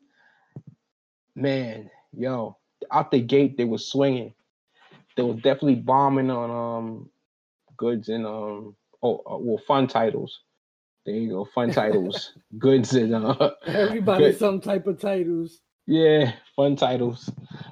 man, 1.36 1.90
yo, 2.14 2.58
out 2.92 3.12
the 3.12 3.22
gate 3.22 3.58
they 3.58 3.66
were 3.66 3.78
swinging. 3.78 4.34
They 5.16 5.24
were 5.24 5.34
definitely 5.34 5.76
bombing 5.76 6.30
on 6.30 6.50
um 6.50 7.10
Goodz 7.78 8.10
and 8.10 8.26
um 8.26 8.76
oh 9.02 9.18
uh, 9.30 9.38
well 9.38 9.62
fun 9.68 9.88
titles. 9.88 10.40
There 11.06 11.16
you 11.16 11.30
go, 11.30 11.46
fun 11.46 11.72
titles. 11.74 12.34
Goodz 12.58 12.94
and 12.94 13.14
uh 13.14 13.52
everybody 13.66 14.26
good. 14.26 14.40
some 14.40 14.62
type 14.62 14.88
of 14.88 15.00
titles. 15.00 15.60
Yeah, 15.88 16.34
fun 16.56 16.76
titles. 16.76 17.30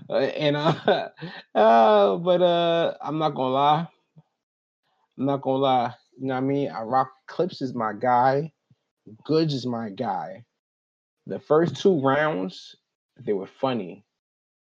Uh, 0.10 0.18
and 0.18 0.58
uh, 0.58 1.10
uh 1.56 2.18
but 2.18 2.42
uh 2.42 2.98
I'm 3.02 3.18
not 3.18 3.36
gonna 3.36 3.54
lie. 3.54 3.88
I'm 5.18 5.26
not 5.26 5.42
gonna 5.42 5.58
lie. 5.58 5.94
You 6.20 6.28
know 6.28 6.34
what 6.34 6.44
I 6.44 6.46
mean? 6.46 6.70
I 6.70 6.82
rock 6.82 7.12
clips 7.28 7.62
is 7.62 7.74
my 7.74 7.94
guy. 7.94 8.52
Goodz 9.26 9.54
is 9.54 9.66
my 9.66 9.90
guy. 9.90 10.44
The 11.28 11.40
first 11.40 11.76
two 11.76 12.02
rounds, 12.02 12.76
they 13.26 13.34
were 13.34 13.48
funny. 13.48 14.06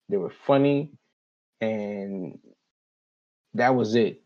They 0.10 0.18
were 0.18 0.34
funny, 0.46 0.92
and 1.62 2.40
that 3.54 3.76
was 3.76 3.96
it. 3.96 4.24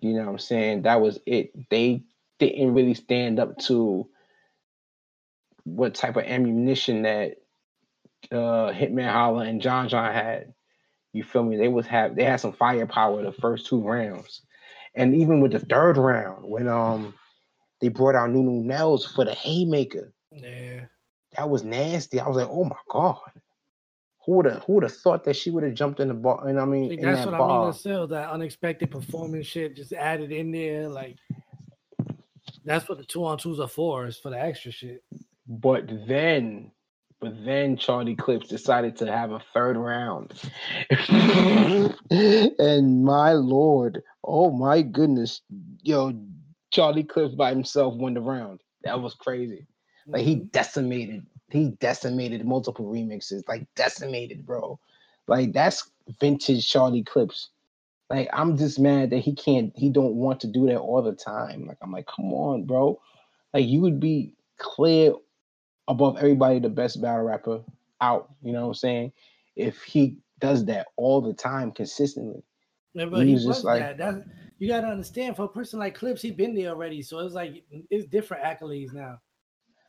You 0.00 0.14
know 0.14 0.24
what 0.24 0.32
I'm 0.32 0.38
saying? 0.38 0.82
That 0.82 1.00
was 1.00 1.18
it. 1.26 1.52
They 1.70 2.04
didn't 2.38 2.74
really 2.74 2.94
stand 2.94 3.40
up 3.40 3.58
to 3.58 4.08
what 5.64 5.94
type 5.94 6.16
of 6.16 6.24
ammunition 6.24 7.02
that 7.02 7.36
uh, 8.30 8.70
Hitman 8.72 9.10
Holla 9.10 9.44
and 9.44 9.60
John 9.60 9.88
John 9.88 10.12
had. 10.12 10.54
You 11.12 11.22
feel 11.22 11.44
me? 11.44 11.56
They 11.56 11.68
was 11.68 11.86
have 11.86 12.16
they 12.16 12.24
had 12.24 12.40
some 12.40 12.52
firepower 12.52 13.22
the 13.22 13.32
first 13.32 13.66
two 13.66 13.80
rounds, 13.80 14.42
and 14.94 15.14
even 15.14 15.40
with 15.40 15.52
the 15.52 15.60
third 15.60 15.96
round 15.96 16.44
when 16.44 16.68
um 16.68 17.14
they 17.80 17.88
brought 17.88 18.16
out 18.16 18.30
Nunu 18.30 18.64
Nels 18.64 19.06
for 19.06 19.24
the 19.24 19.34
haymaker. 19.34 20.12
Yeah, 20.32 20.86
that 21.36 21.48
was 21.48 21.62
nasty. 21.62 22.18
I 22.18 22.26
was 22.26 22.36
like, 22.36 22.48
oh 22.50 22.64
my 22.64 22.76
god. 22.90 23.20
Who 24.26 24.32
would 24.32 24.46
have 24.46 24.62
who 24.64 24.74
would 24.74 24.84
have 24.84 24.96
thought 24.96 25.24
that 25.24 25.36
she 25.36 25.50
would 25.50 25.64
have 25.64 25.74
jumped 25.74 26.00
in 26.00 26.08
the 26.08 26.14
ball? 26.14 26.40
And 26.40 26.58
I 26.58 26.64
mean, 26.64 26.90
See, 26.90 26.96
that's 26.96 27.20
that 27.20 27.30
what 27.30 27.38
bar. 27.38 27.62
I 27.62 27.64
mean. 27.66 27.72
Still, 27.74 28.06
that 28.08 28.30
unexpected 28.30 28.90
performance 28.90 29.46
shit 29.46 29.76
just 29.76 29.92
added 29.92 30.32
in 30.32 30.50
there. 30.50 30.88
Like 30.88 31.18
that's 32.64 32.88
what 32.88 32.98
the 32.98 33.04
two 33.04 33.24
on 33.24 33.38
twos 33.38 33.60
are 33.60 33.68
for, 33.68 34.06
is 34.06 34.18
for 34.18 34.30
the 34.30 34.40
extra 34.40 34.72
shit. 34.72 35.04
But 35.46 35.86
then, 36.06 36.70
but 37.20 37.44
then 37.44 37.76
Charlie 37.76 38.16
Clips 38.16 38.48
decided 38.48 38.96
to 38.96 39.06
have 39.06 39.32
a 39.32 39.42
third 39.52 39.76
round, 39.76 40.32
and 42.10 43.04
my 43.04 43.32
lord, 43.32 44.02
oh 44.24 44.50
my 44.50 44.80
goodness, 44.80 45.42
yo, 45.82 46.14
Charlie 46.70 47.04
Clips 47.04 47.34
by 47.34 47.50
himself 47.50 47.94
won 47.94 48.14
the 48.14 48.20
round. 48.20 48.60
That 48.84 49.00
was 49.00 49.14
crazy. 49.14 49.66
Like 50.06 50.22
he 50.22 50.36
mm-hmm. 50.36 50.46
decimated, 50.46 51.26
he 51.54 51.70
decimated 51.80 52.44
multiple 52.44 52.86
remixes, 52.86 53.46
like 53.48 53.66
decimated, 53.76 54.44
bro. 54.44 54.78
Like 55.28 55.52
that's 55.52 55.90
vintage 56.20 56.68
Charlie 56.68 57.04
Clips. 57.04 57.50
Like 58.10 58.28
I'm 58.32 58.58
just 58.58 58.78
mad 58.78 59.10
that 59.10 59.18
he 59.18 59.34
can't, 59.34 59.72
he 59.76 59.88
don't 59.88 60.14
want 60.14 60.40
to 60.40 60.48
do 60.48 60.66
that 60.66 60.78
all 60.78 61.00
the 61.00 61.12
time. 61.14 61.66
Like 61.66 61.78
I'm 61.80 61.92
like, 61.92 62.06
come 62.06 62.32
on, 62.32 62.64
bro. 62.64 63.00
Like 63.52 63.66
you 63.66 63.80
would 63.80 64.00
be 64.00 64.34
clear 64.58 65.12
above 65.86 66.16
everybody 66.18 66.58
the 66.58 66.68
best 66.68 67.00
battle 67.00 67.24
rapper 67.24 67.62
out. 68.00 68.30
You 68.42 68.52
know 68.52 68.62
what 68.62 68.68
I'm 68.68 68.74
saying? 68.74 69.12
If 69.54 69.82
he 69.82 70.18
does 70.40 70.64
that 70.66 70.88
all 70.96 71.20
the 71.20 71.32
time 71.32 71.70
consistently. 71.70 72.42
Yeah, 72.94 73.06
but 73.06 73.20
he, 73.20 73.28
he 73.28 73.34
was, 73.34 73.46
was 73.46 73.56
just 73.56 73.64
like 73.64 73.80
that. 73.80 73.98
That's, 73.98 74.18
you 74.58 74.68
gotta 74.68 74.88
understand 74.88 75.36
for 75.36 75.44
a 75.44 75.48
person 75.48 75.78
like 75.78 75.94
Clips, 75.94 76.20
he 76.20 76.32
been 76.32 76.54
there 76.54 76.70
already. 76.70 77.00
So 77.00 77.20
it's 77.20 77.34
like 77.34 77.62
it's 77.90 78.06
different 78.06 78.42
accolades 78.42 78.92
now. 78.92 79.20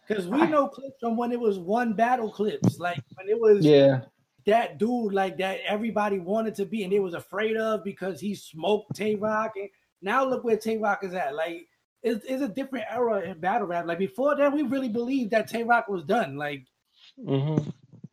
Because 0.07 0.27
we 0.27 0.45
know 0.47 0.67
Clips 0.67 0.97
from 0.99 1.17
when 1.17 1.31
it 1.31 1.39
was 1.39 1.57
one 1.57 1.93
battle 1.93 2.31
clips, 2.31 2.79
like 2.79 3.01
when 3.15 3.27
it 3.27 3.39
was 3.39 3.65
yeah 3.65 4.01
that 4.45 4.77
dude 4.77 5.13
like 5.13 5.37
that 5.37 5.59
everybody 5.67 6.19
wanted 6.19 6.55
to 6.55 6.65
be 6.65 6.83
and 6.83 6.93
they 6.93 6.99
was 6.99 7.13
afraid 7.13 7.57
of 7.57 7.83
because 7.83 8.19
he 8.19 8.35
smoked 8.35 8.95
Tay 8.95 9.15
Roc. 9.15 9.53
And 9.55 9.69
now 10.01 10.23
look 10.23 10.43
where 10.43 10.57
Tay 10.57 10.77
Roc 10.77 11.03
is 11.03 11.13
at. 11.13 11.35
Like 11.35 11.67
it's, 12.03 12.23
it's 12.25 12.43
a 12.43 12.47
different 12.47 12.85
era 12.89 13.21
in 13.21 13.39
battle 13.39 13.67
rap. 13.67 13.87
Like 13.87 13.97
before 13.97 14.35
that, 14.35 14.53
we 14.53 14.61
really 14.61 14.89
believed 14.89 15.31
that 15.31 15.47
Tay 15.47 15.63
Roc 15.63 15.87
was 15.87 16.03
done. 16.03 16.37
Like 16.37 16.65
mm-hmm. 17.19 17.67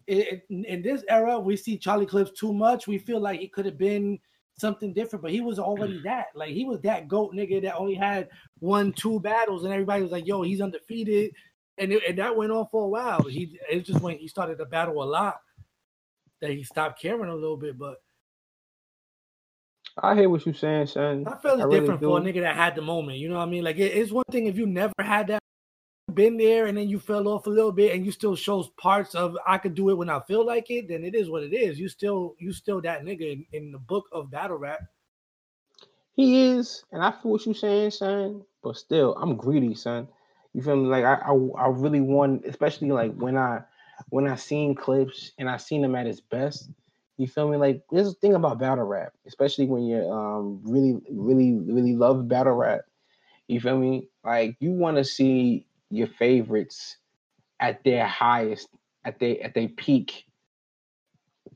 it, 0.06 0.46
in 0.48 0.82
this 0.82 1.04
era, 1.08 1.38
we 1.38 1.56
see 1.56 1.76
Charlie 1.76 2.06
Clips 2.06 2.38
too 2.38 2.54
much. 2.54 2.86
We 2.86 2.98
feel 2.98 3.20
like 3.20 3.40
he 3.40 3.48
could 3.48 3.66
have 3.66 3.78
been 3.78 4.18
something 4.56 4.94
different, 4.94 5.22
but 5.22 5.32
he 5.32 5.42
was 5.42 5.58
already 5.58 6.00
that. 6.04 6.28
Like 6.34 6.50
he 6.50 6.64
was 6.64 6.80
that 6.80 7.08
goat 7.08 7.34
nigga 7.34 7.60
that 7.62 7.76
only 7.76 7.94
had 7.94 8.30
one, 8.60 8.92
two 8.94 9.20
battles, 9.20 9.64
and 9.64 9.72
everybody 9.72 10.02
was 10.02 10.12
like, 10.12 10.26
"Yo, 10.26 10.40
he's 10.40 10.62
undefeated," 10.62 11.34
and 11.78 11.92
it, 11.92 12.02
and 12.08 12.18
that 12.18 12.36
went 12.36 12.52
on 12.52 12.66
for 12.70 12.84
a 12.84 12.88
while. 12.88 13.22
He 13.22 13.58
it's 13.70 13.88
just 13.88 14.02
when 14.02 14.18
he 14.18 14.28
started 14.28 14.58
to 14.58 14.64
battle 14.64 15.02
a 15.02 15.04
lot 15.04 15.36
that 16.40 16.50
he 16.50 16.64
stopped 16.64 17.00
caring 17.00 17.30
a 17.30 17.34
little 17.34 17.56
bit, 17.56 17.78
but 17.78 17.96
I 19.98 20.14
hear 20.14 20.28
what 20.28 20.44
you're 20.46 20.54
saying, 20.54 20.86
son. 20.86 21.26
I 21.26 21.36
feel 21.36 21.54
it's 21.54 21.64
I 21.64 21.68
different 21.68 22.00
really 22.00 22.22
for 22.22 22.28
a 22.28 22.32
nigga 22.32 22.40
that 22.42 22.56
had 22.56 22.74
the 22.74 22.82
moment. 22.82 23.18
You 23.18 23.28
know 23.28 23.36
what 23.36 23.48
I 23.48 23.50
mean? 23.50 23.64
Like 23.64 23.76
it, 23.76 23.96
it's 23.96 24.12
one 24.12 24.24
thing 24.30 24.46
if 24.46 24.56
you 24.56 24.66
never 24.66 24.92
had 24.98 25.28
that, 25.28 25.42
been 26.12 26.36
there, 26.36 26.66
and 26.66 26.76
then 26.76 26.88
you 26.88 26.98
fell 26.98 27.28
off 27.28 27.46
a 27.46 27.50
little 27.50 27.72
bit, 27.72 27.94
and 27.94 28.04
you 28.04 28.12
still 28.12 28.34
shows 28.34 28.68
parts 28.78 29.14
of 29.14 29.36
I 29.46 29.58
could 29.58 29.74
do 29.74 29.90
it 29.90 29.94
when 29.94 30.10
I 30.10 30.20
feel 30.20 30.44
like 30.44 30.70
it. 30.70 30.88
Then 30.88 31.04
it 31.04 31.14
is 31.14 31.30
what 31.30 31.42
it 31.42 31.54
is. 31.54 31.78
You 31.78 31.88
still 31.88 32.34
you 32.38 32.52
still 32.52 32.80
that 32.82 33.04
nigga 33.04 33.32
in, 33.32 33.46
in 33.52 33.72
the 33.72 33.78
book 33.78 34.08
of 34.12 34.30
battle 34.30 34.56
rap. 34.56 34.80
He 36.14 36.48
is, 36.48 36.84
and 36.92 37.02
I 37.02 37.10
feel 37.10 37.32
what 37.32 37.46
you're 37.46 37.54
saying, 37.54 37.92
son. 37.92 38.42
But 38.62 38.76
still, 38.76 39.14
I'm 39.14 39.36
greedy, 39.36 39.74
son. 39.74 40.08
You 40.54 40.62
feel 40.62 40.76
me? 40.76 40.88
Like 40.88 41.04
I, 41.04 41.14
I, 41.14 41.32
I 41.32 41.68
really 41.68 42.00
want, 42.00 42.44
especially 42.44 42.90
like 42.90 43.14
when 43.14 43.36
I, 43.36 43.62
when 44.10 44.28
I 44.28 44.36
seen 44.36 44.74
clips 44.74 45.32
and 45.38 45.48
I 45.48 45.56
seen 45.56 45.84
him 45.84 45.94
at 45.94 46.06
his 46.06 46.20
best. 46.20 46.68
You 47.18 47.26
feel 47.26 47.48
me? 47.48 47.56
Like 47.56 47.82
there's 47.90 48.08
a 48.08 48.14
thing 48.14 48.34
about 48.34 48.58
battle 48.58 48.84
rap, 48.84 49.12
especially 49.26 49.66
when 49.66 49.84
you 49.84 49.98
um 50.10 50.60
really, 50.64 51.00
really, 51.10 51.52
really 51.52 51.94
love 51.94 52.26
battle 52.26 52.54
rap. 52.54 52.80
You 53.48 53.60
feel 53.60 53.78
me? 53.78 54.08
Like 54.24 54.56
you 54.60 54.72
want 54.72 54.96
to 54.96 55.04
see 55.04 55.66
your 55.90 56.08
favorites 56.08 56.96
at 57.60 57.84
their 57.84 58.06
highest, 58.06 58.68
at 59.04 59.18
their 59.20 59.42
at 59.42 59.54
their 59.54 59.68
peak 59.68 60.24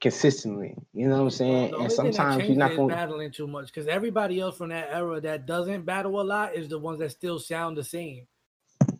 consistently. 0.00 0.76
You 0.92 1.08
know 1.08 1.16
what 1.16 1.22
I'm 1.22 1.30
saying? 1.30 1.74
And 1.74 1.90
sometimes 1.90 2.48
you're 2.48 2.58
not 2.58 2.76
going 2.76 2.88
battling 2.88 3.32
too 3.32 3.46
much 3.46 3.66
because 3.66 3.88
everybody 3.88 4.40
else 4.40 4.58
from 4.58 4.68
that 4.68 4.88
era 4.92 5.20
that 5.22 5.46
doesn't 5.46 5.84
battle 5.84 6.20
a 6.20 6.22
lot 6.22 6.54
is 6.54 6.68
the 6.68 6.78
ones 6.78 7.00
that 7.00 7.10
still 7.10 7.38
sound 7.38 7.76
the 7.76 7.84
same. 7.84 8.26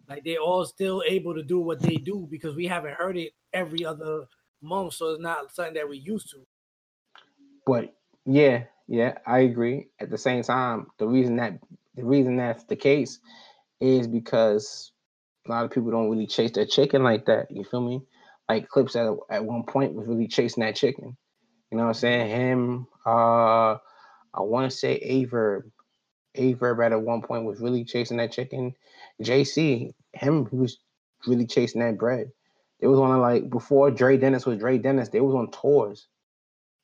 Like 0.09 0.25
they're 0.25 0.38
all 0.38 0.64
still 0.64 1.03
able 1.07 1.35
to 1.35 1.42
do 1.42 1.59
what 1.59 1.81
they 1.81 1.97
do 1.97 2.27
because 2.31 2.55
we 2.55 2.66
haven't 2.66 2.95
heard 2.95 3.16
it 3.16 3.33
every 3.53 3.85
other 3.85 4.27
month, 4.62 4.95
so 4.95 5.11
it's 5.11 5.23
not 5.23 5.55
something 5.55 5.75
that 5.75 5.88
we 5.88 5.99
used 5.99 6.31
to. 6.31 6.45
But 7.66 7.95
yeah, 8.25 8.64
yeah, 8.87 9.19
I 9.27 9.40
agree. 9.40 9.88
At 10.01 10.11
the 10.11 10.19
same 10.19 10.42
time, 10.42 10.87
the 10.99 11.09
reason 11.09 11.37
that 11.37 11.59
the 11.95 12.05
reason 12.05 12.37
that's 12.37 12.64
the 12.64 12.77
case 12.77 13.19
is 13.81 14.07
because 14.07 14.92
a 15.47 15.51
lot 15.51 15.64
of 15.64 15.71
people 15.71 15.90
don't 15.90 16.11
really 16.11 16.27
chase 16.27 16.53
their 16.53 16.66
chicken 16.66 17.03
like 17.03 17.27
that. 17.27 17.51
You 17.51 17.64
feel 17.64 17.81
me? 17.81 18.03
Like 18.49 18.69
clips 18.69 18.95
at 18.97 19.12
at 19.31 19.45
one 19.45 19.64
point 19.64 19.95
was 19.95 20.07
really 20.07 20.29
chasing 20.29 20.62
that 20.62 20.77
chicken. 20.77 21.16
You 21.71 21.79
know 21.79 21.85
what 21.85 21.88
I'm 21.88 21.95
saying? 21.95 22.31
Him, 22.31 22.87
uh, 23.05 23.77
I 24.35 24.40
want 24.40 24.71
to 24.71 24.77
say 24.77 25.01
Averb. 25.01 25.62
Averb 26.37 26.85
at 26.85 27.01
one 27.01 27.23
point 27.23 27.45
was 27.45 27.61
really 27.61 27.85
chasing 27.85 28.19
that 28.19 28.31
chicken. 28.31 28.75
JC, 29.23 29.95
him, 30.16 30.46
he 30.50 30.57
was 30.57 30.79
really 31.26 31.46
chasing 31.46 31.81
that 31.81 31.98
bread. 31.98 32.31
They 32.81 32.87
was 32.87 32.98
on 32.98 33.20
like 33.20 33.48
before 33.48 33.90
Dre 33.90 34.16
Dennis 34.16 34.46
was 34.46 34.59
Dre 34.59 34.79
Dennis. 34.79 35.09
They 35.09 35.20
was 35.20 35.35
on 35.35 35.50
tours. 35.50 36.09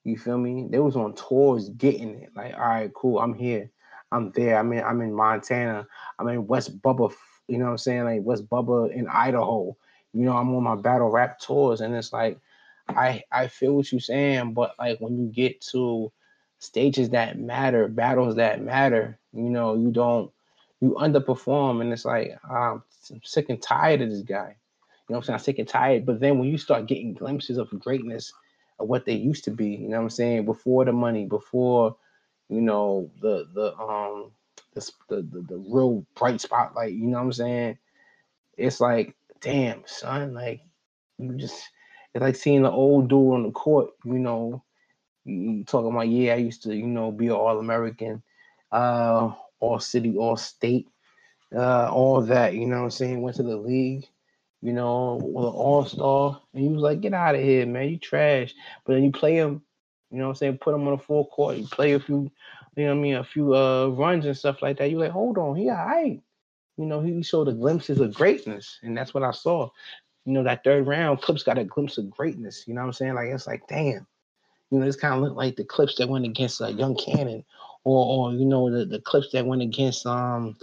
You 0.04 0.16
feel 0.18 0.38
me? 0.38 0.66
They 0.70 0.78
was 0.78 0.96
on 0.96 1.14
tours 1.14 1.68
getting 1.70 2.22
it. 2.22 2.30
Like, 2.34 2.54
all 2.54 2.60
right, 2.60 2.92
cool. 2.94 3.18
I'm 3.18 3.34
here. 3.34 3.70
I'm 4.10 4.32
there. 4.32 4.58
I 4.58 4.62
mean. 4.62 4.82
I'm 4.82 5.00
in 5.00 5.12
Montana. 5.12 5.86
I'm 6.18 6.28
in 6.28 6.46
West 6.46 6.80
Bubba. 6.80 7.12
You 7.48 7.58
know 7.58 7.66
what 7.66 7.70
I'm 7.72 7.78
saying? 7.78 8.04
Like 8.04 8.22
West 8.22 8.48
Bubba 8.48 8.92
in 8.92 9.06
Idaho. 9.08 9.76
You 10.14 10.24
know, 10.24 10.36
I'm 10.36 10.54
on 10.54 10.62
my 10.62 10.76
battle 10.76 11.10
rap 11.10 11.38
tours, 11.38 11.80
and 11.80 11.94
it's 11.94 12.12
like, 12.12 12.38
I 12.88 13.22
I 13.30 13.48
feel 13.48 13.74
what 13.74 13.90
you're 13.92 14.00
saying, 14.00 14.54
but 14.54 14.74
like 14.78 15.00
when 15.00 15.18
you 15.18 15.26
get 15.26 15.60
to 15.72 16.12
stages 16.58 17.10
that 17.10 17.38
matter, 17.38 17.88
battles 17.88 18.36
that 18.36 18.62
matter, 18.62 19.18
you 19.32 19.48
know, 19.50 19.74
you 19.74 19.90
don't 19.90 20.30
you 20.80 20.96
underperform, 20.98 21.80
and 21.80 21.92
it's 21.92 22.04
like 22.04 22.38
I'm 22.48 22.82
sick 23.22 23.46
and 23.48 23.60
tired 23.60 24.02
of 24.02 24.10
this 24.10 24.22
guy. 24.22 24.56
You 25.08 25.14
know 25.14 25.16
what 25.16 25.18
I'm 25.18 25.22
saying? 25.24 25.34
I'm 25.34 25.42
sick 25.42 25.58
and 25.58 25.68
tired. 25.68 26.06
But 26.06 26.20
then 26.20 26.38
when 26.38 26.48
you 26.48 26.58
start 26.58 26.86
getting 26.86 27.14
glimpses 27.14 27.58
of 27.58 27.68
greatness 27.80 28.32
of 28.78 28.88
what 28.88 29.04
they 29.04 29.14
used 29.14 29.44
to 29.44 29.50
be, 29.50 29.70
you 29.70 29.88
know 29.88 29.96
what 29.98 30.04
I'm 30.04 30.10
saying? 30.10 30.44
Before 30.44 30.84
the 30.84 30.92
money, 30.92 31.26
before 31.26 31.96
you 32.48 32.60
know 32.60 33.10
the 33.20 33.48
the 33.54 33.76
um 33.78 34.32
the 34.74 34.90
the, 35.08 35.16
the, 35.22 35.46
the 35.48 35.64
real 35.68 36.06
bright 36.14 36.40
spotlight, 36.40 36.92
you 36.92 37.06
know 37.06 37.18
what 37.18 37.24
I'm 37.24 37.32
saying? 37.32 37.78
It's 38.56 38.80
like, 38.80 39.14
damn, 39.40 39.82
son, 39.86 40.34
like 40.34 40.60
you 41.18 41.34
just 41.34 41.68
it's 42.14 42.22
like 42.22 42.36
seeing 42.36 42.62
the 42.62 42.70
old 42.70 43.08
dude 43.08 43.34
on 43.34 43.42
the 43.44 43.50
court, 43.50 43.90
you 44.04 44.18
know, 44.18 44.62
talking 45.66 45.90
about, 45.90 46.08
yeah, 46.08 46.34
I 46.34 46.36
used 46.36 46.62
to, 46.64 46.74
you 46.74 46.86
know, 46.86 47.10
be 47.10 47.26
an 47.26 47.32
all 47.32 47.58
American. 47.58 48.22
Uh 48.70 49.32
all 49.62 49.78
city, 49.78 50.16
all 50.16 50.36
state, 50.36 50.88
uh, 51.54 51.90
all 51.92 52.20
that. 52.22 52.54
You 52.54 52.66
know 52.66 52.78
what 52.78 52.84
I'm 52.84 52.90
saying? 52.90 53.20
Went 53.20 53.36
to 53.36 53.42
the 53.42 53.56
league, 53.56 54.08
you 54.60 54.72
know, 54.72 55.20
all 55.34 55.84
star, 55.84 56.40
and 56.54 56.62
he 56.62 56.68
was 56.68 56.82
like, 56.82 57.00
"Get 57.00 57.14
out 57.14 57.34
of 57.34 57.42
here, 57.42 57.66
man! 57.66 57.88
You 57.90 57.98
trash." 57.98 58.54
But 58.84 58.94
then 58.94 59.04
you 59.04 59.12
play 59.12 59.36
him, 59.36 59.62
you 60.10 60.18
know 60.18 60.24
what 60.24 60.30
I'm 60.30 60.36
saying? 60.36 60.58
Put 60.58 60.74
him 60.74 60.86
on 60.86 60.94
a 60.94 60.98
full 60.98 61.26
court. 61.26 61.56
You 61.56 61.66
play 61.66 61.92
a 61.92 62.00
few, 62.00 62.30
you 62.76 62.84
know 62.84 62.92
what 62.94 62.98
I 62.98 63.02
mean, 63.02 63.14
a 63.16 63.24
few 63.24 63.54
uh 63.54 63.88
runs 63.88 64.26
and 64.26 64.36
stuff 64.36 64.62
like 64.62 64.78
that. 64.78 64.90
You 64.90 64.98
like, 64.98 65.10
hold 65.10 65.38
on, 65.38 65.56
he 65.56 65.68
all 65.68 65.76
right. 65.76 66.20
You 66.78 66.86
know, 66.86 67.00
he 67.00 67.22
showed 67.22 67.48
the 67.48 67.52
glimpses 67.52 68.00
of 68.00 68.14
greatness, 68.14 68.78
and 68.82 68.96
that's 68.96 69.12
what 69.12 69.22
I 69.22 69.32
saw. 69.32 69.68
You 70.24 70.32
know, 70.32 70.44
that 70.44 70.64
third 70.64 70.86
round, 70.86 71.20
Clips 71.20 71.42
got 71.42 71.58
a 71.58 71.64
glimpse 71.64 71.98
of 71.98 72.10
greatness. 72.10 72.64
You 72.66 72.74
know 72.74 72.80
what 72.80 72.88
I'm 72.88 72.92
saying? 72.92 73.14
Like 73.14 73.28
it's 73.28 73.46
like, 73.46 73.66
damn. 73.68 74.06
You 74.70 74.78
know, 74.78 74.86
this 74.86 74.96
kind 74.96 75.14
of 75.14 75.20
looked 75.20 75.36
like 75.36 75.56
the 75.56 75.64
clips 75.64 75.96
that 75.96 76.08
went 76.08 76.24
against 76.24 76.62
uh, 76.62 76.68
Young 76.68 76.96
Cannon 76.96 77.44
or 77.84 78.30
or 78.30 78.32
you 78.32 78.44
know 78.44 78.70
the, 78.70 78.84
the 78.84 79.00
clips 79.00 79.30
that 79.32 79.46
went 79.46 79.62
against 79.62 80.06
um 80.06 80.56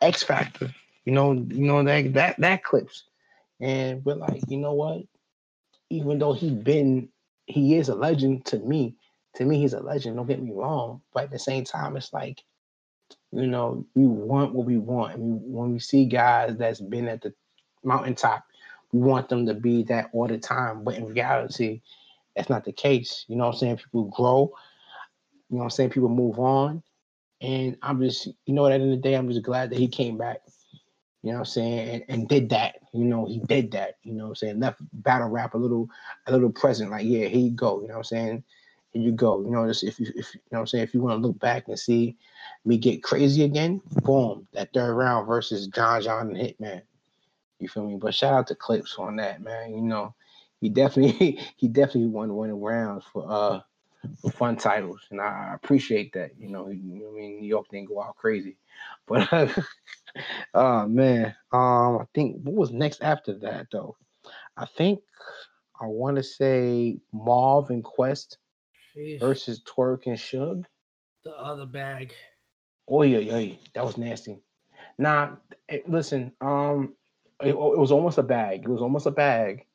X 0.00 0.22
Factor. 0.22 0.74
You 1.04 1.12
know, 1.12 1.32
you 1.32 1.66
know 1.66 1.82
that 1.82 2.12
that 2.14 2.38
that 2.38 2.64
clips. 2.64 3.04
And 3.60 4.04
we're 4.04 4.14
like, 4.14 4.42
you 4.48 4.58
know 4.58 4.74
what? 4.74 5.02
Even 5.90 6.18
though 6.18 6.32
he's 6.32 6.52
been 6.52 7.08
he 7.46 7.76
is 7.76 7.88
a 7.88 7.94
legend 7.94 8.44
to 8.46 8.58
me. 8.58 8.94
To 9.36 9.44
me, 9.44 9.58
he's 9.60 9.72
a 9.72 9.80
legend. 9.80 10.16
Don't 10.16 10.26
get 10.26 10.42
me 10.42 10.52
wrong. 10.52 11.00
But 11.12 11.24
at 11.24 11.30
the 11.30 11.38
same 11.38 11.64
time, 11.64 11.96
it's 11.96 12.12
like, 12.12 12.42
you 13.32 13.46
know, 13.46 13.86
we 13.94 14.06
want 14.06 14.54
what 14.54 14.66
we 14.66 14.76
want. 14.76 15.18
When 15.18 15.72
we 15.72 15.78
see 15.78 16.06
guys 16.06 16.56
that's 16.56 16.80
been 16.80 17.08
at 17.08 17.22
the 17.22 17.32
mountaintop, 17.84 18.44
we 18.92 19.00
want 19.00 19.28
them 19.28 19.46
to 19.46 19.54
be 19.54 19.84
that 19.84 20.10
all 20.12 20.26
the 20.26 20.38
time. 20.38 20.84
But 20.84 20.96
in 20.96 21.06
reality, 21.06 21.82
that's 22.36 22.50
not 22.50 22.64
the 22.64 22.72
case. 22.72 23.24
You 23.28 23.36
know 23.36 23.46
what 23.46 23.54
I'm 23.54 23.58
saying? 23.58 23.76
People 23.78 24.04
grow 24.04 24.52
you 25.50 25.56
know 25.56 25.58
what 25.58 25.64
I'm 25.64 25.70
saying? 25.70 25.90
People 25.90 26.08
move 26.08 26.38
on. 26.38 26.82
And 27.40 27.76
I'm 27.82 28.00
just, 28.00 28.26
you 28.46 28.54
know, 28.54 28.66
at 28.66 28.70
the 28.70 28.74
end 28.74 28.84
of 28.84 28.90
the 28.90 28.96
day, 28.96 29.14
I'm 29.14 29.28
just 29.28 29.42
glad 29.42 29.70
that 29.70 29.78
he 29.78 29.88
came 29.88 30.18
back. 30.18 30.40
You 31.22 31.30
know 31.30 31.38
what 31.38 31.40
I'm 31.40 31.44
saying? 31.46 31.88
And, 31.88 32.04
and 32.08 32.28
did 32.28 32.50
that. 32.50 32.76
You 32.92 33.04
know, 33.04 33.26
he 33.26 33.40
did 33.40 33.72
that. 33.72 33.96
You 34.02 34.14
know 34.14 34.24
what 34.24 34.30
I'm 34.30 34.36
saying? 34.36 34.60
Left 34.60 34.80
battle 34.92 35.28
rap 35.28 35.54
a 35.54 35.58
little, 35.58 35.88
a 36.26 36.32
little 36.32 36.50
present. 36.50 36.90
Like, 36.90 37.06
yeah, 37.06 37.26
here 37.26 37.40
you 37.40 37.50
go. 37.50 37.80
You 37.80 37.88
know 37.88 37.94
what 37.94 37.98
I'm 37.98 38.04
saying? 38.04 38.44
Here 38.92 39.02
you 39.02 39.12
go. 39.12 39.42
You 39.42 39.50
know, 39.50 39.66
just 39.66 39.84
if 39.84 40.00
you 40.00 40.06
if 40.16 40.34
you 40.34 40.40
know 40.52 40.58
what 40.58 40.60
I'm 40.60 40.66
saying, 40.68 40.84
if 40.84 40.94
you 40.94 41.02
want 41.02 41.20
to 41.22 41.26
look 41.26 41.38
back 41.38 41.68
and 41.68 41.78
see 41.78 42.16
me 42.64 42.78
get 42.78 43.02
crazy 43.02 43.44
again, 43.44 43.82
boom, 44.02 44.46
that 44.52 44.72
third 44.72 44.94
round 44.94 45.26
versus 45.26 45.66
John 45.68 46.02
John 46.02 46.34
and 46.34 46.36
Hitman. 46.36 46.82
You 47.58 47.68
feel 47.68 47.84
me? 47.84 47.96
But 47.96 48.14
shout 48.14 48.34
out 48.34 48.46
to 48.48 48.54
Clips 48.54 48.96
on 48.98 49.16
that, 49.16 49.42
man. 49.42 49.74
You 49.74 49.82
know, 49.82 50.14
he 50.60 50.68
definitely 50.68 51.40
he 51.56 51.68
definitely 51.68 52.06
won 52.08 52.32
one 52.32 52.58
rounds 52.60 53.04
for 53.12 53.24
uh 53.28 53.60
fun 54.32 54.56
titles, 54.56 55.00
and 55.10 55.20
I 55.20 55.54
appreciate 55.54 56.12
that. 56.14 56.32
You 56.38 56.48
know, 56.48 56.68
you 56.68 57.00
know 57.00 57.10
I 57.10 57.12
mean, 57.12 57.40
New 57.40 57.46
York 57.46 57.66
didn't 57.70 57.88
go 57.88 58.02
out 58.02 58.16
crazy, 58.16 58.56
but 59.06 59.28
oh 60.54 60.86
man, 60.88 61.34
um, 61.52 61.98
I 61.98 62.04
think 62.14 62.42
what 62.42 62.54
was 62.54 62.70
next 62.70 63.02
after 63.02 63.34
that 63.40 63.68
though? 63.72 63.96
I 64.56 64.66
think 64.66 65.00
I 65.80 65.86
want 65.86 66.16
to 66.16 66.22
say 66.22 66.98
Marv 67.12 67.70
and 67.70 67.84
Quest 67.84 68.38
Sheesh. 68.96 69.20
versus 69.20 69.62
Twork 69.64 70.06
and 70.06 70.16
Suge. 70.16 70.64
the 71.24 71.30
other 71.30 71.66
bag. 71.66 72.12
Oh 72.88 73.02
yeah, 73.02 73.18
yeah, 73.18 73.54
that 73.74 73.84
was 73.84 73.98
nasty. 73.98 74.40
Nah, 74.98 75.36
listen, 75.86 76.32
um, 76.40 76.94
it, 77.42 77.50
it 77.50 77.56
was 77.56 77.92
almost 77.92 78.18
a 78.18 78.22
bag. 78.22 78.62
It 78.64 78.68
was 78.68 78.82
almost 78.82 79.06
a 79.06 79.12
bag. 79.12 79.66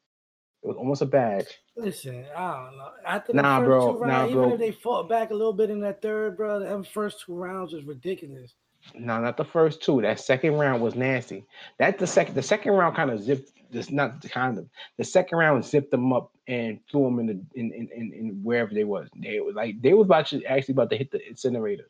It 0.63 0.67
was 0.67 0.77
almost 0.77 1.01
a 1.01 1.05
bag. 1.05 1.45
Listen, 1.75 2.25
I 2.35 2.51
don't 2.67 2.77
know. 2.77 2.89
After 3.05 3.33
the 3.33 3.41
Nah, 3.41 3.59
first 3.59 3.67
bro, 3.67 3.93
two 3.93 4.05
nah, 4.05 4.05
rounds, 4.05 4.31
bro. 4.31 4.41
even 4.43 4.53
if 4.53 4.59
they 4.59 4.71
fought 4.71 5.09
back 5.09 5.31
a 5.31 5.33
little 5.33 5.53
bit 5.53 5.69
in 5.69 5.81
that 5.81 6.01
third, 6.01 6.37
bro, 6.37 6.59
them 6.59 6.83
first 6.83 7.21
two 7.25 7.35
rounds 7.35 7.73
was 7.73 7.83
ridiculous. 7.83 8.53
No, 8.95 9.19
not 9.19 9.37
the 9.37 9.45
first 9.45 9.81
two. 9.81 10.01
That 10.01 10.19
second 10.19 10.53
round 10.53 10.81
was 10.81 10.95
nasty. 10.95 11.45
That 11.79 11.97
the 11.99 12.07
second, 12.07 12.35
the 12.35 12.41
second 12.43 12.73
round 12.73 12.95
kind 12.95 13.11
of 13.11 13.21
zipped. 13.21 13.51
This 13.71 13.89
not 13.91 14.21
the 14.21 14.29
kind 14.29 14.57
of 14.57 14.69
the 14.97 15.03
second 15.03 15.37
round 15.37 15.65
zipped 15.65 15.91
them 15.91 16.13
up 16.13 16.31
and 16.47 16.79
threw 16.91 17.05
them 17.05 17.19
in 17.19 17.25
the 17.27 17.33
in 17.55 17.71
in, 17.73 17.89
in, 17.95 18.13
in 18.13 18.43
wherever 18.43 18.73
they 18.73 18.83
was. 18.83 19.09
They 19.15 19.39
was 19.39 19.55
like 19.55 19.81
they 19.81 19.93
was 19.93 20.05
about 20.05 20.27
to 20.27 20.43
actually 20.45 20.73
about 20.73 20.89
to 20.91 20.97
hit 20.97 21.11
the 21.11 21.27
incinerator. 21.27 21.87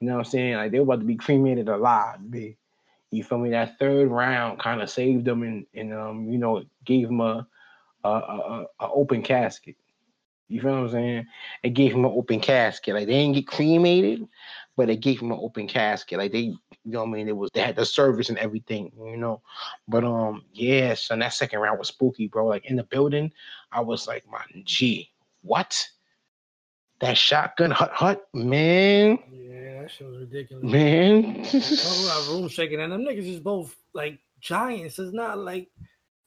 You 0.00 0.08
know 0.08 0.14
what 0.14 0.26
I'm 0.26 0.30
saying? 0.30 0.54
Like 0.56 0.72
they 0.72 0.80
were 0.80 0.84
about 0.84 1.00
to 1.00 1.06
be 1.06 1.16
cremated 1.16 1.68
alive. 1.68 2.18
B. 2.30 2.56
You 3.10 3.24
feel 3.24 3.38
me? 3.38 3.50
That 3.50 3.78
third 3.78 4.08
round 4.10 4.58
kind 4.58 4.82
of 4.82 4.90
saved 4.90 5.24
them 5.24 5.42
and 5.42 5.66
and 5.74 5.94
um 5.94 6.28
you 6.28 6.38
know 6.38 6.62
gave 6.84 7.06
them 7.08 7.20
a 7.20 7.46
a, 8.08 8.64
a, 8.80 8.90
open 8.90 9.22
casket. 9.22 9.76
You 10.48 10.60
feel 10.60 10.72
what 10.72 10.78
I'm 10.78 10.90
saying? 10.90 11.26
It 11.62 11.70
gave 11.70 11.92
him 11.92 12.04
an 12.04 12.12
open 12.14 12.40
casket. 12.40 12.94
Like 12.94 13.06
they 13.06 13.14
didn't 13.14 13.34
get 13.36 13.46
cremated, 13.46 14.28
but 14.76 14.90
it 14.90 15.00
gave 15.00 15.20
him 15.20 15.32
an 15.32 15.38
open 15.40 15.66
casket. 15.66 16.18
Like 16.18 16.32
they, 16.32 16.38
you 16.40 16.58
know 16.84 17.00
what 17.00 17.08
I 17.08 17.12
mean? 17.12 17.28
It 17.28 17.36
was 17.36 17.50
they 17.54 17.62
had 17.62 17.76
the 17.76 17.86
service 17.86 18.28
and 18.28 18.38
everything, 18.38 18.92
you 18.98 19.16
know. 19.16 19.40
But 19.88 20.04
um, 20.04 20.44
yeah, 20.52 20.94
son, 20.94 21.20
that 21.20 21.32
second 21.32 21.60
round 21.60 21.78
was 21.78 21.88
spooky, 21.88 22.28
bro. 22.28 22.46
Like 22.46 22.66
in 22.66 22.76
the 22.76 22.84
building, 22.84 23.32
I 23.70 23.80
was 23.80 24.06
like, 24.06 24.24
my 24.30 24.42
G, 24.64 25.10
what? 25.42 25.88
That 27.00 27.16
shotgun 27.16 27.70
hut 27.70 27.90
hut, 27.92 28.28
man, 28.32 29.18
Yeah, 29.32 29.82
that 29.82 29.90
shit 29.90 30.06
was 30.06 30.18
ridiculous. 30.18 30.64
man. 30.64 31.44
About 31.44 32.28
room 32.28 32.48
shaking, 32.48 32.80
and 32.80 32.92
them 32.92 33.02
niggas 33.02 33.26
is 33.26 33.40
both 33.40 33.74
like 33.92 34.20
giants. 34.40 34.98
It's 34.98 35.12
not 35.12 35.38
like 35.38 35.68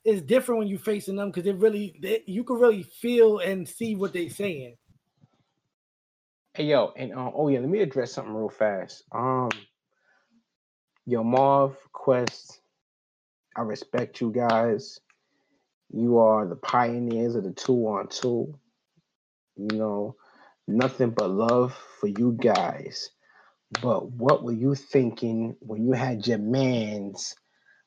it's 0.06 0.22
different 0.22 0.60
when 0.60 0.68
you're 0.68 0.78
facing 0.78 1.16
them 1.16 1.30
because 1.30 1.46
it 1.48 1.56
really 1.56 1.98
they, 2.00 2.22
you 2.26 2.44
can 2.44 2.56
really 2.56 2.84
feel 2.84 3.40
and 3.40 3.68
see 3.68 3.96
what 3.96 4.12
they're 4.12 4.30
saying. 4.30 4.76
Hey 6.54 6.66
yo, 6.66 6.92
and 6.96 7.12
um, 7.12 7.32
oh 7.34 7.48
yeah, 7.48 7.58
let 7.58 7.68
me 7.68 7.80
address 7.80 8.12
something 8.12 8.32
real 8.32 8.48
fast. 8.48 9.02
Um, 9.12 9.50
yo, 11.06 11.24
Marv 11.24 11.76
Quest, 11.92 12.60
I 13.56 13.62
respect 13.62 14.20
you 14.20 14.30
guys. 14.30 15.00
You 15.92 16.18
are 16.18 16.46
the 16.46 16.56
pioneers 16.56 17.34
of 17.34 17.42
the 17.42 17.52
two 17.52 17.86
on 17.88 18.06
two. 18.08 18.54
You 19.56 19.76
know, 19.76 20.16
nothing 20.68 21.10
but 21.10 21.30
love 21.30 21.76
for 22.00 22.06
you 22.06 22.36
guys. 22.40 23.10
But 23.82 24.12
what 24.12 24.44
were 24.44 24.52
you 24.52 24.76
thinking 24.76 25.56
when 25.58 25.84
you 25.84 25.92
had 25.92 26.26
your 26.28 26.38
mans 26.38 27.34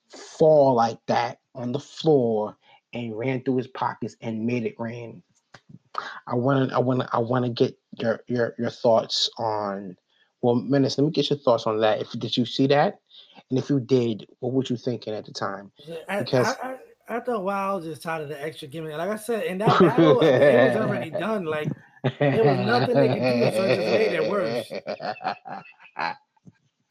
fall 0.10 0.74
like 0.76 0.99
that 1.07 1.39
on 1.55 1.72
the 1.72 1.80
floor 1.80 2.57
and 2.93 3.18
ran 3.18 3.43
through 3.43 3.57
his 3.57 3.68
pockets 3.68 4.16
and 4.22 4.45
made 4.45 4.66
it 4.66 4.76
rain? 4.80 5.22
I 6.28 6.36
want 6.36 6.70
to, 6.70 6.76
I 6.76 6.80
want 6.80 7.01
to, 7.01 7.10
I 7.12 7.20
want 7.20 7.45
to 7.45 7.49
get 7.51 7.78
your 7.99 8.22
your 8.28 8.55
your 8.57 8.70
thoughts 8.70 9.30
on. 9.38 9.95
Well, 10.41 10.55
Menace, 10.55 10.97
let 10.97 11.03
me 11.05 11.12
get 11.12 11.30
your 11.30 11.39
thoughts 11.39 11.68
on 11.68 11.80
that. 11.82 11.99
If 12.01 12.12
did 12.12 12.38
you 12.38 12.45
see 12.45 12.68
that, 12.68 12.99
and 13.49 13.60
if 13.60 13.70
you 13.70 13.80
did, 13.80 14.28
what 14.39 14.53
were 14.53 14.64
you 14.64 14.78
thinking 14.78 15.14
at 15.14 15.26
the 15.26 15.34
time? 15.34 15.72
I, 16.07 16.20
Because- 16.24 16.55
I, 16.64 16.70
I, 16.72 16.76
after 17.10 17.32
a 17.32 17.39
while, 17.39 17.72
I 17.72 17.76
was 17.76 17.86
just 17.86 18.03
tired 18.03 18.22
of 18.22 18.30
the 18.30 18.41
extra 18.41 18.68
gimmick. 18.68 18.95
Like 18.95 19.10
I 19.10 19.16
said, 19.16 19.43
in 19.45 19.57
that 19.57 19.68
battle, 19.80 20.22
it 20.22 20.76
was 20.76 20.78
already 20.78 21.10
done. 21.10 21.43
Like 21.45 21.70
There 22.20 22.43
was 22.43 22.66
nothing 22.66 22.95
they 22.95 23.07
could 23.07 23.16
do, 23.16 23.57
so 23.57 23.64
it 23.66 23.76
just 23.76 23.80
made 23.80 24.14
it 24.14 24.30
worse. 24.30 24.72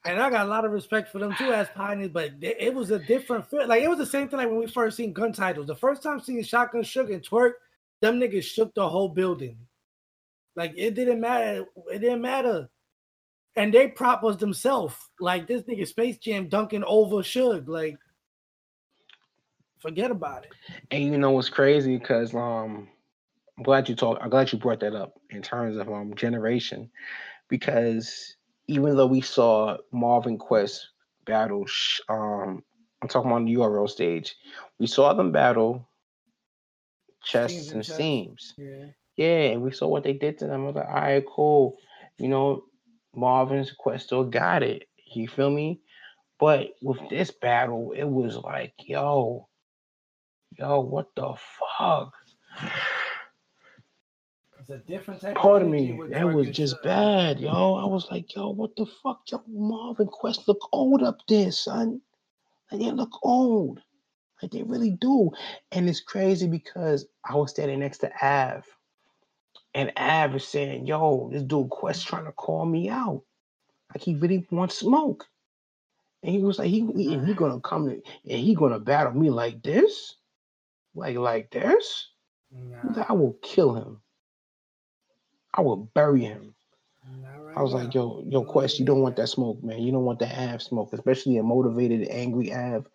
And 0.05 0.21
I 0.21 0.31
got 0.31 0.47
a 0.47 0.49
lot 0.49 0.65
of 0.65 0.73
respect 0.73 1.11
for 1.11 1.19
them 1.19 1.35
too 1.37 1.53
as 1.53 1.69
pioneers, 1.75 2.11
but 2.11 2.31
it 2.41 2.73
was 2.73 2.91
a 2.91 2.99
different 2.99 3.49
feel. 3.51 3.67
Like 3.67 3.83
it 3.83 3.89
was 3.89 3.99
the 3.99 4.07
same 4.07 4.29
thing 4.29 4.39
like 4.39 4.49
when 4.49 4.59
we 4.59 4.67
first 4.67 4.97
seen 4.97 5.13
gun 5.13 5.33
titles. 5.33 5.67
The 5.67 5.75
first 5.75 6.03
time 6.03 6.21
seeing 6.21 6.43
Shotgun 6.43 6.83
Suge 6.83 7.13
and 7.13 7.23
Twork, 7.23 7.55
them 8.01 8.21
niggas 8.21 8.45
shook 8.45 8.73
the 8.75 8.89
whole 8.89 9.09
building. 9.09 9.59
Like 10.55 10.73
it 10.77 10.95
didn't 10.95 11.21
matter. 11.21 11.67
It 11.93 11.99
didn't 11.99 12.23
matter. 12.23 12.69
And 13.57 13.75
they 13.75 13.89
prop 13.89 14.23
was 14.23 14.37
themselves. 14.37 14.95
Like 15.21 15.47
this 15.49 15.63
nigga 15.63 15.87
Space 15.87 16.19
Jam 16.19 16.49
dunking 16.49 16.85
over 16.85 17.17
Suge. 17.17 17.67
Like 17.67 17.99
forget 19.81 20.11
about 20.11 20.45
it. 20.45 20.51
And 20.91 21.05
you 21.05 21.19
know 21.19 21.33
what's 21.33 21.49
crazy? 21.49 21.99
Because 21.99 22.35
um, 22.35 22.89
I'm 23.57 23.65
glad 23.65 23.89
you 23.89 23.97
talked 23.97 24.23
I'm 24.23 24.31
glad 24.31 24.53
you 24.53 24.59
brought 24.59 24.81
that 24.81 24.95
up 24.95 25.21
in 25.31 25.43
terms 25.43 25.77
of 25.77 25.89
um 25.89 26.15
generation, 26.15 26.89
because 27.49 28.37
even 28.69 28.97
though 28.97 29.07
we 29.07 29.23
saw 29.23 29.79
Marvin 29.93 30.39
Quest 30.39 30.91
battle, 31.25 31.67
um, 32.09 32.63
I'm 33.03 33.09
talking 33.09 33.33
on 33.33 33.47
the 33.47 33.55
URL 33.55 33.89
stage, 33.89 34.37
we 34.79 34.87
saw 34.87 35.13
them 35.15 35.33
battle 35.33 35.89
chests 37.25 37.57
Seams 37.57 37.69
and 37.69 37.77
and 37.77 37.87
seams. 37.87 38.55
Yeah. 38.57 38.87
Yeah, 39.17 39.51
and 39.51 39.63
we 39.63 39.73
saw 39.73 39.89
what 39.89 40.05
they 40.05 40.13
did 40.13 40.39
to 40.39 40.47
them. 40.47 40.63
I 40.63 40.67
was 40.67 40.77
like, 40.77 40.87
all 40.87 40.95
right, 40.95 41.25
cool. 41.27 41.77
You 42.19 42.29
know, 42.29 42.65
Marvin's 43.17 43.73
Quest 43.73 44.07
still 44.07 44.25
got 44.25 44.63
it. 44.63 44.85
You 45.13 45.27
feel 45.27 45.51
me? 45.51 45.81
But 46.39 46.75
with 46.83 47.01
this 47.11 47.33
battle, 47.33 47.93
it 47.97 48.05
was 48.05 48.37
like, 48.37 48.75
yo, 48.79 49.49
yo, 50.57 50.81
what 50.81 51.09
the 51.17 51.35
fuck? 51.79 52.13
It's 52.63 52.67
a 52.67 52.67
different 52.67 54.55
type 54.55 54.58
Pardon 55.35 55.71
me, 55.71 55.99
that 56.11 56.31
was 56.31 56.49
just 56.51 56.77
Suge. 56.77 56.83
bad, 56.83 57.41
yo. 57.41 57.75
I 57.75 57.87
was 57.87 58.07
like, 58.11 58.35
yo, 58.35 58.51
what 58.51 58.77
the 58.77 58.85
fuck, 58.85 59.23
yo, 59.31 59.43
Marvin 59.49 60.09
Quest 60.09 60.47
look 60.47 60.69
old 60.73 61.03
up 61.03 61.21
there, 61.27 61.51
son. 61.53 62.03
Like 62.71 62.83
they 62.83 62.91
look 62.91 63.19
old, 63.23 63.81
like 64.43 64.51
they 64.51 64.63
really 64.63 64.91
do. 64.91 65.31
And 65.73 65.89
it's 65.89 66.01
crazy 66.01 66.49
because 66.49 67.07
I 67.25 67.35
was 67.37 67.51
standing 67.51 67.81
next 67.81 67.99
to 67.99 68.13
Av, 68.23 68.65
and 69.75 69.91
Av 69.97 70.37
is 70.37 70.47
saying, 70.47 70.87
yo, 70.87 71.31
this 71.33 71.43
dude 71.43 71.71
Quest 71.71 72.07
trying 72.07 72.27
to 72.27 72.33
call 72.33 72.67
me 72.67 72.91
out, 72.91 73.23
like 73.95 74.03
he 74.03 74.17
really 74.17 74.47
wants 74.51 74.77
smoke. 74.77 75.27
And 76.23 76.35
he 76.35 76.43
was 76.43 76.59
like, 76.59 76.69
he 76.69 76.87
he, 76.95 77.15
and 77.15 77.27
he 77.27 77.33
gonna 77.33 77.61
come 77.61 77.89
and 77.89 78.03
he 78.25 78.55
gonna 78.55 78.81
battle 78.81 79.13
me 79.13 79.31
like 79.31 79.63
this, 79.63 80.17
like 80.95 81.17
like 81.17 81.51
this. 81.51 82.09
Nah, 82.51 83.05
I 83.09 83.13
will 83.15 83.39
kill 83.41 83.75
him. 83.75 84.03
I 85.59 85.61
will 85.61 85.77
bury 85.77 86.21
him. 86.21 86.55
right 87.45 87.59
I 87.59 87.63
was 87.63 87.73
like, 87.73 87.93
yo, 87.93 88.23
yo, 88.29 88.45
Quest, 88.45 88.79
you 88.79 88.85
don't 88.85 89.01
want 89.01 89.17
that 89.17 89.27
smoke, 89.27 89.61
man. 89.65 89.83
You 89.83 89.91
don't 89.91 90.05
want 90.05 90.21
that 90.21 90.39
Av 90.39 90.63
smoke, 90.63 90.93
especially 90.93 91.37
a 91.39 91.43
motivated, 91.43 92.07
angry 92.11 92.55
Av. 92.55 92.87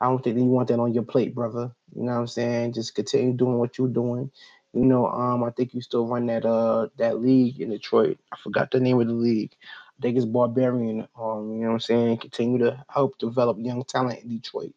I 0.00 0.06
don't 0.06 0.22
think 0.22 0.38
you 0.38 0.44
want 0.44 0.68
that 0.68 0.78
on 0.78 0.94
your 0.94 1.02
plate, 1.02 1.34
brother. 1.34 1.72
You 1.96 2.04
know 2.04 2.12
what 2.12 2.18
I'm 2.20 2.26
saying? 2.28 2.74
Just 2.74 2.94
continue 2.94 3.34
doing 3.34 3.58
what 3.58 3.76
you're 3.76 3.88
doing. 3.88 4.30
You 4.72 4.84
know, 4.84 5.08
um, 5.08 5.42
I 5.42 5.50
think 5.50 5.74
you 5.74 5.80
still 5.80 6.06
run 6.06 6.26
that 6.26 6.46
uh 6.46 6.90
that 6.96 7.20
league 7.20 7.60
in 7.60 7.70
Detroit. 7.70 8.18
I 8.30 8.36
forgot 8.36 8.70
the 8.70 8.78
name 8.78 9.00
of 9.00 9.08
the 9.08 9.14
league. 9.14 9.56
I 9.98 10.02
think 10.02 10.16
it's 10.16 10.24
Barbarian. 10.26 11.08
Um, 11.18 11.54
you 11.54 11.62
know 11.62 11.66
what 11.68 11.72
I'm 11.74 11.80
saying? 11.80 12.18
Continue 12.18 12.58
to 12.58 12.84
help 12.88 13.18
develop 13.18 13.56
young 13.60 13.82
talent 13.82 14.22
in 14.22 14.28
Detroit. 14.28 14.74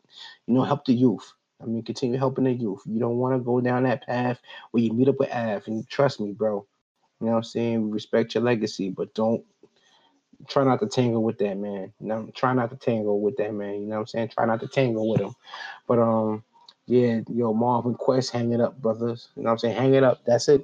You 0.48 0.56
know, 0.56 0.64
help 0.64 0.86
the 0.86 0.94
youth. 0.96 1.32
I 1.62 1.68
mean, 1.68 1.84
continue 1.84 2.18
helping 2.18 2.46
the 2.46 2.54
youth. 2.54 2.82
You 2.88 3.00
don't 3.00 3.18
want 3.18 3.36
to 3.36 3.40
go 3.40 3.62
down 3.62 3.84
that 3.84 4.08
path 4.08 4.40
where 4.72 4.82
you 4.82 4.92
meet 4.94 5.10
up 5.10 5.20
with 5.20 5.32
Av. 5.32 5.68
And 5.68 5.88
trust 5.88 6.20
me, 6.20 6.32
bro. 6.32 6.66
You 7.20 7.28
know 7.28 7.34
what 7.34 7.38
I'm 7.40 7.44
saying? 7.44 7.92
Respect 7.92 8.36
your 8.36 8.44
legacy, 8.44 8.90
but 8.90 9.14
don't 9.14 9.44
try 10.48 10.64
not 10.64 10.80
to 10.82 10.88
tangle 10.88 11.24
with 11.24 11.38
that 11.40 11.58
man. 11.58 11.94
You 12.00 12.08
know, 12.08 12.30
try 12.36 12.54
not 12.54 12.70
to 12.72 12.76
tangle 12.78 13.22
with 13.22 13.38
that 13.38 13.54
man. 13.54 13.82
You 13.82 13.88
know 13.88 13.96
what 13.96 14.02
I'm 14.02 14.08
saying? 14.08 14.30
Try 14.30 14.46
not 14.46 14.60
to 14.62 14.68
tangle 14.68 15.10
with 15.10 15.22
him. 15.22 15.36
But 15.88 16.00
um, 16.00 16.44
yeah, 16.88 17.22
yo, 17.30 17.54
Marvin 17.54 17.96
Quest, 17.96 18.32
hang 18.32 18.54
it 18.54 18.62
up, 18.62 18.82
brothers. 18.82 19.30
You 19.36 19.44
know 19.44 19.48
what 19.48 19.54
I'm 19.54 19.60
saying? 19.60 19.78
Hang 19.78 19.94
it 19.94 20.04
up. 20.04 20.22
That's 20.26 20.50
it. 20.50 20.64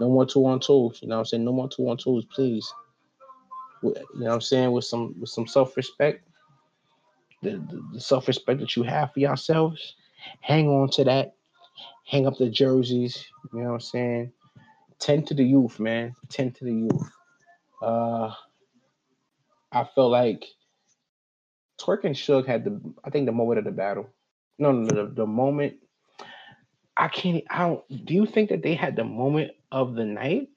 No 0.00 0.08
more 0.08 0.26
two 0.26 0.44
on 0.46 0.60
twos. 0.60 1.00
You 1.02 1.08
know 1.08 1.16
what 1.16 1.20
I'm 1.20 1.26
saying? 1.26 1.44
No 1.44 1.52
more 1.52 1.68
two 1.68 1.88
on 1.88 1.96
twos, 1.96 2.24
please. 2.26 2.72
You 3.82 3.94
know 4.14 4.26
what 4.26 4.34
I'm 4.34 4.40
saying? 4.40 4.72
With 4.72 4.84
some 4.84 5.14
with 5.20 5.30
some 5.30 5.46
self 5.46 5.76
respect, 5.76 6.26
the, 7.42 7.50
the, 7.52 7.82
the 7.94 8.00
self 8.00 8.28
respect 8.28 8.60
that 8.60 8.76
you 8.76 8.82
have 8.84 9.12
for 9.12 9.20
yourselves, 9.20 9.96
hang 10.40 10.68
on 10.68 10.90
to 10.90 11.04
that. 11.04 11.34
Hang 12.06 12.26
up 12.26 12.38
the 12.38 12.48
jerseys. 12.48 13.26
You 13.52 13.60
know 13.60 13.68
what 13.68 13.74
I'm 13.74 13.80
saying? 13.80 14.32
Tend 14.98 15.26
to 15.28 15.34
the 15.34 15.44
youth, 15.44 15.78
man. 15.78 16.14
Tend 16.28 16.54
to 16.56 16.64
the 16.64 16.72
youth. 16.72 17.10
Uh, 17.80 18.32
I 19.72 19.84
felt 19.94 20.10
like 20.10 20.44
Twork 21.80 22.04
and 22.04 22.14
Suge 22.14 22.46
had 22.46 22.64
the, 22.64 22.80
I 23.04 23.10
think 23.10 23.26
the 23.26 23.32
moment 23.32 23.58
of 23.58 23.64
the 23.64 23.70
battle. 23.70 24.08
No, 24.58 24.72
no, 24.72 24.86
the, 24.86 25.12
the 25.12 25.26
moment. 25.26 25.74
I 26.96 27.06
can't. 27.06 27.44
I 27.48 27.68
don't. 27.68 28.06
Do 28.06 28.12
you 28.12 28.26
think 28.26 28.48
that 28.50 28.62
they 28.62 28.74
had 28.74 28.96
the 28.96 29.04
moment 29.04 29.52
of 29.70 29.94
the 29.94 30.04
night, 30.04 30.48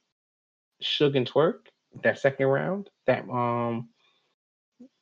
Suge 0.81 1.15
and 1.15 1.29
Twork 1.29 1.67
that 2.03 2.19
second 2.19 2.47
round. 2.47 2.89
That 3.07 3.27
um 3.29 3.89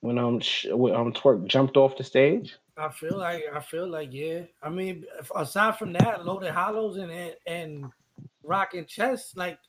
when 0.01 0.17
um 0.17 0.39
sh- 0.39 0.67
when, 0.69 0.95
um 0.95 1.13
Twork 1.13 1.45
jumped 1.47 1.77
off 1.77 1.97
the 1.97 2.03
stage. 2.03 2.55
I 2.77 2.89
feel 2.89 3.17
like 3.17 3.43
I 3.53 3.59
feel 3.59 3.87
like 3.87 4.09
yeah. 4.11 4.41
I 4.63 4.69
mean, 4.69 5.05
aside 5.35 5.77
from 5.77 5.93
that, 5.93 6.25
loaded 6.25 6.51
hollows 6.51 6.97
and, 6.97 7.35
and 7.45 7.85
rocking 8.49 8.85
chess. 8.85 9.33
like 9.35 9.59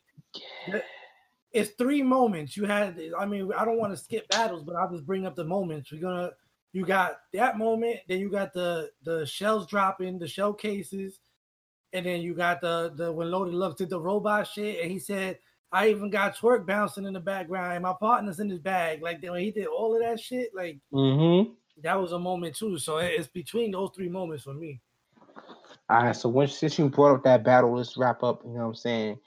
it's 1.52 1.70
three 1.70 2.02
moments. 2.02 2.56
You 2.56 2.64
had. 2.64 3.00
I 3.18 3.26
mean, 3.26 3.50
I 3.56 3.64
don't 3.64 3.78
want 3.78 3.92
to 3.92 3.96
skip 3.96 4.28
battles, 4.28 4.64
but 4.64 4.76
I'll 4.76 4.90
just 4.90 5.06
bring 5.06 5.26
up 5.26 5.36
the 5.36 5.44
moments. 5.44 5.92
We're 5.92 6.00
gonna. 6.00 6.30
You 6.72 6.84
got 6.84 7.18
that 7.32 7.58
moment, 7.58 7.98
then 8.08 8.20
you 8.20 8.30
got 8.30 8.52
the 8.52 8.90
the 9.02 9.26
shells 9.26 9.66
dropping, 9.66 10.20
the 10.20 10.28
showcases, 10.28 11.18
and 11.92 12.06
then 12.06 12.22
you 12.22 12.34
got 12.34 12.60
the 12.60 12.92
the 12.96 13.10
when 13.10 13.30
Loaded 13.30 13.54
Lux 13.54 13.74
did 13.76 13.90
the 13.90 14.00
robot 14.00 14.46
shit, 14.46 14.80
and 14.80 14.90
he 14.90 15.00
said, 15.00 15.40
"I 15.72 15.88
even 15.88 16.10
got 16.10 16.36
Twork 16.36 16.66
bouncing 16.66 17.06
in 17.06 17.12
the 17.14 17.20
background, 17.20 17.72
and 17.72 17.82
my 17.82 17.94
partner's 17.98 18.38
in 18.38 18.48
his 18.48 18.60
bag." 18.60 19.02
Like 19.02 19.20
when 19.20 19.40
he 19.40 19.50
did 19.50 19.66
all 19.66 19.96
of 19.96 20.02
that 20.02 20.20
shit, 20.20 20.50
like 20.54 20.78
mm-hmm. 20.92 21.50
that 21.82 22.00
was 22.00 22.12
a 22.12 22.18
moment 22.20 22.54
too. 22.54 22.78
So 22.78 22.98
it's 22.98 23.26
between 23.26 23.72
those 23.72 23.90
three 23.96 24.08
moments 24.08 24.44
for 24.44 24.54
me. 24.54 24.80
All 25.90 26.04
right, 26.04 26.14
so 26.14 26.28
once 26.28 26.56
since 26.56 26.78
you 26.78 26.88
brought 26.88 27.16
up 27.16 27.24
that 27.24 27.42
battle, 27.42 27.76
let's 27.76 27.96
wrap 27.96 28.22
up. 28.22 28.42
You 28.44 28.52
know 28.52 28.60
what 28.60 28.66
I'm 28.66 28.74
saying, 28.76 29.18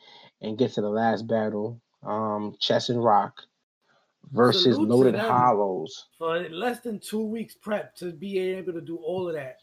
and 0.41 0.57
get 0.57 0.71
to 0.73 0.81
the 0.81 0.89
last 0.89 1.27
battle. 1.27 1.81
Um, 2.03 2.55
Chess 2.57 2.87
and 2.87 3.03
Rock 3.03 3.41
versus 4.31 4.75
Salute 4.75 4.87
Loaded 4.87 5.15
Hollows. 5.15 6.07
For 6.17 6.39
less 6.49 6.79
than 6.79 6.99
two 6.99 7.21
weeks 7.21 7.53
prep 7.53 7.93
to 7.97 8.13
be 8.13 8.39
able 8.39 8.71
to 8.71 8.79
do 8.79 8.95
all 8.95 9.27
of 9.27 9.35
that. 9.35 9.57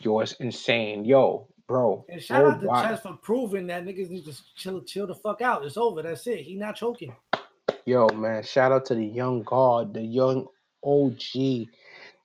Yo, 0.00 0.18
it's 0.18 0.32
insane. 0.34 1.04
Yo, 1.04 1.46
bro. 1.68 2.04
And 2.08 2.20
shout 2.20 2.44
oh, 2.44 2.50
out 2.50 2.60
to 2.60 2.66
wow. 2.66 2.82
Chess 2.82 3.02
for 3.02 3.16
proving 3.22 3.68
that 3.68 3.84
niggas 3.84 4.10
need 4.10 4.24
to 4.24 4.36
chill, 4.56 4.82
chill 4.82 5.06
the 5.06 5.14
fuck 5.14 5.42
out. 5.42 5.64
It's 5.64 5.76
over. 5.76 6.02
That's 6.02 6.26
it. 6.26 6.40
He 6.40 6.56
not 6.56 6.74
choking. 6.74 7.14
Yo, 7.84 8.08
man. 8.08 8.42
Shout 8.42 8.72
out 8.72 8.84
to 8.86 8.96
the 8.96 9.06
young 9.06 9.44
guard, 9.44 9.94
the 9.94 10.02
young 10.02 10.48
OG, 10.82 11.68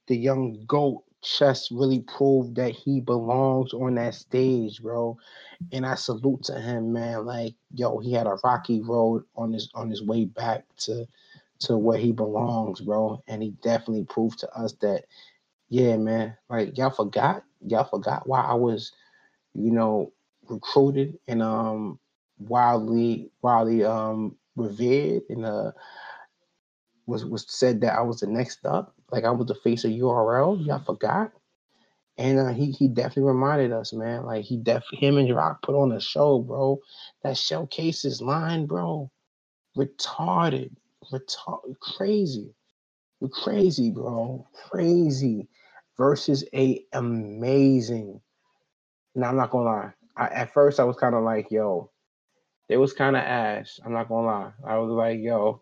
the 0.08 0.18
young 0.18 0.64
GOAT. 0.66 1.04
Chess 1.28 1.72
really 1.72 2.02
proved 2.02 2.56
that 2.56 2.72
he 2.72 3.02
belongs 3.02 3.74
on 3.74 3.96
that 3.96 4.16
stage, 4.16 4.82
bro. 4.82 5.18
And 5.74 5.86
I 5.86 5.96
salute 5.96 6.44
to 6.46 6.60
him, 6.60 6.94
man. 6.94 7.26
Like, 7.26 7.56
yo, 7.74 8.00
he 8.00 8.14
had 8.14 8.28
a 8.28 8.38
rocky 8.44 8.82
road 8.82 9.24
on 9.36 9.54
his 9.54 9.70
on 9.76 9.90
his 9.90 10.04
way 10.04 10.26
back 10.26 10.66
to 10.80 11.06
to 11.62 11.78
where 11.78 12.00
he 12.00 12.12
belongs, 12.14 12.82
bro. 12.82 13.24
And 13.28 13.44
he 13.44 13.52
definitely 13.64 14.06
proved 14.06 14.40
to 14.40 14.52
us 14.58 14.74
that, 14.82 15.06
yeah, 15.70 15.98
man, 15.98 16.36
like 16.50 16.78
y'all 16.78 16.92
forgot, 16.92 17.44
y'all 17.66 17.86
forgot 17.86 18.28
why 18.28 18.42
I 18.42 18.56
was, 18.56 18.94
you 19.56 19.72
know, 19.72 20.14
recruited 20.50 21.20
and 21.28 21.44
um 21.44 22.00
wildly 22.40 23.32
wildly 23.44 23.84
um 23.86 24.38
revered 24.58 25.24
and 25.30 25.46
uh 25.46 25.72
was 27.08 27.26
was 27.26 27.46
said 27.50 27.82
that 27.82 27.96
I 27.98 28.02
was 28.04 28.22
the 28.22 28.28
next 28.28 28.66
up, 28.66 28.96
like 29.12 29.24
I 29.26 29.32
was 29.32 29.48
the 29.48 29.56
face 29.56 29.84
of 29.86 29.92
URL. 29.92 30.66
Y'all 30.66 30.84
forgot. 30.84 31.32
And 32.18 32.40
uh, 32.40 32.54
he 32.54 32.72
he 32.72 32.88
definitely 32.88 33.24
reminded 33.32 33.72
us, 33.72 33.94
man. 33.94 34.26
Like 34.26 34.44
he 34.46 34.58
definitely 34.58 35.08
him 35.08 35.18
and 35.18 35.36
Rock 35.36 35.62
put 35.62 35.76
on 35.76 35.92
a 35.92 36.02
show, 36.02 36.40
bro. 36.40 36.80
That 37.24 37.38
showcases 37.38 38.22
line, 38.22 38.66
bro. 38.66 39.12
Retarded 39.78 40.72
retarded, 41.12 41.80
crazy, 41.80 42.54
crazy, 43.32 43.92
bro, 43.92 44.48
crazy. 44.70 45.48
Versus 45.98 46.44
a 46.54 46.86
amazing. 46.94 48.22
Now 49.16 49.30
I'm 49.30 49.38
not 49.38 49.50
gonna 49.50 49.66
lie. 49.66 49.94
I, 50.16 50.28
at 50.28 50.54
first 50.54 50.80
I 50.80 50.84
was 50.84 50.96
kind 50.96 51.16
of 51.16 51.24
like, 51.24 51.50
yo, 51.50 51.90
it 52.70 52.78
was 52.78 52.94
kind 52.94 53.16
of 53.16 53.24
ass. 53.24 53.80
I'm 53.84 53.94
not 53.94 54.08
gonna 54.08 54.28
lie. 54.28 54.52
I 54.64 54.78
was 54.78 54.92
like, 54.92 55.20
yo, 55.20 55.62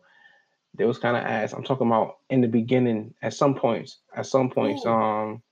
it 0.78 0.86
was 0.86 0.98
kind 0.98 1.18
of 1.18 1.24
ass. 1.24 1.54
I'm 1.54 1.64
talking 1.64 1.88
about 1.88 2.18
in 2.30 2.42
the 2.42 2.48
beginning. 2.48 3.14
At 3.22 3.34
some 3.34 3.56
points, 3.56 4.00
at 4.16 4.26
some 4.26 4.50
points, 4.50 4.86
Ooh. 4.86 4.90
um, 4.90 5.44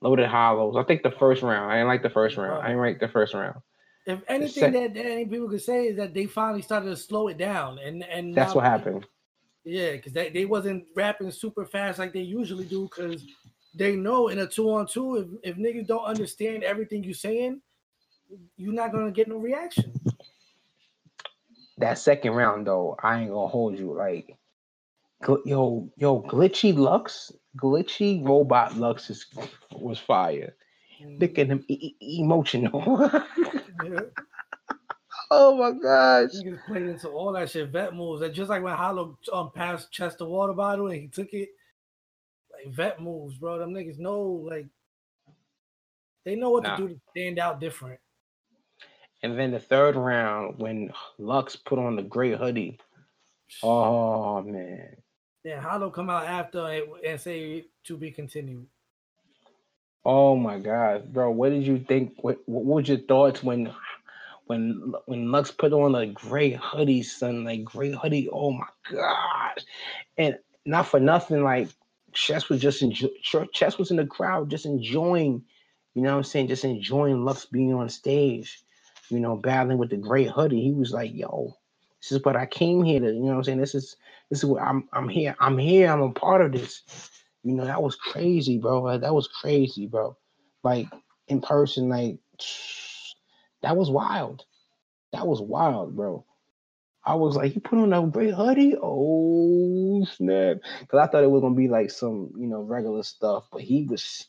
loaded 0.00 0.28
hollows. 0.28 0.76
I 0.76 0.82
think 0.84 1.02
the 1.02 1.10
first 1.10 1.42
round. 1.42 1.70
I 1.70 1.76
didn't 1.76 1.88
like 1.88 2.02
the 2.02 2.10
first 2.10 2.36
round. 2.36 2.62
I 2.62 2.68
didn't 2.68 2.82
like 2.82 3.00
the 3.00 3.08
first 3.08 3.34
round. 3.34 3.60
If 4.06 4.20
anything 4.26 4.72
that, 4.72 4.94
that 4.94 5.04
any 5.04 5.26
people 5.26 5.50
could 5.50 5.62
say 5.62 5.88
is 5.88 5.96
that 5.98 6.14
they 6.14 6.26
finally 6.26 6.62
started 6.62 6.88
to 6.88 6.96
slow 6.96 7.28
it 7.28 7.36
down, 7.36 7.78
and 7.78 8.02
and 8.04 8.34
that's 8.34 8.54
what 8.54 8.64
happened. 8.64 9.06
Yeah, 9.64 9.92
because 9.92 10.12
they, 10.12 10.30
they 10.30 10.46
wasn't 10.46 10.86
rapping 10.96 11.30
super 11.30 11.66
fast 11.66 11.98
like 11.98 12.14
they 12.14 12.22
usually 12.22 12.64
do 12.64 12.84
because 12.84 13.22
they 13.74 13.96
know 13.96 14.28
in 14.28 14.38
a 14.38 14.46
two 14.46 14.70
on 14.72 14.86
two, 14.86 15.40
if, 15.42 15.56
if 15.56 15.56
niggas 15.56 15.86
don't 15.86 16.04
understand 16.04 16.62
everything 16.62 17.04
you're 17.04 17.12
saying, 17.12 17.60
you're 18.56 18.72
not 18.72 18.92
gonna 18.92 19.10
get 19.10 19.28
no 19.28 19.36
reaction. 19.36 19.92
That 21.76 21.98
second 21.98 22.32
round 22.32 22.66
though, 22.66 22.96
I 23.02 23.20
ain't 23.20 23.30
gonna 23.30 23.48
hold 23.48 23.78
you. 23.78 23.92
Like 23.92 24.38
yo, 25.44 25.90
yo, 25.96 26.22
glitchy 26.22 26.76
Lux, 26.76 27.32
glitchy 27.56 28.26
robot 28.26 28.76
Lux 28.76 29.10
is, 29.10 29.26
was 29.72 29.98
fire. 29.98 30.54
Mm-hmm. 31.02 31.18
Look 31.18 31.38
at 31.38 31.46
him 31.46 31.64
e- 31.68 31.94
emotional. 32.00 33.10
yeah. 33.84 34.00
Oh 35.30 35.54
my 35.56 35.72
gosh. 35.72 36.30
He 36.42 36.48
was 36.48 36.58
playing 36.66 36.88
into 36.88 37.08
all 37.08 37.32
that 37.32 37.50
shit, 37.50 37.68
vet 37.68 37.94
moves. 37.94 38.22
And 38.22 38.34
just 38.34 38.48
like 38.48 38.62
when 38.62 38.74
Hollow 38.74 39.18
um 39.30 39.50
passed 39.54 39.92
Chester 39.92 40.24
water 40.24 40.54
bottle 40.54 40.86
and 40.86 41.00
he 41.02 41.08
took 41.08 41.32
it, 41.34 41.50
like 42.50 42.74
vet 42.74 43.02
moves, 43.02 43.36
bro. 43.36 43.58
Them 43.58 43.74
niggas 43.74 43.98
know 43.98 44.22
like 44.22 44.66
they 46.24 46.34
know 46.34 46.50
what 46.50 46.62
nah. 46.62 46.76
to 46.76 46.82
do 46.82 46.94
to 46.94 47.00
stand 47.10 47.38
out 47.38 47.60
different. 47.60 48.00
And 49.22 49.38
then 49.38 49.50
the 49.50 49.58
third 49.58 49.96
round, 49.96 50.58
when 50.58 50.92
Lux 51.18 51.56
put 51.56 51.78
on 51.78 51.96
the 51.96 52.02
gray 52.02 52.34
hoodie, 52.34 52.78
oh 53.62 54.42
man. 54.42 54.96
Yeah, 55.44 55.60
Hollow 55.60 55.90
come 55.90 56.10
out 56.10 56.24
after 56.24 56.66
and, 56.66 56.84
and 57.04 57.20
say 57.20 57.66
to 57.84 57.96
be 57.96 58.10
continued. 58.10 58.66
Oh 60.04 60.36
my 60.36 60.58
god, 60.58 61.12
bro! 61.12 61.30
What 61.30 61.50
did 61.50 61.66
you 61.66 61.78
think? 61.78 62.14
What, 62.22 62.38
what 62.46 62.64
was 62.64 62.88
your 62.88 62.98
thoughts 62.98 63.42
when 63.42 63.72
when 64.46 64.94
when 65.06 65.30
Lux 65.30 65.50
put 65.50 65.72
on 65.72 65.94
a 65.94 66.06
gray 66.06 66.52
hoodie, 66.52 67.02
son, 67.02 67.44
like 67.44 67.64
gray 67.64 67.92
hoodie. 67.92 68.28
Oh 68.32 68.50
my 68.50 68.66
god! 68.90 69.62
And 70.16 70.38
not 70.64 70.86
for 70.86 70.98
nothing, 70.98 71.44
like 71.44 71.68
Chess 72.12 72.48
was 72.48 72.60
just 72.60 72.82
enjoy. 72.82 73.08
Chess 73.52 73.78
was 73.78 73.90
in 73.90 73.98
the 73.98 74.06
crowd, 74.06 74.50
just 74.50 74.66
enjoying. 74.66 75.44
You 75.94 76.02
know 76.02 76.12
what 76.12 76.18
I'm 76.18 76.24
saying? 76.24 76.48
Just 76.48 76.64
enjoying 76.64 77.24
Lux 77.24 77.44
being 77.44 77.74
on 77.74 77.88
stage. 77.88 78.62
You 79.10 79.20
know, 79.20 79.36
battling 79.36 79.78
with 79.78 79.90
the 79.90 79.96
gray 79.96 80.24
hoodie. 80.24 80.62
He 80.62 80.72
was 80.72 80.92
like, 80.92 81.12
"Yo, 81.14 81.57
this 82.00 82.12
is 82.12 82.24
what 82.24 82.36
I 82.36 82.46
came 82.46 82.82
here 82.82 83.00
to." 83.00 83.06
You 83.06 83.20
know 83.20 83.28
what 83.28 83.36
I'm 83.36 83.44
saying? 83.44 83.60
This 83.60 83.74
is 83.74 83.96
this 84.30 84.40
is 84.40 84.44
what 84.46 84.62
I'm. 84.62 84.88
I'm 84.92 85.08
here. 85.08 85.36
I'm 85.40 85.58
here. 85.58 85.90
I'm 85.90 86.02
a 86.02 86.12
part 86.12 86.42
of 86.42 86.52
this. 86.52 86.82
You 87.44 87.54
know, 87.54 87.64
that 87.64 87.82
was 87.82 87.96
crazy, 87.96 88.58
bro. 88.58 88.82
Like, 88.82 89.02
that 89.02 89.14
was 89.14 89.28
crazy, 89.28 89.86
bro. 89.86 90.16
Like 90.64 90.88
in 91.28 91.40
person, 91.40 91.88
like. 91.88 92.18
That 93.62 93.76
was 93.76 93.90
wild. 93.90 94.44
That 95.12 95.26
was 95.26 95.40
wild, 95.40 95.96
bro. 95.96 96.24
I 97.04 97.14
was 97.14 97.36
like, 97.36 97.52
he 97.52 97.60
put 97.60 97.78
on 97.78 97.92
a 97.92 98.06
great 98.06 98.34
hoodie. 98.34 98.76
Oh 98.80 100.04
snap! 100.16 100.58
Because 100.80 101.00
I 101.00 101.06
thought 101.10 101.24
it 101.24 101.30
was 101.30 101.40
gonna 101.40 101.54
be 101.54 101.68
like 101.68 101.90
some, 101.90 102.30
you 102.36 102.46
know, 102.46 102.62
regular 102.62 103.02
stuff, 103.02 103.48
but 103.50 103.62
he 103.62 103.84
was, 103.84 104.26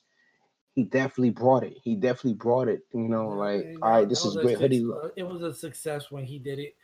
he 0.76 0.84
definitely 0.84 1.32
brought 1.32 1.64
it. 1.64 1.78
He 1.84 1.96
definitely 1.96 2.36
brought 2.36 2.70
it. 2.70 2.82
You 2.94 3.10
know, 3.10 3.30
like, 3.30 3.76
all 3.82 3.92
right, 3.92 4.10
this 4.10 4.26
is 4.26 4.38
great 4.38 4.58
hoodie. 4.58 4.86
Uh, 4.86 5.10
it 5.18 5.24
was 5.24 5.42
a 5.42 5.54
success 5.54 6.10
when 6.10 6.24
he 6.24 6.40
did 6.40 6.60
it. 6.60 6.76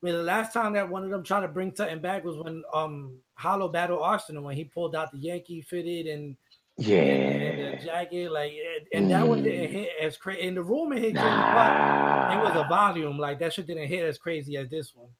I 0.00 0.06
mean, 0.06 0.14
the 0.14 0.22
last 0.22 0.52
time 0.52 0.74
that 0.74 0.88
one 0.88 1.02
of 1.02 1.10
them 1.10 1.24
tried 1.24 1.40
to 1.40 1.48
bring 1.48 1.74
something 1.74 2.00
back 2.00 2.24
was 2.24 2.36
when 2.36 2.62
um 2.72 3.18
Hollow 3.34 3.68
Battle 3.68 4.02
Arsenal 4.02 4.44
when 4.44 4.56
he 4.56 4.64
pulled 4.64 4.94
out 4.94 5.10
the 5.12 5.18
Yankee 5.18 5.62
fitted 5.62 6.06
and 6.06 6.36
yeah, 6.76 7.00
and, 7.00 7.80
the 7.80 7.84
jacket, 7.84 8.30
like, 8.30 8.52
and, 8.52 8.86
and 9.02 9.10
that 9.10 9.26
one 9.26 9.42
didn't 9.42 9.68
mm. 9.68 9.72
hit 9.72 9.90
as 10.00 10.16
crazy. 10.16 10.42
In 10.42 10.54
the 10.54 10.62
room, 10.62 10.92
it 10.92 11.00
hit 11.00 11.14
nah. 11.14 12.32
it 12.32 12.44
was 12.44 12.54
a 12.54 12.68
volume. 12.68 13.18
Like 13.18 13.40
that 13.40 13.52
shit 13.52 13.66
didn't 13.66 13.88
hit 13.88 14.04
as 14.04 14.16
crazy 14.16 14.56
as 14.56 14.68
this 14.70 14.94
one. 14.94 15.10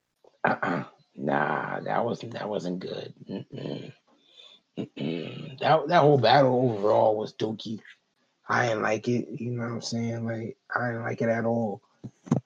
Uh-uh. 0.44 0.84
Nah, 1.16 1.80
that 1.80 2.04
wasn't 2.04 2.34
that 2.34 2.48
wasn't 2.48 2.78
good. 2.78 3.12
Mm-mm. 3.28 3.92
Mm-mm. 4.78 5.58
That 5.58 5.88
that 5.88 6.00
whole 6.00 6.18
battle 6.18 6.70
overall 6.70 7.16
was 7.16 7.34
dookie. 7.34 7.80
I 8.48 8.68
didn't 8.68 8.82
like 8.82 9.08
it. 9.08 9.26
You 9.28 9.50
know 9.50 9.64
what 9.64 9.72
I'm 9.72 9.82
saying? 9.82 10.24
Like 10.24 10.56
I 10.76 10.86
didn't 10.86 11.02
like 11.02 11.20
it 11.20 11.28
at 11.28 11.44
all. 11.44 11.82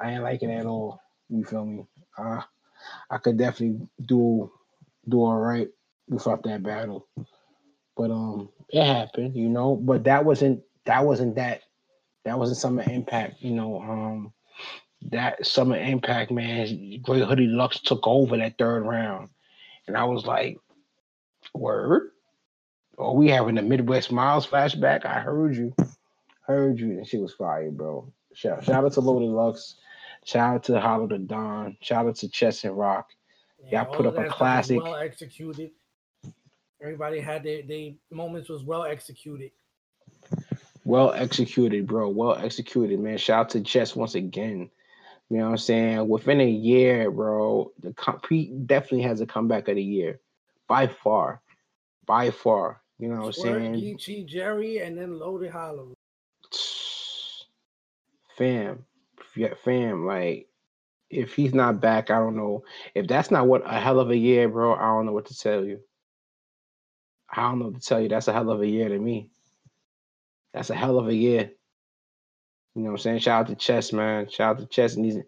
I 0.01 0.09
didn't 0.09 0.23
like 0.23 0.43
it 0.43 0.51
at 0.51 0.65
all. 0.65 1.03
You 1.29 1.45
feel 1.45 1.67
me? 1.67 1.85
Uh, 2.17 2.43
I 3.11 3.19
could 3.19 3.37
definitely 3.39 3.87
do 4.05 4.51
do 5.09 5.19
all 5.19 5.39
right 5.39 5.69
without 6.09 6.43
that 6.45 6.63
battle. 6.63 7.07
But 7.97 8.11
um, 8.11 8.49
it 8.69 8.85
happened, 8.85 9.37
you 9.37 9.49
know. 9.49 9.77
But 9.77 10.05
that 10.05 10.25
wasn't 10.25 10.63
that 10.85 11.05
wasn't 11.05 11.37
that 11.37 11.63
that 12.25 12.39
wasn't 12.39 12.59
summer 12.59 12.85
impact, 12.87 13.43
you 13.43 13.53
know. 13.53 13.81
Um, 13.81 14.33
that 15.11 15.45
summer 15.45 15.77
impact, 15.77 16.31
man. 16.31 17.01
Great 17.03 17.25
Hoodie 17.25 17.47
Lux 17.47 17.81
took 17.81 18.07
over 18.07 18.37
that 18.37 18.59
third 18.59 18.85
round, 18.85 19.31
and 19.87 19.97
I 19.97 20.05
was 20.05 20.25
like, 20.27 20.59
"Word." 21.55 22.11
Oh, 22.99 23.15
we 23.15 23.29
having 23.29 23.55
the 23.55 23.63
Midwest 23.63 24.13
Miles 24.13 24.47
flashback. 24.47 25.07
I 25.07 25.21
heard 25.21 25.57
you, 25.57 25.75
heard 26.47 26.79
you, 26.79 26.99
and 26.99 27.07
she 27.07 27.17
was 27.17 27.33
fire, 27.33 27.71
bro. 27.71 28.13
Shout, 28.35 28.65
shout 28.65 28.85
out 28.85 28.93
to 28.93 29.01
Loaded 29.01 29.31
Lux, 29.31 29.77
shout 30.25 30.55
out 30.55 30.65
to 30.65 30.81
Hollow 30.81 31.07
the 31.07 31.19
Don, 31.19 31.77
shout 31.81 32.07
out 32.07 32.17
to 32.17 32.29
Chess 32.29 32.65
and 32.65 32.77
Rock, 32.77 33.11
Yeah, 33.71 33.85
all 33.85 33.95
put 33.95 34.07
up 34.07 34.19
a 34.19 34.29
classic. 34.29 34.83
Well 34.83 34.97
executed. 34.97 35.71
Everybody 36.81 37.21
had 37.21 37.45
their, 37.45 37.63
their 37.63 37.93
moments 38.11 38.49
was 38.49 38.65
well 38.65 38.85
executed. 38.85 39.53
Well 40.85 41.13
executed, 41.13 41.87
bro. 41.87 42.09
Well 42.09 42.35
executed, 42.35 42.99
man. 42.99 43.19
Shout 43.19 43.41
out 43.41 43.51
to 43.51 43.61
Chess 43.61 43.95
once 43.95 44.17
again. 44.17 44.71
You 45.31 45.39
know 45.39 45.45
what 45.45 45.51
I'm 45.53 45.59
saying? 45.59 46.09
Within 46.09 46.41
a 46.41 46.49
year, 46.51 47.11
bro, 47.11 47.73
the 47.81 47.93
compete 47.95 48.67
definitely 48.67 49.03
has 49.03 49.21
a 49.21 49.27
comeback 49.27 49.69
of 49.69 49.77
the 49.77 49.83
year. 49.83 50.21
By 50.69 50.89
far. 50.89 51.41
By 52.05 52.31
far. 52.31 52.83
You 52.99 53.09
know 53.09 53.21
what 53.21 53.27
I'm 53.27 53.33
saying? 53.33 53.75
Geechee, 53.75 54.27
Jerry, 54.27 54.79
and 54.79 54.99
then 54.99 55.19
Loaded 55.19 55.51
Hollow. 55.51 55.95
Fam. 58.37 58.85
Fam, 59.65 60.07
like 60.07 60.49
if 61.11 61.35
he's 61.35 61.55
not 61.55 61.81
back, 61.81 62.11
I 62.11 62.19
don't 62.19 62.37
know. 62.37 62.65
If 62.95 63.07
that's 63.07 63.31
not 63.31 63.47
what 63.47 63.63
a 63.65 63.79
hell 63.79 64.01
of 64.01 64.11
a 64.11 64.17
year, 64.17 64.49
bro, 64.49 64.75
I 64.75 64.87
don't 64.87 65.07
know 65.07 65.13
what 65.13 65.27
to 65.27 65.37
tell 65.37 65.65
you. 65.65 65.81
I 67.29 67.43
don't 67.43 67.59
know 67.59 67.67
what 67.67 67.81
to 67.81 67.87
tell 67.87 68.01
you. 68.01 68.09
That's 68.09 68.29
a 68.29 68.33
hell 68.33 68.51
of 68.51 68.61
a 68.61 68.67
year 68.67 68.89
to 68.89 68.99
me. 68.99 69.31
That's 70.53 70.71
a 70.71 70.75
hell 70.75 70.99
of 70.99 71.09
a 71.09 71.15
year. 71.15 71.51
You 72.75 72.83
know 72.83 72.91
what 72.91 72.93
I'm 72.93 72.99
saying? 72.99 73.19
Shout 73.21 73.43
out 73.43 73.49
to 73.49 73.55
Chess, 73.55 73.93
man. 73.93 74.29
Shout 74.31 74.57
out 74.57 74.61
to 74.61 74.67
Chess. 74.67 74.97
And 74.97 75.05
he's 75.05 75.19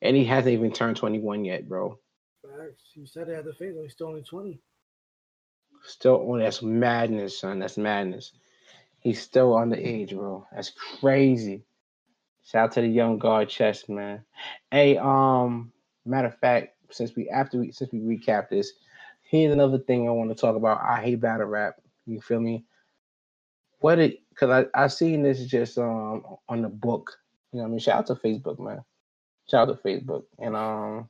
and 0.00 0.16
he 0.16 0.24
hasn't 0.24 0.52
even 0.52 0.72
turned 0.72 0.96
21 0.96 1.44
yet, 1.44 1.68
bro. 1.68 1.98
Facts. 2.42 2.82
You 2.94 3.06
said 3.06 3.28
it 3.28 3.36
had 3.36 3.44
the 3.44 3.52
face, 3.52 3.74
he's 3.80 3.92
still 3.92 4.08
only 4.08 4.22
20. 4.22 4.60
Still 5.86 6.30
on 6.30 6.40
that's 6.40 6.62
madness, 6.62 7.38
son. 7.38 7.58
That's 7.58 7.76
madness. 7.76 8.32
He's 9.00 9.20
still 9.20 9.54
on 9.54 9.68
the 9.68 9.78
age, 9.78 10.14
bro. 10.14 10.46
That's 10.54 10.70
crazy. 10.70 11.64
Shout 12.44 12.64
out 12.64 12.72
to 12.72 12.82
the 12.82 12.88
young 12.88 13.18
guard 13.18 13.48
chess, 13.48 13.88
man. 13.88 14.22
Hey, 14.70 14.98
um, 14.98 15.72
matter 16.04 16.28
of 16.28 16.38
fact, 16.38 16.76
since 16.90 17.16
we 17.16 17.28
after 17.30 17.58
we 17.58 17.72
since 17.72 17.90
we 17.90 18.00
recap 18.00 18.50
this, 18.50 18.72
here's 19.22 19.52
another 19.52 19.78
thing 19.78 20.06
I 20.06 20.12
want 20.12 20.30
to 20.30 20.34
talk 20.40 20.54
about. 20.54 20.80
I 20.82 21.00
hate 21.02 21.20
battle 21.20 21.46
rap. 21.46 21.76
You 22.06 22.20
feel 22.20 22.40
me? 22.40 22.64
What 23.80 23.98
it 23.98 24.20
because 24.28 24.50
I 24.50 24.82
I 24.84 24.88
seen 24.88 25.22
this 25.22 25.44
just 25.46 25.78
um 25.78 26.22
on 26.48 26.60
the 26.60 26.68
book. 26.68 27.16
You 27.52 27.58
know 27.58 27.62
what 27.64 27.68
I 27.68 27.70
mean? 27.70 27.78
Shout 27.78 27.98
out 27.98 28.06
to 28.08 28.14
Facebook, 28.14 28.58
man. 28.58 28.84
Shout 29.50 29.68
out 29.68 29.82
to 29.82 29.88
Facebook. 29.88 30.24
And 30.38 30.54
um 30.54 31.08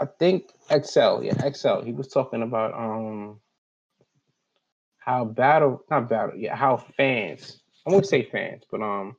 I 0.00 0.06
think 0.18 0.50
Excel, 0.70 1.22
yeah, 1.22 1.34
Excel. 1.44 1.82
He 1.82 1.92
was 1.92 2.08
talking 2.08 2.42
about 2.42 2.74
um 2.74 3.38
how 4.98 5.24
battle 5.24 5.84
not 5.90 6.08
battle, 6.08 6.36
yeah, 6.36 6.56
how 6.56 6.76
fans, 6.96 7.60
I 7.86 7.90
won't 7.90 8.06
say 8.06 8.24
fans, 8.24 8.64
but 8.68 8.82
um 8.82 9.16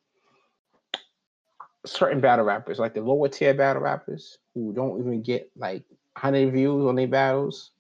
certain 1.86 2.20
battle 2.20 2.46
rappers, 2.46 2.80
like 2.80 2.94
the 2.94 3.02
lower 3.02 3.28
tier 3.28 3.54
battle 3.54 3.82
rappers 3.82 4.38
who 4.54 4.74
don't 4.74 5.00
even 5.00 5.22
get 5.22 5.52
like 5.56 5.84
100 6.14 6.52
views 6.52 6.88
on 6.88 6.96
their 6.96 7.08
battles. 7.08 7.72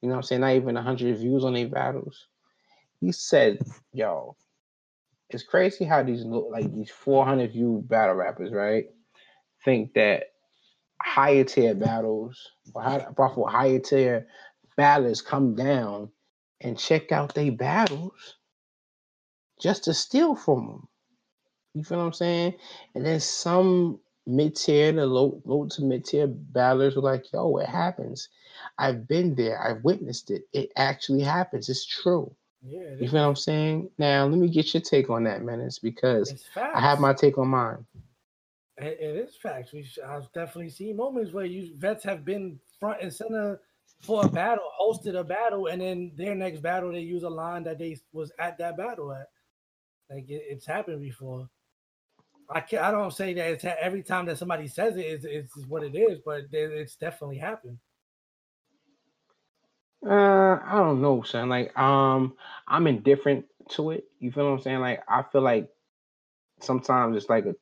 You 0.00 0.08
know 0.08 0.16
I'm 0.16 0.22
saying? 0.22 0.40
Not 0.40 0.54
even 0.54 0.74
100 0.74 1.18
views 1.18 1.44
on 1.44 1.54
their 1.54 1.68
battles. 1.68 2.28
He 3.00 3.12
said, 3.12 3.58
yo, 3.92 4.36
it's 5.30 5.42
crazy 5.42 5.84
how 5.84 6.02
these 6.02 6.24
look 6.24 6.48
like 6.50 6.72
these 6.72 6.90
400 6.90 7.52
view 7.52 7.82
battle 7.86 8.14
rappers, 8.14 8.52
right? 8.52 8.86
Think 9.64 9.94
that 9.94 10.24
higher 11.00 11.44
tier 11.44 11.74
battles 11.74 12.50
or 12.74 12.82
how, 12.82 13.14
higher 13.48 13.78
tier 13.78 14.26
battlers 14.76 15.20
come 15.20 15.54
down 15.54 16.10
and 16.60 16.78
check 16.78 17.10
out 17.10 17.34
their 17.34 17.50
battles 17.50 18.36
just 19.60 19.84
to 19.84 19.94
steal 19.94 20.34
from 20.34 20.66
them. 20.66 20.88
You 21.74 21.84
feel 21.84 21.98
what 21.98 22.04
I'm 22.04 22.12
saying? 22.12 22.54
And 22.94 23.04
then 23.04 23.20
some 23.20 24.00
mid 24.26 24.56
tier 24.56 24.92
to 24.92 25.06
low 25.06 25.40
low 25.44 25.66
to 25.66 25.82
mid 25.82 26.04
tier 26.04 26.26
battlers 26.26 26.96
were 26.96 27.02
like, 27.02 27.32
"Yo, 27.32 27.56
it 27.56 27.68
happens. 27.68 28.28
I've 28.78 29.08
been 29.08 29.34
there. 29.34 29.60
I've 29.62 29.82
witnessed 29.84 30.30
it. 30.30 30.48
It 30.52 30.70
actually 30.76 31.22
happens. 31.22 31.68
It's 31.68 31.86
true." 31.86 32.34
Yeah, 32.64 32.94
you 32.98 33.08
feel 33.08 33.22
what 33.22 33.28
I'm 33.28 33.36
saying? 33.36 33.90
Now, 33.98 34.24
let 34.26 34.38
me 34.38 34.48
get 34.48 34.72
your 34.72 34.82
take 34.82 35.10
on 35.10 35.24
that, 35.24 35.42
Menace, 35.42 35.80
because 35.80 36.44
I 36.56 36.80
have 36.80 37.00
my 37.00 37.12
take 37.12 37.36
on 37.36 37.48
mine. 37.48 37.84
it 38.76 39.00
is 39.00 39.36
facts. 39.36 39.72
We 39.72 39.88
I've 40.06 40.30
definitely 40.32 40.70
seen 40.70 40.96
moments 40.96 41.32
where 41.32 41.44
you 41.44 41.74
vets 41.76 42.04
have 42.04 42.24
been 42.24 42.60
front 42.78 43.02
and 43.02 43.12
center 43.12 43.60
for 44.00 44.24
a 44.24 44.28
battle, 44.28 44.68
hosted 44.80 45.18
a 45.18 45.24
battle, 45.24 45.66
and 45.66 45.80
then 45.80 46.12
their 46.16 46.34
next 46.34 46.60
battle 46.60 46.92
they 46.92 47.00
use 47.00 47.24
a 47.24 47.30
line 47.30 47.64
that 47.64 47.78
they 47.78 47.98
was 48.12 48.30
at 48.38 48.58
that 48.58 48.76
battle 48.76 49.12
at. 49.12 49.28
Like 50.08 50.28
it, 50.28 50.42
it's 50.48 50.66
happened 50.66 51.00
before. 51.00 51.48
I 52.54 52.60
can't, 52.60 52.82
I 52.82 52.90
don't 52.90 53.12
say 53.12 53.34
that 53.34 53.50
it's 53.50 53.64
every 53.64 54.02
time 54.02 54.26
that 54.26 54.38
somebody 54.38 54.68
says 54.68 54.96
it, 54.96 55.06
it's, 55.06 55.24
it's 55.24 55.66
what 55.66 55.82
it 55.82 55.94
is, 55.94 56.18
but 56.24 56.44
it's 56.52 56.96
definitely 56.96 57.38
happened. 57.38 57.78
Uh, 60.04 60.58
I 60.64 60.72
don't 60.74 61.00
know, 61.00 61.22
son. 61.22 61.48
Like, 61.48 61.76
um, 61.78 62.34
I'm 62.66 62.86
indifferent 62.86 63.44
to 63.70 63.92
it. 63.92 64.04
You 64.18 64.32
feel 64.32 64.44
what 64.44 64.56
I'm 64.56 64.60
saying? 64.60 64.80
Like, 64.80 65.02
I 65.08 65.22
feel 65.22 65.42
like 65.42 65.68
sometimes 66.60 67.16
it's 67.16 67.28
like 67.28 67.46
a 67.46 67.54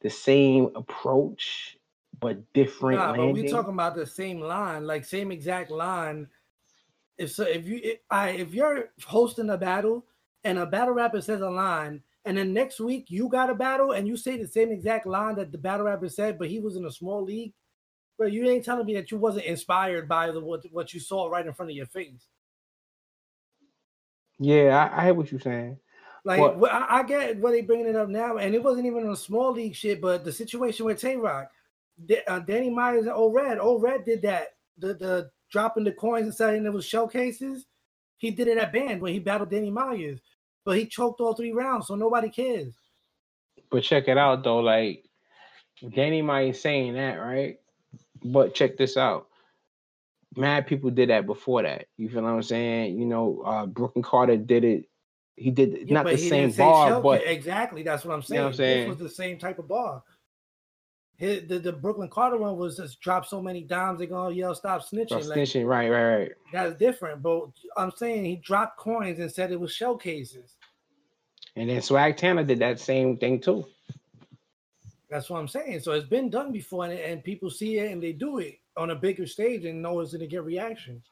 the 0.00 0.10
same 0.10 0.70
approach 0.76 1.78
but 2.20 2.52
different. 2.52 2.98
Nah, 2.98 3.12
landing. 3.12 3.34
but 3.34 3.42
we 3.42 3.48
talking 3.48 3.72
about 3.72 3.96
the 3.96 4.06
same 4.06 4.40
line, 4.40 4.86
like 4.86 5.04
same 5.04 5.32
exact 5.32 5.70
line. 5.70 6.28
If 7.18 7.32
so, 7.32 7.44
if 7.44 7.66
you 7.66 7.80
if, 7.82 7.98
I 8.10 8.30
if 8.30 8.54
you're 8.54 8.90
hosting 9.04 9.50
a 9.50 9.58
battle 9.58 10.04
and 10.44 10.58
a 10.58 10.66
battle 10.66 10.94
rapper 10.94 11.20
says 11.20 11.40
a 11.40 11.50
line 11.50 12.02
and 12.24 12.38
then 12.38 12.54
next 12.54 12.80
week 12.80 13.06
you 13.08 13.28
got 13.28 13.50
a 13.50 13.54
battle 13.54 13.92
and 13.92 14.08
you 14.08 14.16
say 14.16 14.36
the 14.36 14.48
same 14.48 14.70
exact 14.70 15.06
line 15.06 15.36
that 15.36 15.52
the 15.52 15.58
battle 15.58 15.86
rapper 15.86 16.08
said, 16.08 16.38
but 16.38 16.48
he 16.48 16.58
was 16.58 16.76
in 16.76 16.86
a 16.86 16.92
small 16.92 17.22
league. 17.22 17.52
But 18.18 18.32
you 18.32 18.48
ain't 18.48 18.64
telling 18.64 18.86
me 18.86 18.94
that 18.94 19.10
you 19.10 19.18
wasn't 19.18 19.46
inspired 19.46 20.08
by 20.08 20.30
the 20.30 20.40
what, 20.40 20.64
what 20.70 20.94
you 20.94 21.00
saw 21.00 21.26
right 21.26 21.46
in 21.46 21.52
front 21.52 21.70
of 21.70 21.76
your 21.76 21.86
face. 21.86 22.28
Yeah, 24.38 24.90
I, 24.92 25.00
I 25.00 25.04
hear 25.06 25.14
what 25.14 25.30
you're 25.30 25.40
saying. 25.40 25.78
Like 26.24 26.40
what? 26.40 26.72
I, 26.72 27.00
I, 27.00 27.02
get 27.02 27.36
what 27.38 27.50
they 27.50 27.60
bringing 27.60 27.86
it 27.86 27.96
up 27.96 28.08
now, 28.08 28.38
and 28.38 28.54
it 28.54 28.62
wasn't 28.62 28.86
even 28.86 29.10
a 29.10 29.16
small 29.16 29.52
league 29.52 29.74
shit, 29.74 30.00
but 30.00 30.24
the 30.24 30.32
situation 30.32 30.86
with 30.86 31.00
Tay 31.00 31.16
Roc, 31.16 31.50
uh, 32.26 32.38
Danny 32.40 32.70
Myers 32.70 33.04
and 33.04 33.12
Old 33.12 33.34
Red, 33.34 33.58
Old 33.58 33.82
Red 33.82 34.04
did 34.06 34.22
that. 34.22 34.54
The 34.78 34.94
the 34.94 35.30
dropping 35.50 35.84
the 35.84 35.92
coins 35.92 36.24
and 36.24 36.34
saying 36.34 36.64
it 36.64 36.72
was 36.72 36.86
showcases. 36.86 37.66
He 38.16 38.30
did 38.30 38.48
it 38.48 38.58
at 38.58 38.72
band 38.72 39.02
when 39.02 39.12
he 39.12 39.18
battled 39.18 39.50
Danny 39.50 39.70
Myers 39.70 40.20
but 40.64 40.78
he 40.78 40.86
choked 40.86 41.20
all 41.20 41.34
three 41.34 41.52
rounds, 41.52 41.86
so 41.86 41.94
nobody 41.94 42.28
cares. 42.28 42.74
But 43.70 43.82
check 43.82 44.08
it 44.08 44.18
out 44.18 44.44
though, 44.44 44.60
like 44.60 45.04
Danny 45.94 46.22
might 46.22 46.56
saying 46.56 46.94
that, 46.94 47.14
right? 47.16 47.58
But 48.22 48.54
check 48.54 48.76
this 48.76 48.96
out. 48.96 49.28
Mad 50.36 50.66
people 50.66 50.90
did 50.90 51.10
that 51.10 51.26
before 51.26 51.62
that. 51.62 51.86
You 51.96 52.08
feel 52.08 52.22
what 52.22 52.30
I'm 52.30 52.42
saying? 52.42 52.98
You 52.98 53.06
know, 53.06 53.42
uh 53.44 53.66
Brooklyn 53.66 54.02
Carter 54.02 54.36
did 54.36 54.64
it. 54.64 54.88
He 55.36 55.50
did 55.50 55.88
yeah, 55.88 55.94
not 55.94 56.06
the 56.06 56.16
same 56.16 56.52
bar, 56.52 57.00
but 57.00 57.26
exactly 57.26 57.82
that's 57.82 58.04
what 58.04 58.14
I'm 58.14 58.22
saying. 58.22 58.36
You 58.36 58.40
know 58.40 58.46
what 58.46 58.50
I'm 58.50 58.56
saying? 58.56 58.88
This 58.88 58.98
was 59.00 59.10
the 59.10 59.14
same 59.14 59.38
type 59.38 59.58
of 59.58 59.68
bar. 59.68 60.02
His, 61.16 61.46
the, 61.46 61.58
the 61.60 61.72
Brooklyn 61.72 62.08
Carter 62.08 62.36
one 62.36 62.56
was 62.56 62.76
just 62.76 63.00
drop 63.00 63.24
so 63.24 63.40
many 63.40 63.62
dimes 63.62 63.98
they're 63.98 64.08
gonna 64.08 64.34
yell 64.34 64.54
stop 64.54 64.82
snitching. 64.82 65.22
Stop 65.22 65.24
like, 65.26 65.38
snitching, 65.38 65.66
right, 65.66 65.88
right, 65.88 66.16
right. 66.16 66.32
That's 66.52 66.76
different. 66.76 67.22
But 67.22 67.46
I'm 67.76 67.92
saying 67.92 68.24
he 68.24 68.36
dropped 68.36 68.78
coins 68.78 69.20
and 69.20 69.30
said 69.30 69.52
it 69.52 69.60
was 69.60 69.72
showcases. 69.72 70.56
And 71.56 71.70
then 71.70 71.82
Swag 71.82 72.16
Tanner 72.16 72.42
did 72.42 72.58
that 72.58 72.80
same 72.80 73.16
thing 73.16 73.40
too. 73.40 73.64
That's 75.08 75.30
what 75.30 75.38
I'm 75.38 75.46
saying. 75.46 75.80
So 75.80 75.92
it's 75.92 76.08
been 76.08 76.30
done 76.30 76.50
before, 76.50 76.86
and, 76.86 76.98
and 76.98 77.22
people 77.22 77.48
see 77.48 77.78
it 77.78 77.92
and 77.92 78.02
they 78.02 78.12
do 78.12 78.38
it 78.38 78.58
on 78.76 78.90
a 78.90 78.96
bigger 78.96 79.26
stage 79.26 79.64
and 79.64 79.80
know 79.80 80.00
it's 80.00 80.12
gonna 80.12 80.26
get 80.26 80.42
reactions. 80.42 81.04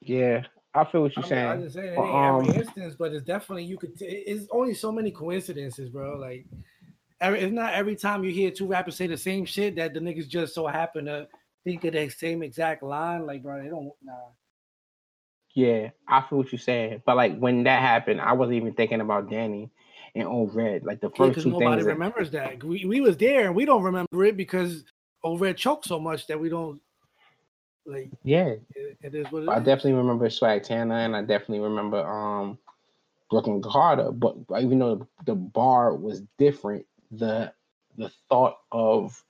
Yeah, 0.00 0.42
I 0.74 0.84
feel 0.84 1.02
what 1.02 1.14
you're 1.14 1.24
I 1.24 1.28
saying. 1.28 1.46
I 1.46 1.56
just 1.58 1.74
saying 1.74 1.86
it 1.86 1.98
ain't 1.98 2.14
um, 2.14 2.40
every 2.40 2.56
instance, 2.56 2.96
but 2.98 3.12
it's 3.12 3.24
definitely 3.24 3.64
you 3.64 3.78
could. 3.78 3.96
T- 3.96 4.06
it's 4.06 4.48
only 4.50 4.74
so 4.74 4.90
many 4.90 5.12
coincidences, 5.12 5.88
bro. 5.90 6.16
Like 6.16 6.44
every, 7.22 7.40
it's 7.40 7.52
not 7.52 7.72
every 7.72 7.96
time 7.96 8.24
you 8.24 8.30
hear 8.30 8.50
two 8.50 8.66
rappers 8.66 8.96
say 8.96 9.06
the 9.06 9.16
same 9.16 9.44
shit 9.44 9.76
that 9.76 9.94
the 9.94 10.00
niggas 10.00 10.28
just 10.28 10.54
so 10.54 10.66
happen 10.66 11.06
to 11.06 11.28
think 11.64 11.84
of 11.84 11.92
the 11.92 12.08
same 12.08 12.42
exact 12.42 12.82
line. 12.82 13.26
Like, 13.26 13.42
bro, 13.42 13.62
they 13.62 13.68
don't 13.68 13.92
nah. 14.02 14.12
Yeah, 15.54 15.90
I 16.08 16.22
feel 16.22 16.38
what 16.38 16.50
you're 16.50 16.58
saying. 16.58 17.02
But 17.06 17.16
like 17.16 17.38
when 17.38 17.62
that 17.64 17.80
happened, 17.80 18.20
I 18.20 18.32
wasn't 18.32 18.56
even 18.56 18.74
thinking 18.74 19.00
about 19.00 19.30
Danny 19.30 19.70
and 20.14 20.26
Old 20.26 20.54
Red. 20.54 20.84
Like 20.84 21.00
the 21.00 21.10
first 21.10 21.38
yeah, 21.38 21.42
two 21.44 21.50
nobody 21.50 21.76
things. 21.76 21.86
Nobody 21.86 21.92
remembers 21.92 22.30
that. 22.32 22.60
that. 22.60 22.64
We, 22.64 22.84
we 22.84 23.00
was 23.00 23.16
there 23.16 23.46
and 23.46 23.54
we 23.54 23.64
don't 23.64 23.82
remember 23.82 24.24
it 24.24 24.36
because 24.36 24.84
Old 25.22 25.40
Red 25.40 25.56
choked 25.56 25.86
so 25.86 26.00
much 26.00 26.26
that 26.26 26.40
we 26.40 26.48
don't 26.48 26.80
like 27.86 28.10
yeah. 28.24 28.54
It, 28.74 28.98
it 29.02 29.14
is 29.14 29.26
what 29.30 29.44
it 29.44 29.48
I 29.48 29.58
is. 29.58 29.64
definitely 29.64 29.94
remember 29.94 30.28
Swag 30.30 30.62
Tanner 30.62 30.96
and 30.96 31.14
I 31.14 31.20
definitely 31.20 31.60
remember 31.60 31.98
um 31.98 32.58
Brooklyn 33.30 33.62
Carter. 33.62 34.10
But 34.10 34.36
even 34.58 34.78
though 34.78 35.06
the 35.26 35.34
bar 35.34 35.94
was 35.94 36.22
different, 36.38 36.86
the 37.12 37.52
the 37.96 38.10
thought 38.28 38.56
of 38.72 39.22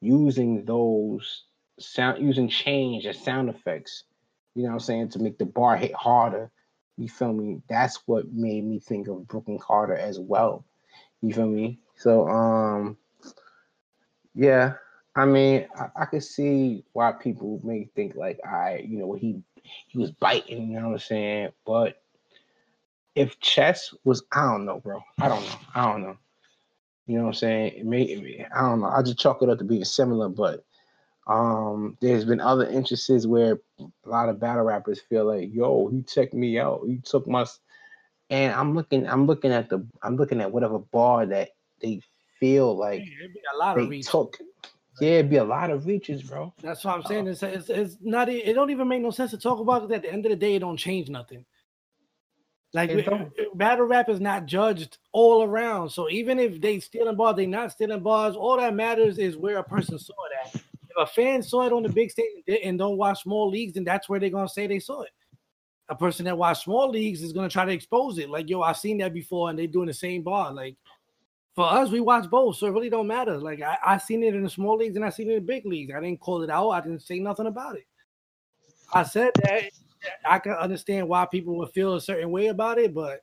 using 0.00 0.64
those 0.64 1.44
sound 1.78 2.22
using 2.22 2.48
change 2.48 3.06
as 3.06 3.18
sound 3.22 3.50
effects, 3.50 4.04
you 4.54 4.64
know 4.64 4.70
what 4.70 4.74
I'm 4.76 4.80
saying, 4.80 5.10
to 5.10 5.20
make 5.20 5.38
the 5.38 5.46
bar 5.46 5.76
hit 5.76 5.94
harder. 5.94 6.50
You 6.96 7.08
feel 7.08 7.32
me? 7.32 7.62
That's 7.68 8.00
what 8.06 8.32
made 8.32 8.64
me 8.64 8.80
think 8.80 9.08
of 9.08 9.28
Brooklyn 9.28 9.58
Carter 9.60 9.96
as 9.96 10.18
well. 10.18 10.64
You 11.22 11.34
feel 11.34 11.46
me? 11.46 11.78
So 11.96 12.28
um 12.28 12.96
yeah, 14.34 14.74
I 15.16 15.24
mean, 15.26 15.66
I, 15.76 16.02
I 16.02 16.04
could 16.06 16.22
see 16.22 16.84
why 16.92 17.12
people 17.12 17.60
may 17.64 17.88
think 17.96 18.14
like, 18.14 18.38
I, 18.46 18.84
you 18.86 18.98
know, 18.98 19.14
he 19.14 19.42
he 19.88 19.98
was 19.98 20.12
biting, 20.12 20.70
you 20.72 20.80
know 20.80 20.88
what 20.88 20.92
I'm 20.94 20.98
saying? 21.00 21.48
But 21.66 22.00
if 23.16 23.40
chess 23.40 23.94
was, 24.04 24.22
I 24.32 24.42
don't 24.44 24.64
know, 24.64 24.80
bro. 24.80 25.02
I 25.20 25.28
don't 25.28 25.42
know. 25.42 25.56
I 25.74 25.92
don't 25.92 26.02
know. 26.02 26.16
You 27.08 27.16
know 27.16 27.22
what 27.22 27.28
I'm 27.28 27.34
saying? 27.34 27.72
It 27.74 27.86
may, 27.86 28.02
it 28.02 28.22
may 28.22 28.46
I 28.54 28.60
don't 28.60 28.80
know. 28.80 28.88
I 28.88 29.02
just 29.02 29.18
chalk 29.18 29.42
it 29.42 29.48
up 29.48 29.58
to 29.58 29.64
being 29.64 29.84
similar, 29.84 30.28
but 30.28 30.64
um, 31.26 31.96
there's 32.00 32.26
been 32.26 32.40
other 32.40 32.68
instances 32.68 33.26
where 33.26 33.58
a 33.80 34.08
lot 34.08 34.28
of 34.28 34.38
battle 34.38 34.64
rappers 34.64 35.00
feel 35.00 35.24
like, 35.24 35.48
yo, 35.52 35.88
he 35.88 36.02
checked 36.02 36.34
me 36.34 36.58
out. 36.58 36.82
He 36.86 36.98
took 36.98 37.26
my 37.26 37.46
and 38.28 38.52
I'm 38.52 38.74
looking, 38.74 39.08
I'm 39.08 39.26
looking 39.26 39.52
at 39.52 39.70
the 39.70 39.86
I'm 40.02 40.16
looking 40.16 40.42
at 40.42 40.52
whatever 40.52 40.78
bar 40.78 41.24
that 41.24 41.50
they 41.80 42.02
feel 42.38 42.76
like 42.76 43.02
a 43.54 43.56
lot 43.56 43.78
of 43.78 43.88
reach. 43.88 44.06
took. 44.06 44.38
Yeah, 45.00 45.10
it'd 45.10 45.30
be 45.30 45.36
a 45.36 45.44
lot 45.44 45.70
of 45.70 45.86
reaches, 45.86 46.22
bro. 46.22 46.52
That's 46.60 46.84
what 46.84 46.96
I'm 46.96 47.02
saying. 47.04 47.28
It's, 47.28 47.42
it's, 47.42 47.70
it's 47.70 47.96
not. 48.02 48.28
It 48.28 48.52
don't 48.54 48.70
even 48.70 48.88
make 48.88 49.00
no 49.00 49.10
sense 49.10 49.30
to 49.30 49.38
talk 49.38 49.60
about 49.60 49.84
it. 49.84 49.94
At 49.94 50.02
the 50.02 50.12
end 50.12 50.26
of 50.26 50.30
the 50.30 50.36
day, 50.36 50.56
it 50.56 50.58
don't 50.58 50.76
change 50.76 51.08
nothing. 51.08 51.44
Like 52.74 52.90
don't. 53.04 53.22
Uh, 53.22 53.44
battle 53.54 53.86
rap 53.86 54.08
is 54.08 54.20
not 54.20 54.46
judged 54.46 54.98
all 55.12 55.42
around. 55.42 55.90
So 55.90 56.10
even 56.10 56.38
if 56.38 56.60
they 56.60 56.80
stealing 56.80 57.16
bars, 57.16 57.36
they 57.36 57.46
not 57.46 57.72
stealing 57.72 58.02
bars. 58.02 58.36
All 58.36 58.58
that 58.58 58.74
matters 58.74 59.18
is 59.18 59.36
where 59.36 59.58
a 59.58 59.64
person 59.64 59.98
saw 59.98 60.12
it 60.12 60.48
at. 60.48 60.54
If 60.54 60.96
a 60.98 61.06
fan 61.06 61.42
saw 61.42 61.66
it 61.66 61.72
on 61.72 61.82
the 61.82 61.88
big 61.88 62.10
stage 62.10 62.44
and 62.62 62.78
don't 62.78 62.98
watch 62.98 63.22
small 63.22 63.48
leagues, 63.48 63.74
then 63.74 63.84
that's 63.84 64.08
where 64.08 64.20
they're 64.20 64.28
gonna 64.28 64.48
say 64.48 64.66
they 64.66 64.80
saw 64.80 65.02
it. 65.02 65.10
A 65.88 65.94
person 65.94 66.26
that 66.26 66.36
watch 66.36 66.64
small 66.64 66.90
leagues 66.90 67.22
is 67.22 67.32
gonna 67.32 67.48
try 67.48 67.64
to 67.64 67.72
expose 67.72 68.18
it. 68.18 68.28
Like 68.28 68.50
yo, 68.50 68.60
I've 68.60 68.76
seen 68.76 68.98
that 68.98 69.14
before, 69.14 69.48
and 69.48 69.58
they 69.58 69.66
doing 69.66 69.86
the 69.86 69.94
same 69.94 70.22
bar. 70.22 70.52
Like 70.52 70.76
for 71.54 71.64
us, 71.64 71.90
we 71.90 72.00
watch 72.00 72.28
both, 72.28 72.56
so 72.56 72.66
it 72.66 72.72
really 72.72 72.90
don't 72.90 73.06
matter. 73.06 73.38
Like 73.38 73.62
I, 73.62 73.78
I 73.84 73.98
seen 73.98 74.22
it 74.22 74.34
in 74.34 74.42
the 74.42 74.50
small 74.50 74.76
leagues 74.76 74.96
and 74.96 75.04
I 75.04 75.08
seen 75.08 75.30
it 75.30 75.36
in 75.36 75.40
the 75.40 75.46
big 75.46 75.64
leagues. 75.64 75.94
I 75.96 76.00
didn't 76.00 76.20
call 76.20 76.42
it 76.42 76.50
out. 76.50 76.68
I 76.68 76.82
didn't 76.82 77.00
say 77.00 77.18
nothing 77.18 77.46
about 77.46 77.76
it. 77.76 77.86
I 78.92 79.02
said 79.04 79.30
that 79.42 79.70
I 80.24 80.38
can 80.38 80.52
understand 80.52 81.08
why 81.08 81.26
people 81.26 81.56
would 81.58 81.70
feel 81.72 81.94
a 81.94 82.00
certain 82.00 82.30
way 82.30 82.48
about 82.48 82.78
it, 82.78 82.94
but 82.94 83.20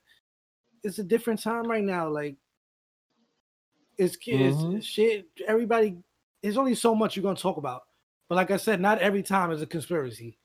it's 0.83 0.99
a 0.99 1.03
different 1.03 1.41
time 1.41 1.63
right 1.63 1.83
now. 1.83 2.09
Like 2.09 2.37
it's 3.97 4.15
kids, 4.17 4.65
Mhm. 4.65 4.83
shit. 4.83 5.27
Everybody, 5.47 5.97
there's 6.43 6.57
only 6.57 6.75
so 6.75 6.95
much 6.95 7.15
you're 7.15 7.23
gonna 7.23 7.35
talk 7.35 7.57
about. 7.57 7.83
But 8.29 8.35
like 8.35 8.51
I 8.51 8.57
said, 8.57 8.81
not 8.81 8.99
every 8.99 9.23
time 9.23 9.51
is 9.51 9.61
a 9.61 9.67
conspiracy. 9.67 10.37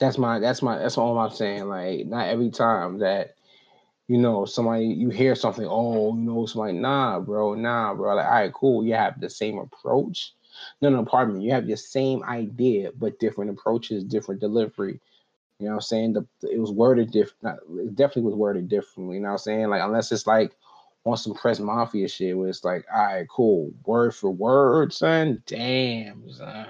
That's 0.00 0.18
my 0.18 0.38
that's 0.38 0.62
my 0.62 0.78
that's 0.78 0.98
all 0.98 1.18
I'm 1.18 1.30
saying. 1.30 1.68
Like 1.68 2.06
not 2.06 2.28
every 2.28 2.50
time 2.50 2.98
that 2.98 3.34
you 4.08 4.18
know 4.18 4.44
somebody 4.44 4.86
you 4.86 5.10
hear 5.10 5.34
something, 5.34 5.66
oh, 5.68 6.14
you 6.14 6.22
know, 6.22 6.46
somebody, 6.46 6.74
nah, 6.74 7.20
bro, 7.20 7.54
nah, 7.54 7.94
bro. 7.94 8.14
Like, 8.16 8.26
all 8.26 8.32
right, 8.32 8.52
cool. 8.52 8.84
You 8.84 8.94
have 8.94 9.20
the 9.20 9.30
same 9.30 9.58
approach. 9.58 10.34
No, 10.80 10.90
no, 10.90 11.04
pardon 11.04 11.38
me. 11.38 11.44
You 11.44 11.52
have 11.52 11.66
the 11.66 11.76
same 11.76 12.22
idea, 12.24 12.92
but 12.96 13.18
different 13.18 13.50
approaches, 13.50 14.04
different 14.04 14.40
delivery. 14.40 15.00
You 15.58 15.66
know 15.66 15.72
what 15.72 15.76
I'm 15.76 15.80
saying? 15.82 16.12
The, 16.14 16.26
it 16.42 16.60
was 16.60 16.70
worded 16.70 17.10
different. 17.10 17.60
It 17.78 17.96
definitely 17.96 18.22
was 18.22 18.34
worded 18.34 18.68
differently. 18.68 19.16
You 19.16 19.22
know 19.22 19.28
what 19.28 19.32
I'm 19.34 19.38
saying? 19.38 19.68
Like 19.68 19.82
unless 19.82 20.12
it's 20.12 20.26
like 20.26 20.52
on 21.04 21.16
some 21.16 21.34
press 21.34 21.58
mafia 21.58 22.08
shit 22.08 22.36
where 22.36 22.48
it's 22.48 22.64
like, 22.64 22.84
all 22.94 23.04
right, 23.04 23.28
cool, 23.28 23.72
word 23.84 24.14
for 24.14 24.30
word, 24.30 24.92
son. 24.92 25.42
Damn, 25.46 26.30
son 26.30 26.68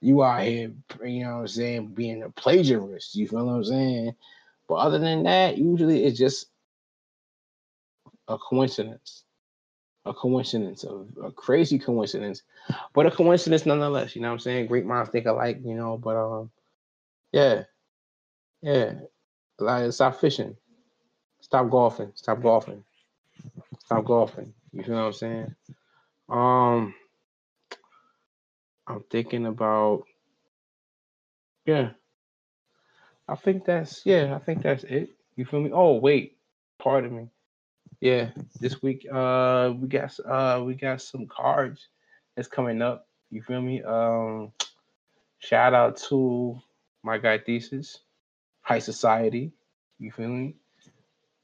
you 0.00 0.22
out 0.22 0.42
here, 0.42 0.72
you 1.04 1.24
know 1.24 1.34
what 1.34 1.40
I'm 1.40 1.48
saying, 1.48 1.88
being 1.88 2.22
a 2.22 2.30
plagiarist. 2.30 3.14
You 3.14 3.28
feel 3.28 3.46
what 3.46 3.52
I'm 3.52 3.64
saying? 3.64 4.14
But 4.68 4.76
other 4.76 4.98
than 4.98 5.24
that, 5.24 5.58
usually 5.58 6.04
it's 6.04 6.18
just 6.18 6.46
a 8.28 8.38
coincidence. 8.38 9.24
A 10.06 10.14
coincidence, 10.14 10.82
of 10.84 11.08
a 11.22 11.30
crazy 11.30 11.78
coincidence, 11.78 12.42
but 12.94 13.06
a 13.06 13.10
coincidence 13.10 13.66
nonetheless. 13.66 14.16
You 14.16 14.22
know 14.22 14.28
what 14.28 14.34
I'm 14.34 14.38
saying? 14.40 14.66
Great 14.66 14.86
minds 14.86 15.10
think 15.10 15.26
alike, 15.26 15.60
you 15.62 15.74
know. 15.74 15.98
But 15.98 16.16
um, 16.16 16.50
yeah, 17.32 17.64
yeah. 18.62 18.94
Like 19.58 19.92
stop 19.92 20.18
fishing, 20.18 20.56
stop 21.40 21.68
golfing, 21.68 22.12
stop 22.14 22.40
golfing, 22.40 22.82
stop 23.84 24.04
golfing. 24.06 24.54
You 24.72 24.84
feel 24.84 24.94
what 24.94 25.00
I'm 25.02 25.12
saying? 25.12 25.54
Um, 26.30 26.94
I'm 28.86 29.04
thinking 29.10 29.46
about 29.46 30.04
yeah. 31.66 31.90
I 33.28 33.36
think 33.36 33.64
that's 33.64 34.04
yeah, 34.04 34.34
I 34.34 34.38
think 34.38 34.62
that's 34.62 34.84
it. 34.84 35.10
You 35.36 35.44
feel 35.44 35.60
me? 35.60 35.70
Oh 35.72 35.94
wait, 35.94 36.36
pardon 36.78 37.16
me. 37.16 37.28
Yeah, 38.00 38.30
this 38.58 38.80
week 38.80 39.06
uh 39.12 39.74
we 39.78 39.86
got 39.86 40.18
uh 40.20 40.62
we 40.64 40.74
got 40.74 41.02
some 41.02 41.26
cards 41.26 41.88
that's 42.34 42.48
coming 42.48 42.80
up. 42.80 43.06
You 43.30 43.42
feel 43.42 43.60
me? 43.60 43.82
Um 43.82 44.52
shout 45.38 45.74
out 45.74 45.98
to 46.08 46.58
my 47.02 47.18
guy 47.18 47.38
Thesis, 47.38 47.98
High 48.62 48.78
Society. 48.78 49.52
You 49.98 50.12
feel 50.12 50.30
me? 50.30 50.56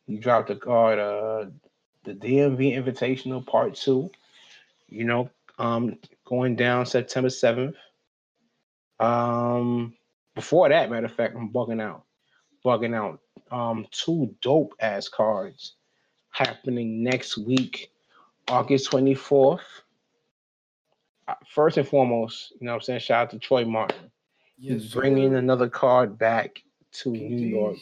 He 0.07 0.16
dropped 0.16 0.48
a 0.48 0.57
card, 0.57 0.98
uh 0.98 1.50
the 2.04 2.14
DMV 2.14 2.74
Invitational 2.74 3.46
Part 3.46 3.74
Two. 3.74 4.11
You 4.88 5.04
know, 5.04 5.30
um 5.59 5.98
going 6.24 6.57
down 6.57 6.86
September 6.86 7.28
7th. 7.28 7.74
Um 8.98 9.92
before 10.34 10.70
that, 10.70 10.90
matter 10.90 11.04
of 11.04 11.12
fact, 11.12 11.36
I'm 11.36 11.52
bugging 11.52 11.82
out. 11.82 12.04
Bugging 12.64 12.94
out. 12.94 13.20
Um, 13.50 13.86
two 13.90 14.34
dope 14.42 14.74
ass 14.80 15.09
cards 15.09 15.76
happening 16.37 17.03
next 17.03 17.39
week, 17.39 17.91
August 18.49 18.91
24th. 18.91 19.61
Uh, 21.28 21.34
First 21.49 21.76
and 21.76 21.89
foremost, 21.89 22.53
you 22.61 22.66
know 22.66 22.72
what 22.72 22.76
I'm 22.76 22.82
saying? 22.82 23.01
Shout 23.01 23.22
out 23.22 23.30
to 23.30 23.39
Troy 23.39 23.64
Martin. 23.64 24.11
He's 24.59 24.93
bringing 24.93 25.34
another 25.34 25.68
card 25.68 26.18
back 26.18 26.62
to 26.93 27.11
New 27.11 27.47
York, 27.47 27.76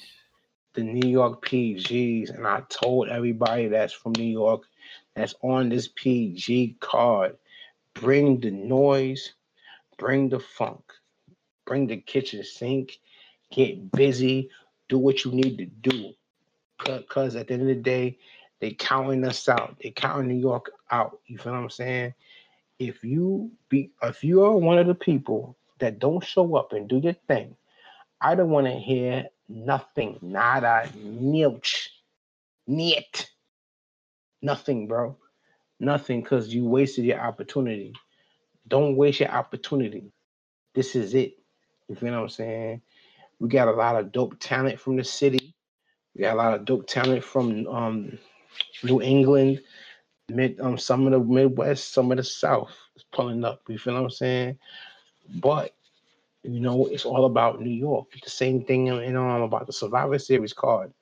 the 0.73 0.83
New 0.83 1.09
York 1.09 1.45
PGs. 1.45 2.35
And 2.35 2.47
I 2.47 2.63
told 2.69 3.09
everybody 3.09 3.69
that's 3.69 3.93
from 3.93 4.13
New 4.13 4.25
York 4.25 4.63
that's 5.15 5.35
on 5.43 5.69
this 5.69 5.89
PG 5.95 6.77
card 6.81 7.37
bring 7.95 8.41
the 8.41 8.51
noise, 8.51 9.35
bring 9.99 10.29
the 10.29 10.41
funk, 10.41 10.83
bring 11.65 11.87
the 11.87 11.97
kitchen 11.97 12.43
sink, 12.43 12.99
get 13.51 13.93
busy, 13.93 14.51
do 14.89 14.99
what 14.99 15.25
you 15.25 15.31
need 15.31 15.59
to 15.59 15.67
do. 15.67 16.13
Because 16.85 17.37
at 17.37 17.47
the 17.47 17.55
end 17.55 17.63
of 17.63 17.69
the 17.69 17.75
day, 17.77 18.19
they 18.65 18.73
counting 18.73 19.27
us 19.27 19.47
out. 19.47 19.77
They 19.83 19.91
counting 19.91 20.27
New 20.29 20.41
York 20.41 20.71
out. 20.91 21.21
You 21.27 21.37
feel 21.37 21.53
what 21.53 21.59
I'm 21.59 21.69
saying? 21.69 22.15
If 22.79 23.05
you 23.05 23.51
be 23.69 23.91
if 24.03 24.25
you 24.25 24.43
are 24.43 24.57
one 24.57 24.79
of 24.79 24.87
the 24.87 24.95
people 24.95 25.55
that 25.81 25.99
don't 25.99 26.25
show 26.25 26.57
up 26.57 26.73
and 26.73 26.89
do 26.89 26.97
your 26.97 27.13
thing, 27.29 27.57
I 28.23 28.35
don't 28.35 28.49
want 28.49 28.67
to 28.67 28.73
hear 28.73 29.27
nothing. 29.51 30.19
Nada, 30.23 30.89
nilch, 30.97 31.89
niet. 32.67 33.27
Nothing, 34.41 34.89
bro. 34.89 35.19
Nothing 35.79 36.23
because 36.23 36.49
you 36.49 36.65
wasted 36.65 37.05
your 37.05 37.21
opportunity. 37.21 37.93
Don't 38.67 38.97
waste 38.97 39.21
your 39.21 39.31
opportunity. 39.31 40.11
This 40.75 40.97
is 40.97 41.13
it. 41.13 41.35
You 41.89 41.97
feel 41.97 42.13
what 42.13 42.21
I'm 42.21 42.29
saying? 42.31 42.81
We 43.39 43.51
got 43.51 43.69
a 43.69 43.73
lot 43.73 43.97
of 43.97 44.11
dope 44.11 44.41
talent 44.41 44.81
from 44.81 44.97
the 44.97 45.05
city. 45.05 45.55
We 46.15 46.23
got 46.23 46.35
a 46.35 46.39
lot 46.39 46.55
of 46.55 46.65
dope 46.65 46.87
talent 46.87 47.25
from 47.25 47.67
um, 47.67 48.19
New 48.83 49.03
England, 49.03 49.61
mid 50.29 50.61
um 50.61 50.79
some 50.79 51.07
of 51.07 51.13
the 51.13 51.21
Midwest, 51.21 51.93
some 51.93 52.11
of 52.11 52.19
the 52.19 52.25
South 52.25 52.73
is 52.97 53.05
pulling 53.13 53.45
up. 53.45 53.63
You 53.69 53.79
feel 53.79 53.95
what 53.95 54.05
I'm 54.05 54.11
saying? 54.11 54.59
But 55.37 55.75
you 56.43 56.61
know, 56.61 56.87
it's 56.87 57.07
all 57.07 57.25
about 57.25 57.61
New 57.61 57.71
York. 57.71 58.07
The 58.23 58.31
same 58.31 58.65
thing 58.65 58.87
you 58.87 59.13
know 59.13 59.29
um, 59.29 59.43
about 59.43 59.67
the 59.67 59.73
Survivor 59.73 60.19
Series 60.19 60.53
card. 60.53 60.93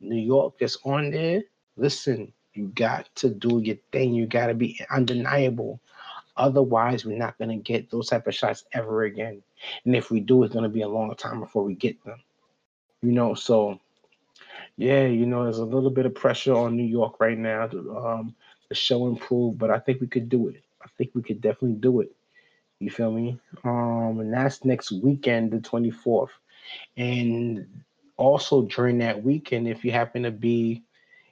New 0.00 0.20
York 0.20 0.54
that's 0.60 0.78
on 0.84 1.10
there. 1.10 1.42
Listen, 1.76 2.32
you 2.52 2.68
got 2.68 3.08
to 3.16 3.30
do 3.30 3.60
your 3.60 3.76
thing. 3.92 4.14
You 4.14 4.26
got 4.26 4.48
to 4.48 4.54
be 4.54 4.78
undeniable. 4.90 5.80
Otherwise, 6.36 7.04
we're 7.04 7.18
not 7.18 7.36
gonna 7.38 7.56
get 7.56 7.90
those 7.90 8.08
type 8.08 8.26
of 8.28 8.34
shots 8.34 8.64
ever 8.72 9.02
again. 9.04 9.42
And 9.84 9.96
if 9.96 10.10
we 10.10 10.20
do, 10.20 10.44
it's 10.44 10.54
gonna 10.54 10.68
be 10.68 10.82
a 10.82 10.88
long 10.88 11.14
time 11.16 11.40
before 11.40 11.64
we 11.64 11.74
get 11.74 12.02
them. 12.04 12.20
You 13.02 13.12
know, 13.12 13.34
so 13.34 13.80
yeah, 14.78 15.06
you 15.06 15.26
know, 15.26 15.42
there's 15.42 15.58
a 15.58 15.64
little 15.64 15.90
bit 15.90 16.06
of 16.06 16.14
pressure 16.14 16.54
on 16.54 16.76
New 16.76 16.84
York 16.84 17.18
right 17.18 17.36
now 17.36 17.66
to 17.66 17.98
um 17.98 18.34
show 18.72 19.08
improve, 19.08 19.58
but 19.58 19.70
I 19.70 19.80
think 19.80 20.00
we 20.00 20.06
could 20.06 20.28
do 20.28 20.48
it. 20.48 20.62
I 20.82 20.86
think 20.96 21.10
we 21.14 21.22
could 21.22 21.40
definitely 21.40 21.78
do 21.80 22.00
it. 22.00 22.14
You 22.78 22.88
feel 22.90 23.10
me? 23.10 23.40
Um, 23.64 24.20
and 24.20 24.32
that's 24.32 24.64
next 24.64 24.92
weekend, 24.92 25.50
the 25.50 25.58
24th. 25.58 26.28
And 26.96 27.66
also 28.16 28.62
during 28.62 28.98
that 28.98 29.20
weekend, 29.20 29.66
if 29.66 29.84
you 29.84 29.90
happen 29.90 30.22
to 30.22 30.30
be 30.30 30.84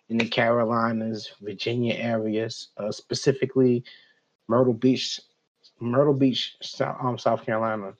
in 0.08 0.18
the 0.18 0.28
Carolinas, 0.28 1.30
Virginia 1.40 1.94
areas, 1.94 2.68
uh, 2.78 2.90
specifically 2.90 3.84
Myrtle 4.48 4.74
Beach, 4.74 5.20
Myrtle 5.78 6.14
Beach, 6.14 6.56
South, 6.62 6.96
um, 7.00 7.16
South 7.16 7.44
Carolina. 7.44 7.94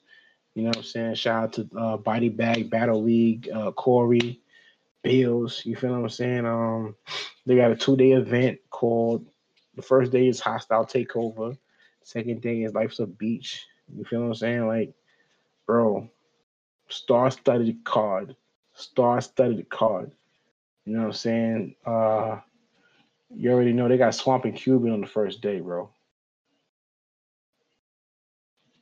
You 0.55 0.63
know 0.63 0.69
what 0.71 0.79
I'm 0.79 0.83
saying? 0.83 1.15
Shout 1.15 1.43
out 1.45 1.53
to 1.53 1.69
uh, 1.79 1.97
Body 1.99 2.31
Bag 2.31 2.69
Battle 2.69 3.03
League, 3.03 3.49
uh, 3.55 3.71
Corey, 3.73 4.41
Bills. 5.07 5.63
You 5.65 5.77
feel 5.77 5.91
what 5.91 6.03
I'm 6.03 6.09
saying? 6.09 6.47
Um, 6.47 6.97
they 7.47 7.57
got 7.57 7.71
a 7.71 7.77
two 7.77 7.97
day 7.97 8.13
event 8.13 8.59
called. 8.71 9.25
The 9.77 9.83
first 9.83 10.11
day 10.11 10.27
is 10.27 10.41
Hostile 10.41 10.87
Takeover. 10.87 11.57
Second 12.03 12.41
day 12.41 12.63
is 12.63 12.75
Life's 12.75 12.99
a 12.99 13.07
Beach. 13.07 13.65
You 13.95 14.05
feel 14.05 14.23
what 14.23 14.29
I'm 14.29 14.35
saying? 14.35 14.67
Like, 14.67 14.95
bro, 15.67 16.09
star 16.89 17.31
studded 17.31 17.85
card. 17.85 18.35
Star 18.75 19.21
studded 19.21 19.69
card. 19.69 20.11
You 20.85 20.95
know 20.95 21.01
what 21.01 21.07
I'm 21.07 21.13
saying? 21.13 21.75
Uh 21.85 22.41
you 23.35 23.53
already 23.53 23.73
know 23.73 23.89
they 23.89 23.99
got 23.99 24.15
Swamp 24.15 24.45
and 24.45 24.57
Cuban 24.57 24.93
on 24.93 25.01
the 25.01 25.07
first 25.07 25.41
day, 25.41 25.61
bro. 25.61 25.91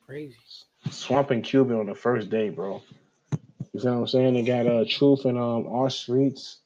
Crazy. 0.06 0.36
Swamp 0.90 1.30
and 1.30 1.42
Cuban 1.42 1.78
on 1.78 1.86
the 1.86 1.94
first 1.94 2.30
day, 2.30 2.50
bro. 2.50 2.82
You 3.74 3.82
know 3.84 3.94
what 3.94 4.00
I'm 4.02 4.06
saying? 4.06 4.34
They 4.34 4.42
got 4.42 4.66
uh 4.68 4.84
Truth 4.88 5.24
and 5.24 5.36
um 5.36 5.66
our 5.66 5.90
streets. 5.90 6.58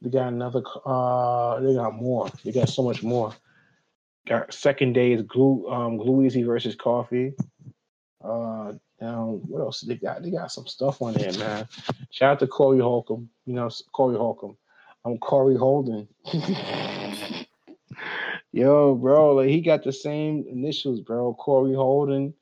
They 0.00 0.10
got 0.10 0.28
another 0.28 0.62
uh 0.86 1.58
they 1.60 1.74
got 1.74 1.94
more. 1.96 2.30
They 2.44 2.52
got 2.52 2.68
so 2.68 2.82
much 2.84 3.02
more. 3.02 3.34
Got 4.28 4.54
second 4.54 4.92
day 4.92 5.12
is 5.12 5.22
glue 5.22 5.68
um 5.68 5.96
glue 5.96 6.24
easy 6.24 6.44
versus 6.44 6.76
coffee. 6.76 7.34
Uh 8.24 8.74
now 9.00 9.40
what 9.48 9.60
else 9.60 9.80
they 9.80 9.96
got? 9.96 10.22
They 10.22 10.30
got 10.30 10.52
some 10.52 10.68
stuff 10.68 11.02
on 11.02 11.14
there, 11.14 11.32
man. 11.32 11.66
Shout 12.10 12.32
out 12.32 12.38
to 12.38 12.46
Corey 12.46 12.78
Holcomb. 12.78 13.28
You 13.44 13.54
know 13.54 13.68
Corey 13.92 14.16
Holcomb. 14.16 14.56
I'm 15.04 15.18
Corey 15.18 15.56
Holden. 15.56 16.06
Yo, 18.52 18.94
bro, 18.94 19.34
like 19.34 19.48
he 19.48 19.60
got 19.60 19.82
the 19.82 19.92
same 19.92 20.44
initials, 20.48 21.00
bro. 21.00 21.34
Corey 21.34 21.74
Holden, 21.74 22.32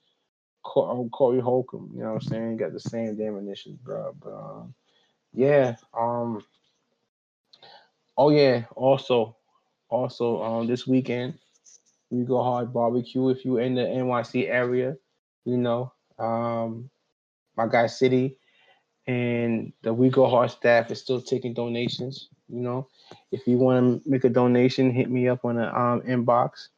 Corey 0.67 1.41
Holcomb. 1.41 1.91
You 1.95 2.01
know 2.01 2.15
what 2.15 2.23
I'm 2.23 2.29
saying? 2.29 2.57
Got 2.59 2.73
the 2.73 2.81
same 2.81 3.17
damn 3.17 3.39
initials, 3.39 3.77
bro. 3.77 4.15
But 4.23 4.33
um, 4.33 4.75
yeah. 5.33 5.77
Um. 5.97 6.45
Oh 8.17 8.31
yeah. 8.31 8.65
Also, 8.75 9.37
also 9.89 10.43
um, 10.43 10.67
this 10.67 10.87
weekend 10.87 11.35
we 12.11 12.25
go 12.25 12.43
hard 12.43 12.73
barbecue 12.73 13.29
if 13.31 13.45
you 13.45 13.59
in 13.59 13.75
the 13.75 13.83
NYC 13.83 14.49
area. 14.49 14.97
You 15.45 15.57
know, 15.57 15.93
um, 16.19 16.91
my 17.57 17.67
guy 17.67 17.87
City 17.87 18.37
and 19.07 19.73
the 19.83 19.95
We 19.95 20.11
Go 20.11 20.29
Hard 20.29 20.51
staff 20.51 20.91
is 20.91 21.01
still 21.01 21.21
taking 21.21 21.55
donations. 21.55 22.29
You 22.49 22.61
know, 22.61 22.89
if 23.33 23.47
you 23.47 23.59
want 23.59 24.05
to 24.05 24.11
make 24.11 24.25
a 24.25 24.29
donation, 24.29 24.91
hit 24.91 25.11
me 25.11 25.29
up 25.29 25.45
on 25.45 25.57
the 25.57 25.79
um, 25.79 26.03
inbox. 26.03 26.69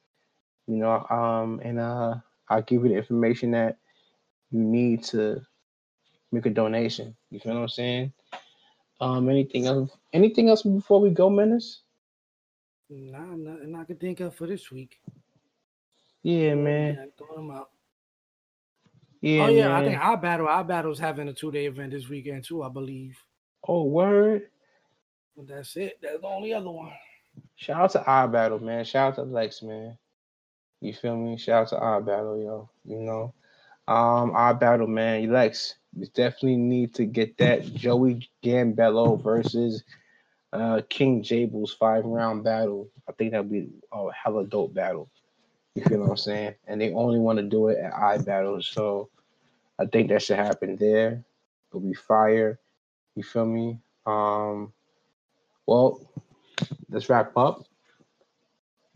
You 0.67 0.77
know, 0.77 1.07
um, 1.09 1.61
and 1.65 1.79
uh, 1.79 2.17
I'll 2.51 2.63
give 2.63 2.83
you 2.83 2.89
the 2.91 2.97
information 2.97 3.51
that 3.53 3.79
you 4.51 4.61
need 4.61 5.05
to 5.05 5.41
make 6.33 6.47
a 6.47 6.51
donation. 6.51 7.15
You 7.31 7.41
feel 7.41 7.55
what 7.55 7.63
I'm 7.63 7.69
saying? 7.69 8.13
Um, 9.01 9.29
anything 9.29 9.67
else? 9.67 9.91
Anything 10.13 10.49
else 10.49 10.63
before 10.63 11.01
we 11.01 11.11
go, 11.11 11.31
Menace? 11.31 11.83
Nah, 12.91 13.37
nothing 13.37 13.77
I 13.77 13.85
can 13.85 13.97
think 13.97 14.21
of 14.21 14.35
for 14.35 14.47
this 14.47 14.71
week. 14.71 14.99
Yeah, 16.23 16.55
man. 16.55 17.11
Yeah, 17.21 17.37
them 17.37 17.51
out. 17.51 17.71
Yeah, 19.21 19.45
oh 19.45 19.49
yeah, 19.49 19.69
man. 19.69 19.73
I 19.73 19.85
think 19.85 20.01
our 20.01 20.17
battle, 20.17 20.49
our 20.49 20.65
battle's 20.65 20.99
having 20.99 21.29
a 21.29 21.33
two 21.33 21.53
day 21.53 21.67
event 21.67 21.93
this 21.93 22.09
weekend 22.09 22.45
too, 22.45 22.63
I 22.63 22.69
believe. 22.69 23.17
Oh, 23.67 23.85
word. 23.85 24.43
But 25.37 25.49
that's 25.49 25.77
it. 25.77 25.99
That's 26.03 26.21
the 26.21 26.27
only 26.27 26.55
other 26.55 26.71
one. 26.71 26.93
Shout 27.57 27.81
out 27.81 27.91
to 27.93 28.05
our 28.05 28.27
battle, 28.27 28.59
man. 28.59 28.85
Shout 28.85 29.13
out 29.13 29.15
to 29.17 29.23
Lex, 29.23 29.63
man. 29.63 29.97
You 30.81 30.93
feel 30.93 31.17
me? 31.17 31.37
Shout 31.37 31.63
out 31.63 31.69
to 31.69 31.79
our 31.79 32.01
battle, 32.01 32.41
yo. 32.41 32.71
You 32.85 33.01
know, 33.01 33.35
um, 33.89 34.31
our 34.33 34.55
battle, 34.55 34.87
man. 34.87 35.31
Lex, 35.33 35.75
you 35.97 36.07
definitely 36.15 36.57
need 36.57 36.95
to 36.95 37.05
get 37.05 37.37
that 37.39 37.65
Joey 37.75 38.29
Gambello 38.45 39.23
versus 39.23 39.83
uh 40.53 40.81
King 40.89 41.23
Jables 41.23 41.77
five 41.77 42.05
round 42.05 42.45
battle. 42.45 42.89
I 43.09 43.13
think 43.13 43.33
that'd 43.33 43.51
be 43.51 43.69
a 43.93 44.09
hella 44.13 44.47
dope 44.47 44.75
battle. 44.75 45.11
You 45.75 45.85
feel 45.85 46.01
what 46.01 46.11
I'm 46.11 46.17
saying? 46.17 46.55
And 46.67 46.81
they 46.81 46.93
only 46.93 47.19
want 47.19 47.39
to 47.39 47.45
do 47.45 47.69
it 47.69 47.79
at 47.79 47.95
I 47.95 48.19
battles, 48.19 48.67
so 48.67 49.11
I 49.79 49.87
think 49.87 50.09
that 50.09 50.23
should 50.23 50.37
happen 50.39 50.77
there. 50.77 51.25
It'll 51.71 51.81
be 51.81 51.95
fire. 51.95 52.59
You 53.15 53.23
feel 53.23 53.47
me? 53.47 53.79
Um, 54.07 54.73
well, 55.67 56.01
let's 56.89 57.09
wrap 57.09 57.37
up. 57.37 57.65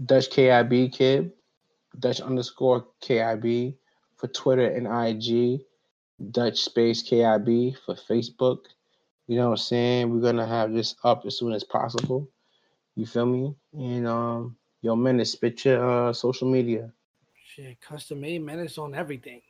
Dutch 0.05 0.31
KIB 0.31 0.93
kid, 0.93 1.33
Dutch 1.99 2.21
underscore 2.21 2.87
KIB 3.03 3.75
for 4.17 4.29
Twitter 4.29 4.67
and 4.67 4.87
IG, 4.87 5.61
Dutch 6.31 6.59
space 6.61 7.03
KIB 7.03 7.77
for 7.85 7.95
Facebook. 7.95 8.65
You 9.27 9.37
know 9.37 9.47
what 9.47 9.53
I'm 9.53 9.57
saying? 9.59 10.11
We're 10.13 10.21
gonna 10.21 10.47
have 10.47 10.73
this 10.73 10.95
up 11.05 11.25
as 11.27 11.39
soon 11.39 11.53
as 11.53 11.65
possible. 11.65 12.29
You 12.97 13.07
feel 13.07 13.27
me? 13.27 13.55
And 13.73 14.07
um, 14.07 14.57
yo, 14.83 14.97
man, 14.97 15.25
spit 15.25 15.65
your 15.65 16.09
uh, 16.09 16.13
social 16.13 16.51
media 16.51 16.93
Shit, 17.55 17.83
custom 17.83 18.23
made 18.23 18.41
menace 18.41 18.79
on 18.79 18.95
everything. 18.95 19.43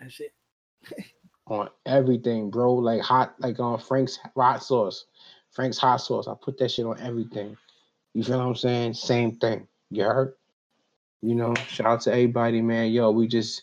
That's 0.00 0.18
it. 0.18 0.32
on 1.46 1.68
everything, 1.86 2.50
bro. 2.50 2.74
Like 2.74 3.02
hot, 3.02 3.36
like 3.38 3.60
on 3.60 3.78
Frank's 3.78 4.18
hot 4.34 4.64
sauce, 4.64 5.04
Frank's 5.52 5.78
hot 5.78 5.98
sauce. 5.98 6.26
I 6.26 6.34
put 6.34 6.58
that 6.58 6.72
shit 6.72 6.84
on 6.84 6.98
everything. 7.00 7.56
You 8.14 8.24
feel 8.24 8.38
what 8.38 8.46
I'm 8.48 8.56
saying? 8.56 8.94
Same 8.94 9.36
thing. 9.36 9.68
You 9.90 10.02
heard? 10.02 10.34
You 11.24 11.34
know, 11.34 11.54
shout 11.68 11.86
out 11.86 12.00
to 12.02 12.10
everybody, 12.12 12.60
man. 12.60 12.90
Yo, 12.90 13.10
we 13.10 13.26
just 13.26 13.62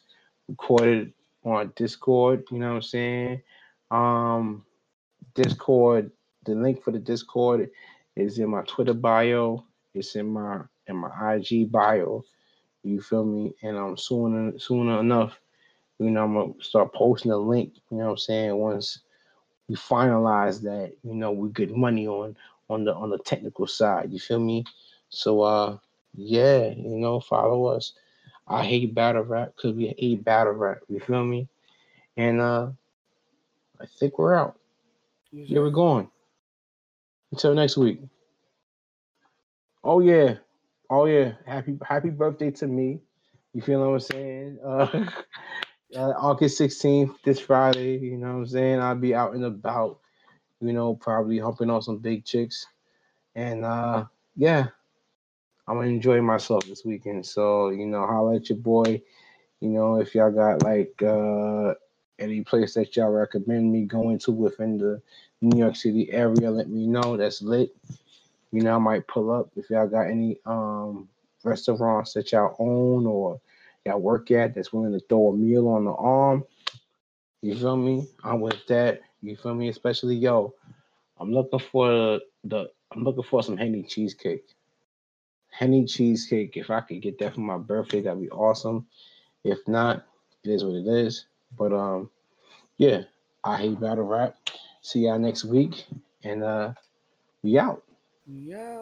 recorded 0.49 1.13
on 1.43 1.71
Discord. 1.75 2.43
You 2.49 2.57
know 2.57 2.69
what 2.69 2.75
I'm 2.77 2.81
saying? 2.81 3.41
Um, 3.91 4.65
Discord. 5.35 6.09
The 6.43 6.55
link 6.55 6.81
for 6.83 6.89
the 6.89 6.97
Discord 6.97 7.69
is 8.15 8.39
in 8.39 8.49
my 8.49 8.63
Twitter 8.63 8.95
bio. 8.95 9.63
It's 9.93 10.15
in 10.15 10.33
my 10.33 10.61
in 10.87 10.95
my 10.95 11.35
IG 11.35 11.71
bio. 11.71 12.23
You 12.81 12.99
feel 12.99 13.25
me? 13.25 13.53
And 13.61 13.77
um, 13.77 13.95
soon 13.95 14.57
sooner 14.57 14.99
enough, 14.99 15.39
you 15.99 16.09
know, 16.09 16.23
I'm 16.23 16.33
gonna 16.33 16.53
start 16.61 16.91
posting 16.95 17.31
a 17.31 17.37
link. 17.37 17.73
You 17.91 17.97
know 17.97 18.05
what 18.05 18.11
I'm 18.11 18.17
saying? 18.17 18.55
Once 18.55 19.01
we 19.69 19.75
finalize 19.75 20.63
that, 20.63 20.93
you 21.03 21.13
know, 21.13 21.31
we 21.31 21.49
get 21.51 21.77
money 21.77 22.07
on 22.07 22.35
on 22.71 22.85
the 22.85 22.95
on 22.95 23.11
the 23.11 23.19
technical 23.19 23.67
side. 23.67 24.11
You 24.11 24.17
feel 24.17 24.39
me? 24.39 24.65
So 25.09 25.41
uh, 25.41 25.77
yeah, 26.13 26.67
you 26.69 26.97
know, 26.97 27.19
follow 27.19 27.65
us. 27.65 27.93
I 28.47 28.65
hate 28.65 28.93
battle 28.93 29.23
rap 29.23 29.53
because 29.55 29.73
we 29.75 29.95
hate 29.97 30.23
battle 30.23 30.53
rap. 30.53 30.79
You 30.89 30.99
feel 30.99 31.23
me? 31.23 31.47
And 32.17 32.41
uh, 32.41 32.71
I 33.79 33.85
think 33.97 34.19
we're 34.19 34.35
out. 34.35 34.57
Yeah, 35.31 35.59
we're 35.59 35.69
going. 35.69 36.09
Until 37.31 37.53
next 37.53 37.77
week. 37.77 38.01
Oh 39.83 40.01
yeah. 40.01 40.35
Oh 40.89 41.05
yeah. 41.05 41.33
Happy 41.45 41.77
happy 41.87 42.09
birthday 42.09 42.51
to 42.51 42.67
me. 42.67 42.99
You 43.53 43.61
feel 43.61 43.79
what 43.79 43.93
I'm 43.93 43.99
saying? 43.99 44.59
Uh, 45.93 45.99
uh 45.99 46.13
August 46.17 46.57
16th, 46.57 47.15
this 47.25 47.37
Friday, 47.37 47.97
you 47.97 48.15
know 48.15 48.27
what 48.27 48.33
I'm 48.33 48.47
saying? 48.47 48.79
I'll 48.79 48.95
be 48.95 49.13
out 49.13 49.33
and 49.33 49.43
about, 49.43 49.99
you 50.61 50.71
know, 50.71 50.95
probably 50.95 51.37
humping 51.37 51.69
on 51.69 51.81
some 51.81 51.97
big 51.97 52.23
chicks. 52.23 52.65
And 53.35 53.65
uh 53.65 54.05
yeah, 54.37 54.67
I'm 55.67 55.75
gonna 55.75 55.87
enjoy 55.87 56.21
myself 56.21 56.65
this 56.65 56.83
weekend. 56.83 57.25
So, 57.25 57.69
you 57.69 57.85
know, 57.85 58.05
holla 58.05 58.35
at 58.35 58.49
your 58.49 58.57
boy. 58.57 59.01
You 59.59 59.69
know, 59.69 59.99
if 59.99 60.15
y'all 60.15 60.31
got 60.31 60.63
like 60.63 61.01
uh 61.03 61.73
any 62.19 62.41
place 62.41 62.73
that 62.75 62.95
y'all 62.95 63.11
recommend 63.11 63.71
me 63.71 63.85
going 63.85 64.19
to 64.19 64.31
within 64.31 64.77
the 64.77 65.01
New 65.41 65.57
York 65.57 65.75
City 65.75 66.11
area, 66.11 66.51
let 66.51 66.69
me 66.69 66.87
know. 66.87 67.17
That's 67.17 67.41
lit. 67.41 67.75
You 68.51 68.61
know, 68.61 68.75
I 68.75 68.79
might 68.79 69.07
pull 69.07 69.31
up 69.31 69.49
if 69.55 69.69
y'all 69.69 69.87
got 69.87 70.07
any 70.07 70.37
um 70.45 71.07
restaurants 71.43 72.13
that 72.13 72.31
y'all 72.31 72.55
own 72.59 73.05
or 73.05 73.39
y'all 73.85 73.99
work 73.99 74.29
at 74.31 74.53
that's 74.53 74.73
willing 74.73 74.93
to 74.93 75.05
throw 75.07 75.29
a 75.29 75.37
meal 75.37 75.67
on 75.67 75.85
the 75.85 75.93
arm. 75.93 76.43
You 77.41 77.55
feel 77.55 77.77
me? 77.77 78.07
I'm 78.23 78.41
with 78.41 78.65
that. 78.67 79.01
You 79.21 79.35
feel 79.35 79.55
me? 79.55 79.69
Especially 79.69 80.15
yo, 80.15 80.53
I'm 81.19 81.31
looking 81.31 81.59
for 81.59 82.19
the 82.43 82.69
I'm 82.91 83.03
looking 83.03 83.23
for 83.23 83.41
some 83.41 83.57
Henny 83.57 83.83
cheesecake. 83.83 84.47
Henny 85.61 85.85
cheesecake. 85.85 86.57
If 86.57 86.71
I 86.71 86.81
could 86.81 87.03
get 87.03 87.19
that 87.19 87.35
for 87.35 87.41
my 87.41 87.59
birthday, 87.59 88.01
that'd 88.01 88.19
be 88.19 88.31
awesome. 88.31 88.87
If 89.43 89.59
not, 89.67 90.07
it 90.43 90.49
is 90.49 90.65
what 90.65 90.73
it 90.73 90.87
is. 90.87 91.27
But 91.55 91.71
um, 91.71 92.09
yeah, 92.77 93.03
I 93.43 93.57
hate 93.57 93.79
battle 93.79 94.05
rap. 94.05 94.37
See 94.81 95.01
y'all 95.01 95.19
next 95.19 95.45
week, 95.45 95.85
and 96.23 96.43
uh, 96.43 96.73
we 97.43 97.59
out. 97.59 97.83
Yeah. 98.25 98.81